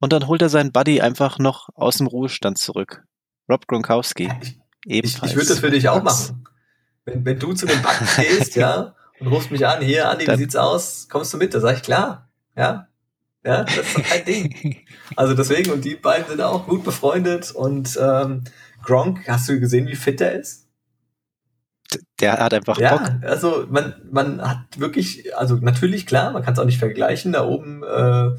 [0.00, 3.04] Und dann holt er seinen Buddy einfach noch aus dem Ruhestand zurück.
[3.48, 4.30] Rob Gronkowski.
[4.42, 5.24] Ich, ebenfalls.
[5.24, 6.44] Ich, ich würde das für dich auch machen.
[7.04, 10.36] Wenn, wenn du zu den Bucks gehst, ja, und rufst mich an, hier, Andi, wie
[10.36, 11.08] sieht's aus?
[11.10, 11.54] Kommst du mit?
[11.54, 12.30] Da sag ich, klar.
[12.56, 12.88] Ja,
[13.44, 14.76] ja, das ist doch kein Ding.
[15.16, 17.50] Also deswegen, und die beiden sind auch gut befreundet.
[17.50, 18.44] Und ähm,
[18.82, 20.68] Gronk, hast du gesehen, wie fit der ist?
[22.20, 23.10] Der hat einfach ja, Bock.
[23.22, 27.32] Also man, man hat wirklich, also natürlich klar, man kann es auch nicht vergleichen.
[27.32, 28.36] Da oben äh,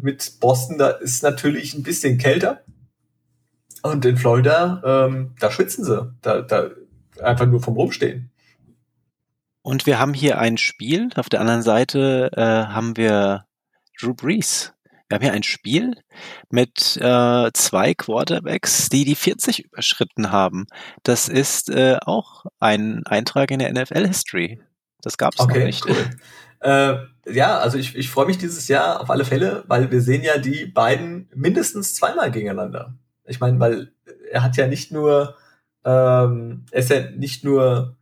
[0.00, 2.62] mit Boston, da ist natürlich ein bisschen kälter.
[3.82, 6.12] Und in Florida, ähm, da schwitzen sie.
[6.22, 6.70] Da, da
[7.22, 8.30] einfach nur vom Rumstehen.
[9.62, 11.10] Und wir haben hier ein Spiel.
[11.16, 13.44] Auf der anderen Seite äh, haben wir
[14.00, 14.72] Drew Brees.
[15.08, 15.94] Wir haben hier ein Spiel
[16.50, 20.66] mit äh, zwei Quarterbacks, die die 40 überschritten haben.
[21.02, 24.60] Das ist äh, auch ein Eintrag in der NFL-History.
[25.00, 25.86] Das gab es okay, noch nicht.
[25.86, 26.10] Cool.
[27.32, 30.38] ja, also ich, ich freue mich dieses Jahr auf alle Fälle, weil wir sehen ja
[30.38, 32.94] die beiden mindestens zweimal gegeneinander.
[33.24, 33.92] Ich meine, weil
[34.30, 35.36] er hat ja nicht nur,
[35.84, 37.96] ähm, er ist ja nicht nur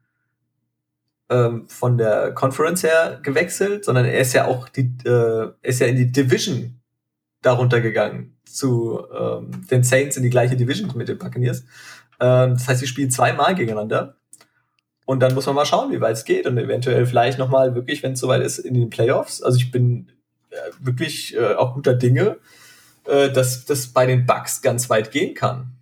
[1.29, 5.87] ähm, von der Conference her gewechselt, sondern er ist ja auch die, äh, ist ja
[5.87, 6.81] in die Division
[7.43, 11.65] darunter gegangen zu ähm, den Saints in die gleiche Division mit den Buccaneers.
[12.21, 14.17] Ähm, das heißt, sie spielen zweimal gegeneinander.
[15.07, 18.03] Und dann muss man mal schauen, wie weit es geht und eventuell vielleicht nochmal wirklich,
[18.03, 19.43] wenn es soweit ist, in den Playoffs.
[19.43, 20.13] Also ich bin
[20.51, 22.37] äh, wirklich äh, auch guter Dinge,
[23.07, 25.77] äh, dass das bei den Bucks ganz weit gehen kann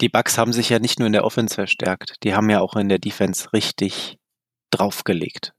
[0.00, 2.76] die Bucks haben sich ja nicht nur in der Offense verstärkt, die haben ja auch
[2.76, 4.18] in der Defense richtig
[4.70, 5.52] draufgelegt.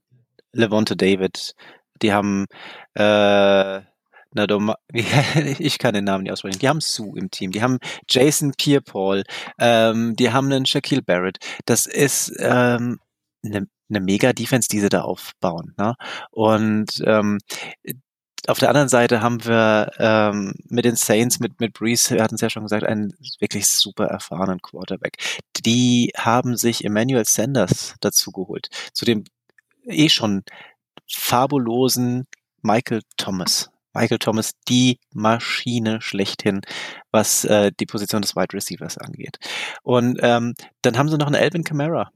[0.52, 1.54] Levante David,
[2.02, 2.46] die haben
[2.94, 3.80] äh,
[4.32, 6.58] Nadoma, ich kann den Namen nicht aussprechen.
[6.58, 7.78] Die haben Sue im Team, die haben
[8.08, 9.24] Jason Pierre-Paul,
[9.58, 11.38] ähm, die haben einen Shaquille Barrett.
[11.66, 13.00] Das ist ähm,
[13.44, 15.74] eine, eine Mega-Defense, die sie da aufbauen.
[15.76, 15.94] Ne?
[16.30, 17.38] Und ähm,
[18.46, 22.36] auf der anderen Seite haben wir ähm, mit den Saints, mit, mit Breeze, wir hatten
[22.36, 25.16] es ja schon gesagt, einen wirklich super erfahrenen Quarterback.
[25.64, 29.24] Die haben sich Emmanuel Sanders dazu geholt, zu dem
[29.84, 30.42] eh schon
[31.06, 32.26] fabulosen
[32.62, 33.70] Michael Thomas.
[34.00, 36.62] Michael Thomas die Maschine schlechthin,
[37.10, 39.38] was äh, die Position des Wide Receivers angeht.
[39.82, 42.10] Und ähm, dann haben sie noch einen Alvin Kamara.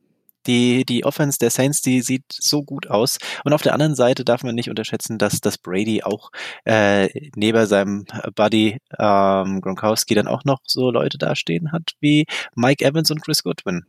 [0.47, 3.17] Die, die Offense der Saints, die sieht so gut aus.
[3.45, 6.31] Und auf der anderen Seite darf man nicht unterschätzen, dass, dass Brady auch
[6.65, 8.05] äh, neben seinem
[8.35, 13.43] Buddy ähm, Gronkowski dann auch noch so Leute dastehen hat wie Mike Evans und Chris
[13.43, 13.87] Goodwin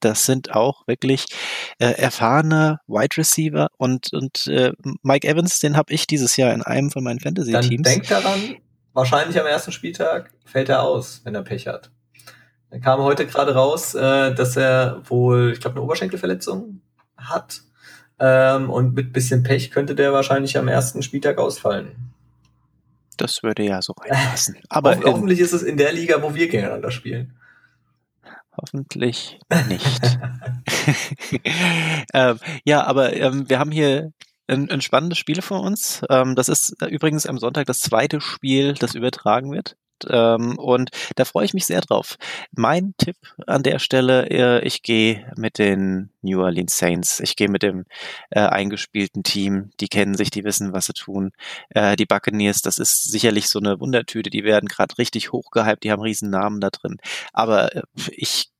[0.00, 1.26] das sind auch wirklich
[1.78, 4.72] äh, erfahrene Wide Receiver und, und äh,
[5.02, 7.88] Mike Evans, den habe ich dieses Jahr in einem von meinen Fantasy-Teams.
[7.88, 8.56] Denkt daran,
[8.92, 11.90] wahrscheinlich am ersten Spieltag fällt er aus, wenn er Pech hat.
[12.70, 16.80] Er kam heute gerade raus, äh, dass er wohl, ich glaube, eine Oberschenkelverletzung
[17.16, 17.62] hat.
[18.20, 22.12] Ähm, und mit bisschen Pech könnte der wahrscheinlich am ersten Spieltag ausfallen.
[23.16, 24.58] Das würde ja so reinpassen.
[24.68, 27.34] Aber Hoff hoffentlich ist es in der Liga, wo wir gegeneinander spielen.
[28.56, 30.18] Hoffentlich nicht.
[32.14, 34.12] ähm, ja, aber ähm, wir haben hier
[34.48, 36.02] ein, ein spannendes Spiel vor uns.
[36.10, 39.76] Ähm, das ist übrigens am Sonntag das zweite Spiel, das übertragen wird.
[40.08, 42.16] Ähm, und da freue ich mich sehr drauf.
[42.52, 43.16] Mein Tipp
[43.46, 47.20] an der Stelle, äh, ich gehe mit den New Orleans Saints.
[47.20, 47.84] Ich gehe mit dem
[48.30, 49.70] äh, eingespielten Team.
[49.80, 51.32] Die kennen sich, die wissen, was sie tun.
[51.70, 54.30] Äh, die Buccaneers, das ist sicherlich so eine Wundertüte.
[54.30, 55.84] Die werden gerade richtig hochgehypt.
[55.84, 56.98] Die haben riesen Namen da drin.
[57.32, 58.50] Aber äh, ich,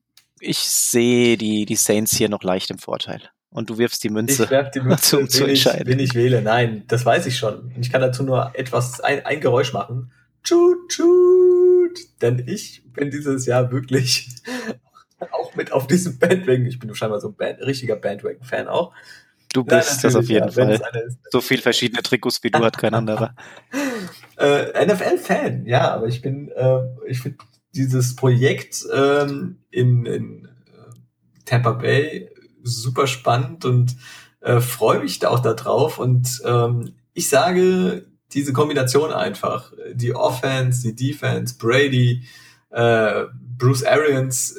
[0.41, 4.45] ich sehe die, die Saints hier noch leicht im Vorteil und du wirfst die Münze,
[4.45, 5.83] ich werf die Münze um zu entscheiden.
[5.83, 6.43] Ich, wen ich wähle.
[6.43, 7.73] Nein, das weiß ich schon.
[7.81, 10.13] Ich kann dazu nur etwas, ein, ein Geräusch machen.
[10.43, 11.99] Tschut, tschut.
[12.23, 14.29] Denn ich bin dieses Jahr wirklich
[15.33, 16.67] auch mit auf diesem Bandwagon.
[16.67, 18.93] Ich bin scheinbar so ein Band, richtiger Bandwagon-Fan auch.
[19.53, 20.81] Du bist Nein, das auf jeden ja, Fall.
[21.31, 23.35] So viel verschiedene Trikots wie du hat kein anderer.
[24.39, 27.39] äh, NFL-Fan, ja, aber ich bin, äh, ich finde
[27.75, 32.31] dieses Projekt ähm, in, in äh, Tampa Bay
[32.63, 33.97] super spannend und
[34.41, 35.99] äh, freue mich da auch darauf.
[35.99, 42.27] Und ähm, ich sage, diese Kombination einfach, die Offense, die Defense, Brady,
[42.71, 43.25] äh,
[43.59, 44.57] Bruce Arians,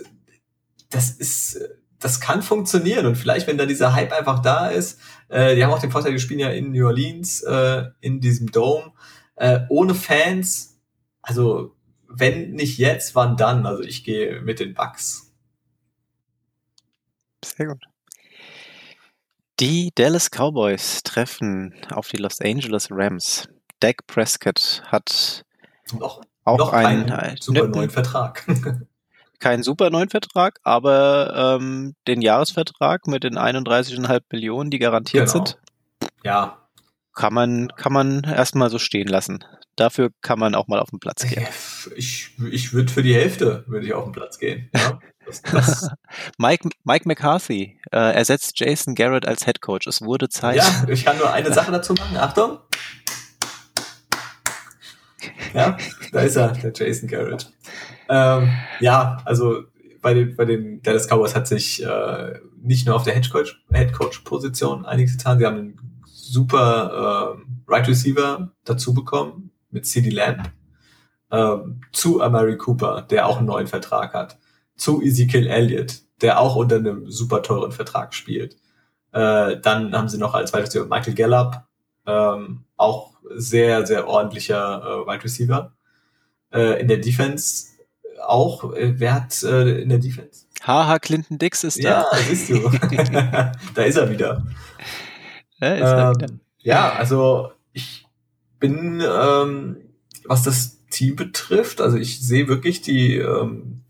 [0.90, 1.60] das ist,
[2.00, 5.00] das kann funktionieren und vielleicht, wenn da dieser Hype einfach da ist,
[5.30, 8.52] äh, die haben auch den Vorteil, die spielen ja in New Orleans, äh, in diesem
[8.52, 8.92] Dome,
[9.36, 10.80] äh, ohne Fans,
[11.22, 11.76] also
[12.08, 13.66] wenn nicht jetzt, wann dann?
[13.66, 15.34] Also ich gehe mit den Bucks.
[17.44, 17.84] Sehr gut.
[19.60, 23.48] Die Dallas Cowboys treffen auf die Los Angeles Rams.
[23.82, 25.44] Dak Prescott hat
[25.94, 28.46] noch, auch noch einen, einen super neuen Vertrag.
[29.42, 35.46] keinen super neuen Vertrag, aber ähm, den Jahresvertrag mit den 31,5 Millionen, die garantiert genau.
[35.46, 35.58] sind.
[36.24, 36.58] Ja.
[37.14, 39.44] Kann man, kann man erstmal so stehen lassen.
[39.76, 41.46] Dafür kann man auch mal auf den Platz gehen.
[41.96, 44.70] Ich, ich würde für die Hälfte würde ich auf den Platz gehen.
[44.76, 45.00] Ja.
[45.26, 45.90] Das, das
[46.38, 49.88] Mike, Mike McCarthy äh, ersetzt Jason Garrett als Head Coach.
[49.88, 50.58] Es wurde Zeit.
[50.58, 52.18] Ja, ich kann nur eine Sache dazu machen.
[52.18, 52.60] Achtung.
[55.54, 55.78] Ja,
[56.12, 57.52] da ist er, der Jason Garrett.
[58.10, 58.50] Ähm,
[58.80, 59.64] ja, also
[60.02, 65.18] bei den, bei den Dallas Cowboys hat sich äh, nicht nur auf der Headcoach-Position einiges
[65.18, 65.40] getan.
[65.40, 70.52] Sie haben einen super äh, Right Receiver dazu bekommen mit CD Lamb
[71.32, 74.38] ähm, zu Amari Cooper, der auch einen neuen Vertrag hat,
[74.76, 78.58] zu Ezekiel Elliott, der auch unter einem super teuren Vertrag spielt.
[79.12, 81.62] Äh, dann haben sie noch als weiteres Michael Gallup,
[82.06, 85.74] ähm, auch sehr, sehr ordentlicher äh, Wide Receiver.
[86.54, 87.68] Äh, in der Defense
[88.26, 90.46] auch, äh, wer hat äh, in der Defense?
[90.64, 92.06] Haha, Clinton Dix ist da.
[92.12, 92.70] Ja, siehst du.
[93.74, 94.46] da ist er wieder.
[95.60, 96.30] Ja, ist er wieder.
[96.30, 98.06] Ähm, ja, also ich
[98.60, 99.78] bin, ähm,
[100.26, 103.82] was das Team betrifft, also ich sehe wirklich die ähm,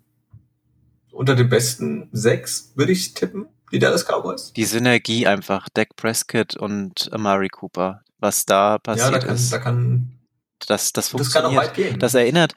[1.12, 4.54] unter den besten sechs, würde ich tippen, die Dallas Cowboys.
[4.54, 9.52] Die Synergie einfach, Dak Prescott und Amari Cooper was da passiert ja, da kann, ist.
[9.52, 10.20] Da kann,
[10.68, 11.36] das, das funktioniert.
[11.36, 12.00] Das kann auch weit gehen.
[12.00, 12.54] Das erinnert,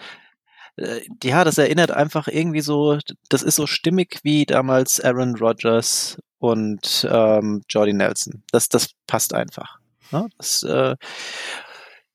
[0.76, 6.18] äh, ja, das erinnert einfach irgendwie so, das ist so stimmig wie damals Aaron Rodgers
[6.38, 8.42] und ähm, Jordy Nelson.
[8.52, 9.78] Das, das passt einfach.
[10.10, 10.28] Ne?
[10.38, 10.96] Das äh,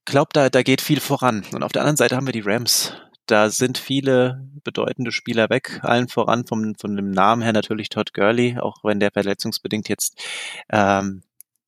[0.05, 1.45] glaubt, da, da geht viel voran.
[1.51, 2.93] Und auf der anderen Seite haben wir die Rams.
[3.25, 8.13] Da sind viele bedeutende Spieler weg, allen voran vom, von dem Namen her natürlich Todd
[8.13, 10.19] Gurley, auch wenn der verletzungsbedingt jetzt
[10.71, 11.21] ähm,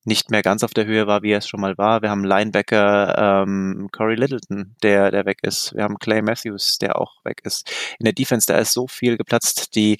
[0.04, 2.02] nicht mehr ganz auf der Höhe war, wie er es schon mal war.
[2.02, 5.74] Wir haben Linebacker ähm, Corey Littleton, der, der weg ist.
[5.74, 7.70] Wir haben Clay Matthews, der auch weg ist.
[7.98, 9.74] In der Defense, da ist so viel geplatzt.
[9.76, 9.98] Die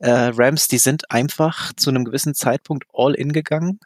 [0.00, 3.80] äh, Rams, die sind einfach zu einem gewissen Zeitpunkt all in gegangen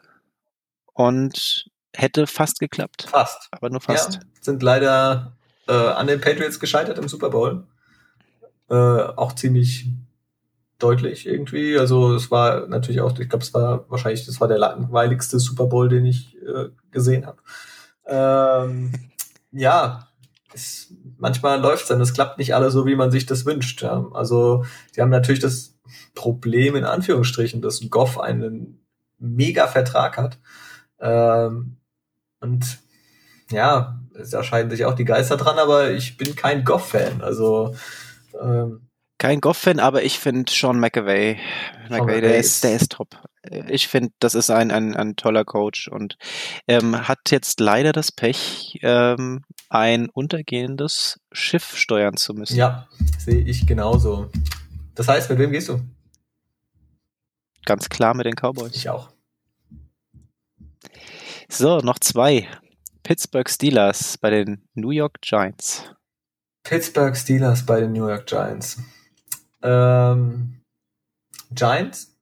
[0.94, 3.08] und hätte fast geklappt.
[3.10, 3.48] Fast.
[3.52, 4.14] Aber nur fast.
[4.14, 5.36] Ja, sind leider
[5.68, 7.66] äh, an den Patriots gescheitert im Super Bowl.
[8.68, 9.86] Äh, auch ziemlich
[10.82, 11.78] deutlich irgendwie.
[11.78, 15.66] Also es war natürlich auch, ich glaube, es war wahrscheinlich, das war der langweiligste Super
[15.66, 17.38] Bowl, den ich äh, gesehen habe.
[18.06, 18.92] Ähm,
[19.52, 20.08] ja,
[20.52, 23.82] es, manchmal läuft es dann, es klappt nicht alles so, wie man sich das wünscht.
[23.82, 24.06] Ja.
[24.12, 24.64] Also
[24.96, 25.78] die haben natürlich das
[26.14, 28.84] Problem in Anführungsstrichen, dass Goff einen
[29.18, 30.38] mega Vertrag hat.
[31.00, 31.76] Ähm,
[32.40, 32.78] und
[33.50, 34.00] ja,
[34.30, 37.22] da scheiden sich auch die Geister dran, aber ich bin kein Goff-Fan.
[37.22, 37.74] Also
[38.40, 38.88] ähm,
[39.22, 41.38] kein Goff-Fan, aber ich finde Sean McAvey,
[41.88, 43.22] McAvey der, ist, der ist top.
[43.68, 46.16] Ich finde, das ist ein, ein, ein toller Coach und
[46.66, 52.56] ähm, hat jetzt leider das Pech, ähm, ein untergehendes Schiff steuern zu müssen.
[52.56, 54.28] Ja, sehe ich genauso.
[54.96, 55.80] Das heißt, mit wem gehst du?
[57.64, 58.74] Ganz klar mit den Cowboys.
[58.74, 59.10] Ich auch.
[61.48, 62.48] So, noch zwei.
[63.04, 65.84] Pittsburgh Steelers bei den New York Giants.
[66.64, 68.78] Pittsburgh Steelers bei den New York Giants.
[69.62, 70.62] Ähm,
[71.50, 72.16] Giants,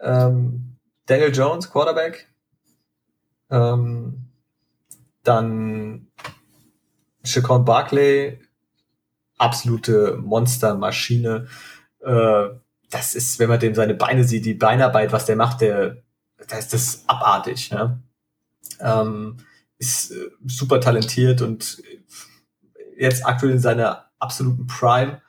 [0.00, 0.76] ähm,
[1.06, 2.28] Daniel Jones, Quarterback,
[3.50, 4.28] ähm,
[5.22, 6.08] dann
[7.24, 8.40] Shaquan Barkley,
[9.38, 11.46] absolute Monstermaschine.
[12.00, 12.48] Äh,
[12.90, 16.02] das ist, wenn man dem seine Beine sieht, die Beinarbeit, was der macht, der,
[16.48, 17.70] da ist das abartig.
[17.70, 18.02] Ne?
[18.80, 19.38] Ähm,
[19.78, 21.82] ist äh, super talentiert und
[22.96, 25.20] jetzt aktuell in seiner absoluten Prime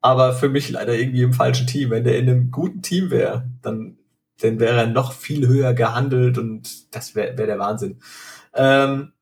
[0.00, 1.90] aber für mich leider irgendwie im falschen Team.
[1.90, 3.98] Wenn der in einem guten Team wäre, dann,
[4.40, 8.00] dann wäre er noch viel höher gehandelt und das wäre wär der Wahnsinn.
[8.54, 9.12] Ähm,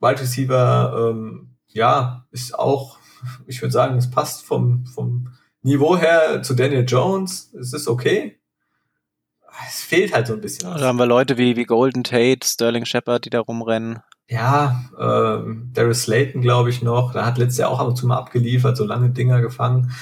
[0.00, 2.98] Wide Receiver, ähm, ja, ist auch,
[3.46, 5.32] ich würde sagen, es passt vom, vom
[5.62, 7.52] Niveau her zu Daniel Jones.
[7.58, 8.37] Es ist okay.
[9.66, 10.70] Es fehlt halt so ein bisschen.
[10.70, 14.00] Da haben wir Leute wie, wie Golden Tate, Sterling Shepard, die da rumrennen.
[14.28, 17.12] Ja, ähm, Darius Slayton, glaube ich, noch.
[17.12, 19.92] Da hat letztes Jahr auch ab und zu mal abgeliefert, so lange Dinger gefangen.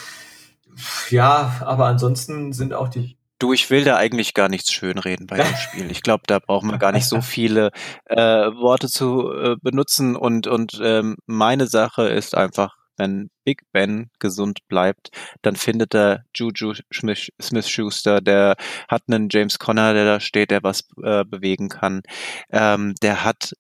[1.11, 5.37] Ja, aber ansonsten sind auch die Du, ich will da eigentlich gar nichts schönreden bei
[5.37, 5.91] dem Spiel.
[5.91, 7.71] Ich glaube, da braucht man gar nicht so viele
[8.07, 14.11] äh, Worte zu äh, benutzen und und ähm, meine Sache ist einfach, wenn Big Ben
[14.19, 15.11] gesund bleibt,
[15.43, 18.57] dann findet er Juju Smith-Schuster, der
[18.89, 22.03] hat einen James Conner, der da steht, der was äh, bewegen kann.
[22.51, 23.53] Ähm, der hat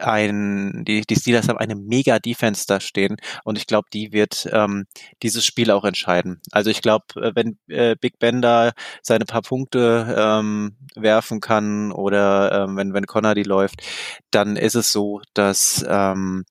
[0.00, 4.48] ein, die, die Steelers haben eine mega Defense da stehen und ich glaube, die wird
[4.52, 4.86] ähm,
[5.22, 6.40] dieses Spiel auch entscheiden.
[6.50, 11.92] Also ich glaube, äh, wenn äh, Big Ben da seine paar Punkte ähm, werfen kann
[11.92, 13.82] oder ähm, wenn, wenn Connor die läuft,
[14.30, 16.44] dann ist es so, dass ähm,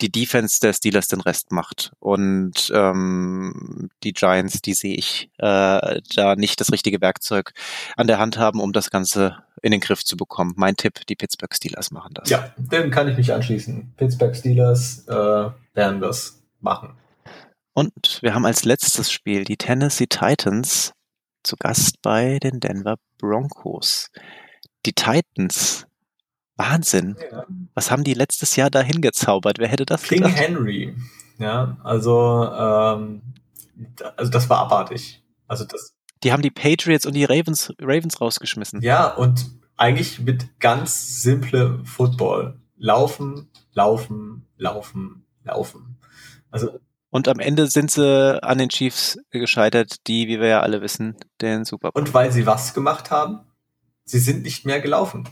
[0.00, 1.92] die Defense der Steelers den Rest macht.
[1.98, 7.52] Und ähm, die Giants, die sehe ich äh, da nicht das richtige Werkzeug
[7.96, 10.54] an der Hand haben, um das Ganze in den Griff zu bekommen.
[10.56, 12.28] Mein Tipp, die Pittsburgh Steelers machen das.
[12.28, 13.94] Ja, dem kann ich mich anschließen.
[13.96, 16.96] Pittsburgh Steelers äh, werden das machen.
[17.72, 20.92] Und wir haben als letztes Spiel die Tennessee Titans
[21.42, 24.10] zu Gast bei den Denver Broncos.
[24.84, 25.86] Die Titans
[26.56, 27.16] Wahnsinn.
[27.30, 27.44] Ja.
[27.74, 29.58] Was haben die letztes Jahr da hingezaubert?
[29.58, 30.36] Wer hätte das King gedacht?
[30.36, 30.96] Henry.
[31.38, 33.22] Ja, also, ähm,
[34.16, 35.22] also das war abartig.
[35.46, 35.94] Also das.
[36.22, 38.80] Die haben die Patriots und die Ravens, Ravens rausgeschmissen.
[38.80, 42.58] Ja, und eigentlich mit ganz simple Football.
[42.78, 45.98] Laufen, laufen, laufen, laufen.
[46.50, 46.80] Also.
[47.10, 51.16] Und am Ende sind sie an den Chiefs gescheitert, die, wie wir ja alle wissen,
[51.40, 52.02] den Super Bowl.
[52.02, 53.40] Und weil sie was gemacht haben?
[54.04, 55.28] Sie sind nicht mehr gelaufen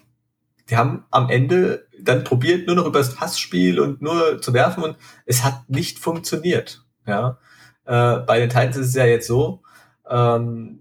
[0.70, 4.82] die haben am Ende dann probiert, nur noch über das Passspiel und nur zu werfen
[4.82, 4.96] und
[5.26, 6.84] es hat nicht funktioniert.
[7.06, 7.38] Ja,
[7.84, 9.62] äh, bei den Titans ist es ja jetzt so,
[10.08, 10.80] ähm,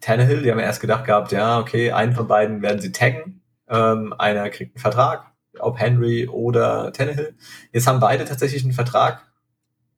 [0.00, 3.42] Tannehill, die haben ja erst gedacht gehabt, ja, okay, einen von beiden werden sie taggen,
[3.68, 7.34] ähm, einer kriegt einen Vertrag, ob Henry oder Tannehill.
[7.72, 9.22] Jetzt haben beide tatsächlich einen Vertrag,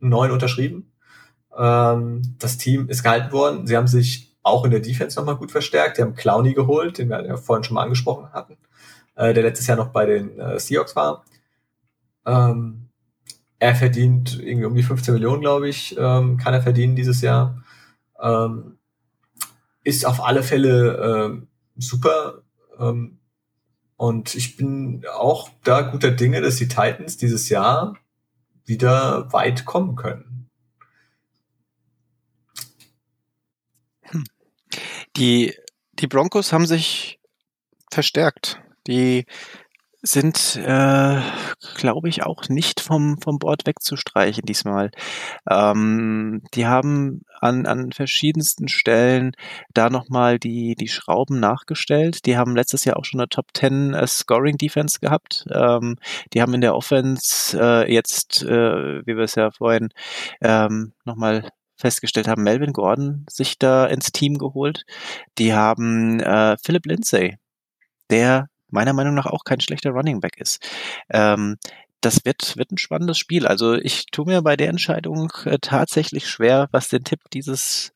[0.01, 0.93] einen neuen unterschrieben.
[1.57, 3.67] Ähm, das Team ist gehalten worden.
[3.67, 5.99] Sie haben sich auch in der Defense nochmal gut verstärkt.
[5.99, 8.57] Die haben Clowny geholt, den wir ja vorhin schon mal angesprochen hatten
[9.15, 11.25] äh, der letztes Jahr noch bei den äh, Seahawks war.
[12.27, 12.89] Ähm,
[13.59, 17.63] er verdient irgendwie um die 15 Millionen, glaube ich, ähm, kann er verdienen dieses Jahr.
[18.21, 18.79] Ähm,
[19.85, 22.43] ist auf alle Fälle ähm, super.
[22.79, 23.19] Ähm,
[23.97, 27.97] und ich bin auch da guter Dinge, dass die Titans dieses Jahr
[28.65, 30.51] wieder weit kommen können.
[34.03, 34.25] Hm.
[35.17, 35.55] Die,
[35.93, 37.21] die Broncos haben sich
[37.91, 38.62] verstärkt.
[38.87, 39.25] Die
[40.05, 41.21] sind, äh,
[41.77, 44.91] glaube ich, auch nicht vom, vom Board wegzustreichen diesmal.
[45.49, 49.33] Ähm, die haben an, an verschiedensten Stellen
[49.75, 52.27] da nochmal die, die Schrauben nachgestellt.
[52.27, 55.45] Die haben letztes Jahr auch schon eine Top 10 äh, Scoring Defense gehabt.
[55.53, 55.97] Ähm,
[56.33, 59.91] die haben in der Offense äh, jetzt, äh, wie wir es ja vorhin
[60.41, 64.85] ähm, nochmal festgestellt haben, Melvin Gordon sich da ins Team geholt.
[65.39, 67.37] Die haben äh, Philip Lindsay,
[68.11, 70.67] der meiner Meinung nach auch kein schlechter Running Back ist.
[71.11, 71.57] Ähm,
[72.01, 73.47] das wird, wird ein spannendes Spiel.
[73.47, 77.93] Also ich tue mir bei der Entscheidung äh, tatsächlich schwer, was den Tipp dieses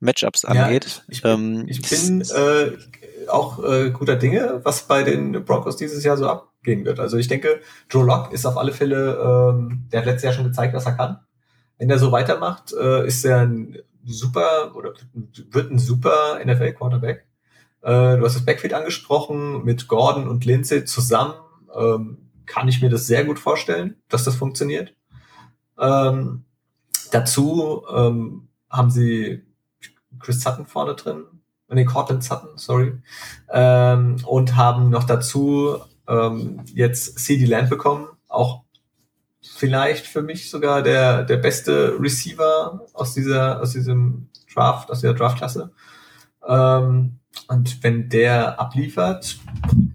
[0.00, 0.84] Matchups angeht.
[0.84, 5.76] Ja, ich, bin, ähm, ich bin äh, auch äh, guter Dinge, was bei den Broncos
[5.76, 7.00] dieses Jahr so abgehen wird.
[7.00, 10.44] Also ich denke, Joe Locke ist auf alle Fälle, ähm, der hat letztes Jahr schon
[10.44, 11.20] gezeigt, was er kann.
[11.78, 14.92] Wenn er so weitermacht, äh, ist er ein super oder
[15.50, 17.26] wird ein super NFL-Quarterback.
[17.84, 21.34] Äh, du hast das Backfield angesprochen, mit Gordon und Lindsay zusammen
[21.74, 24.94] ähm, kann ich mir das sehr gut vorstellen, dass das funktioniert.
[25.78, 26.44] Ähm,
[27.10, 29.42] dazu ähm, haben sie
[30.18, 31.24] Chris Sutton vorne drin,
[31.68, 32.94] nee, Cortland Sutton, sorry,
[33.50, 35.76] ähm, und haben noch dazu
[36.08, 38.62] ähm, jetzt CD Lamb bekommen, auch
[39.42, 45.12] vielleicht für mich sogar der, der beste Receiver aus dieser, aus diesem Draft, aus der
[45.12, 45.72] Draftklasse.
[46.46, 49.38] Ähm, und wenn der abliefert,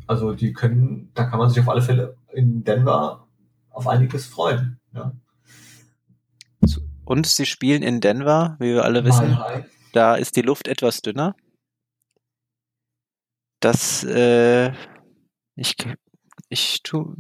[0.08, 3.28] also die können, da kann man sich auf alle Fälle in Denver
[3.70, 4.80] auf einiges freuen.
[4.94, 5.14] Ja.
[7.06, 9.38] Und sie spielen in Denver, wie wir alle wissen.
[9.94, 11.36] Da ist die Luft etwas dünner.
[13.60, 14.72] Das, äh,
[15.56, 15.76] ich,
[16.50, 17.16] ich, tu,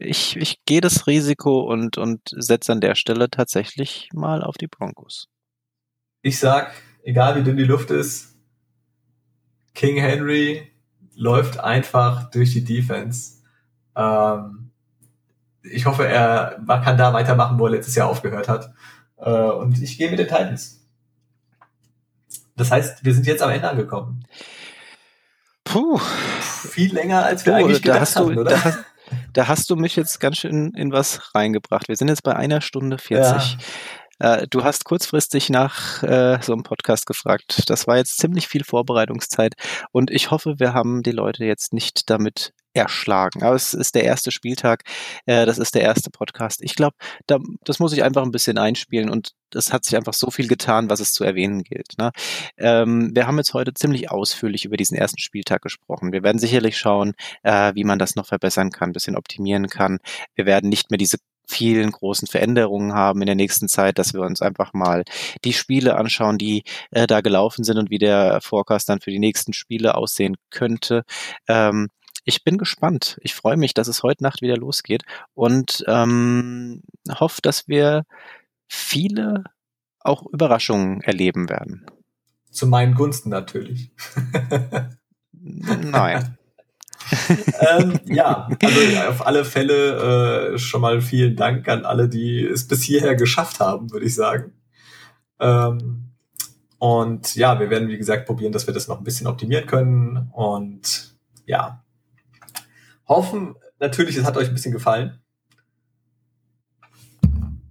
[0.00, 4.66] ich, ich gehe das Risiko und, und setze an der Stelle tatsächlich mal auf die
[4.66, 5.28] Broncos.
[6.22, 6.72] Ich sag,
[7.02, 8.33] egal wie dünn die Luft ist,
[9.74, 10.70] King Henry
[11.16, 13.42] läuft einfach durch die Defense.
[13.96, 14.70] Ähm,
[15.62, 18.72] ich hoffe, er kann da weitermachen, wo er letztes Jahr aufgehört hat.
[19.16, 20.84] Äh, und ich gehe mit den Titans.
[22.56, 24.24] Das heißt, wir sind jetzt am Ende angekommen.
[25.64, 25.98] Puh.
[25.98, 28.44] Viel länger, als wir Puh, eigentlich gedacht hast du, oder?
[28.44, 28.78] Da hast,
[29.32, 31.88] da hast du mich jetzt ganz schön in was reingebracht.
[31.88, 33.52] Wir sind jetzt bei einer Stunde 40.
[33.52, 33.58] Ja.
[34.18, 37.64] Äh, du hast kurzfristig nach äh, so einem Podcast gefragt.
[37.66, 39.54] Das war jetzt ziemlich viel Vorbereitungszeit
[39.92, 43.42] und ich hoffe, wir haben die Leute jetzt nicht damit erschlagen.
[43.42, 44.82] Aber es ist der erste Spieltag,
[45.26, 46.60] äh, das ist der erste Podcast.
[46.62, 46.96] Ich glaube,
[47.26, 50.48] da, das muss ich einfach ein bisschen einspielen und es hat sich einfach so viel
[50.48, 51.96] getan, was es zu erwähnen gilt.
[51.98, 52.10] Ne?
[52.58, 56.12] Ähm, wir haben jetzt heute ziemlich ausführlich über diesen ersten Spieltag gesprochen.
[56.12, 57.14] Wir werden sicherlich schauen,
[57.44, 59.98] äh, wie man das noch verbessern kann, ein bisschen optimieren kann.
[60.34, 64.20] Wir werden nicht mehr diese vielen großen Veränderungen haben in der nächsten Zeit, dass wir
[64.22, 65.04] uns einfach mal
[65.44, 69.18] die Spiele anschauen, die äh, da gelaufen sind und wie der Forecast dann für die
[69.18, 71.04] nächsten Spiele aussehen könnte.
[71.48, 71.88] Ähm,
[72.24, 73.18] ich bin gespannt.
[73.20, 75.02] Ich freue mich, dass es heute Nacht wieder losgeht
[75.34, 76.82] und ähm,
[77.20, 78.04] hoffe, dass wir
[78.66, 79.44] viele
[80.00, 81.86] auch Überraschungen erleben werden.
[82.50, 83.90] Zu meinen Gunsten natürlich.
[85.32, 86.38] Nein.
[87.78, 92.66] ähm, ja, also auf alle Fälle äh, schon mal vielen Dank an alle, die es
[92.66, 94.52] bis hierher geschafft haben, würde ich sagen.
[95.40, 96.10] Ähm,
[96.78, 100.30] und ja, wir werden, wie gesagt, probieren, dass wir das noch ein bisschen optimieren können.
[100.32, 101.16] Und
[101.46, 101.82] ja,
[103.06, 105.18] hoffen natürlich, es hat euch ein bisschen gefallen.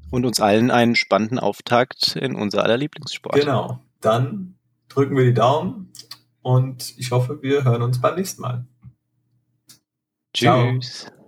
[0.10, 3.36] Und uns allen einen spannenden Auftakt in unser aller Lieblingssport.
[3.36, 3.80] Genau.
[4.00, 4.56] Dann
[4.90, 5.92] drücken wir die Daumen
[6.42, 8.66] und ich hoffe, wir hören uns beim nächsten Mal.
[10.34, 11.06] Tschüss.
[11.06, 11.23] Ciao.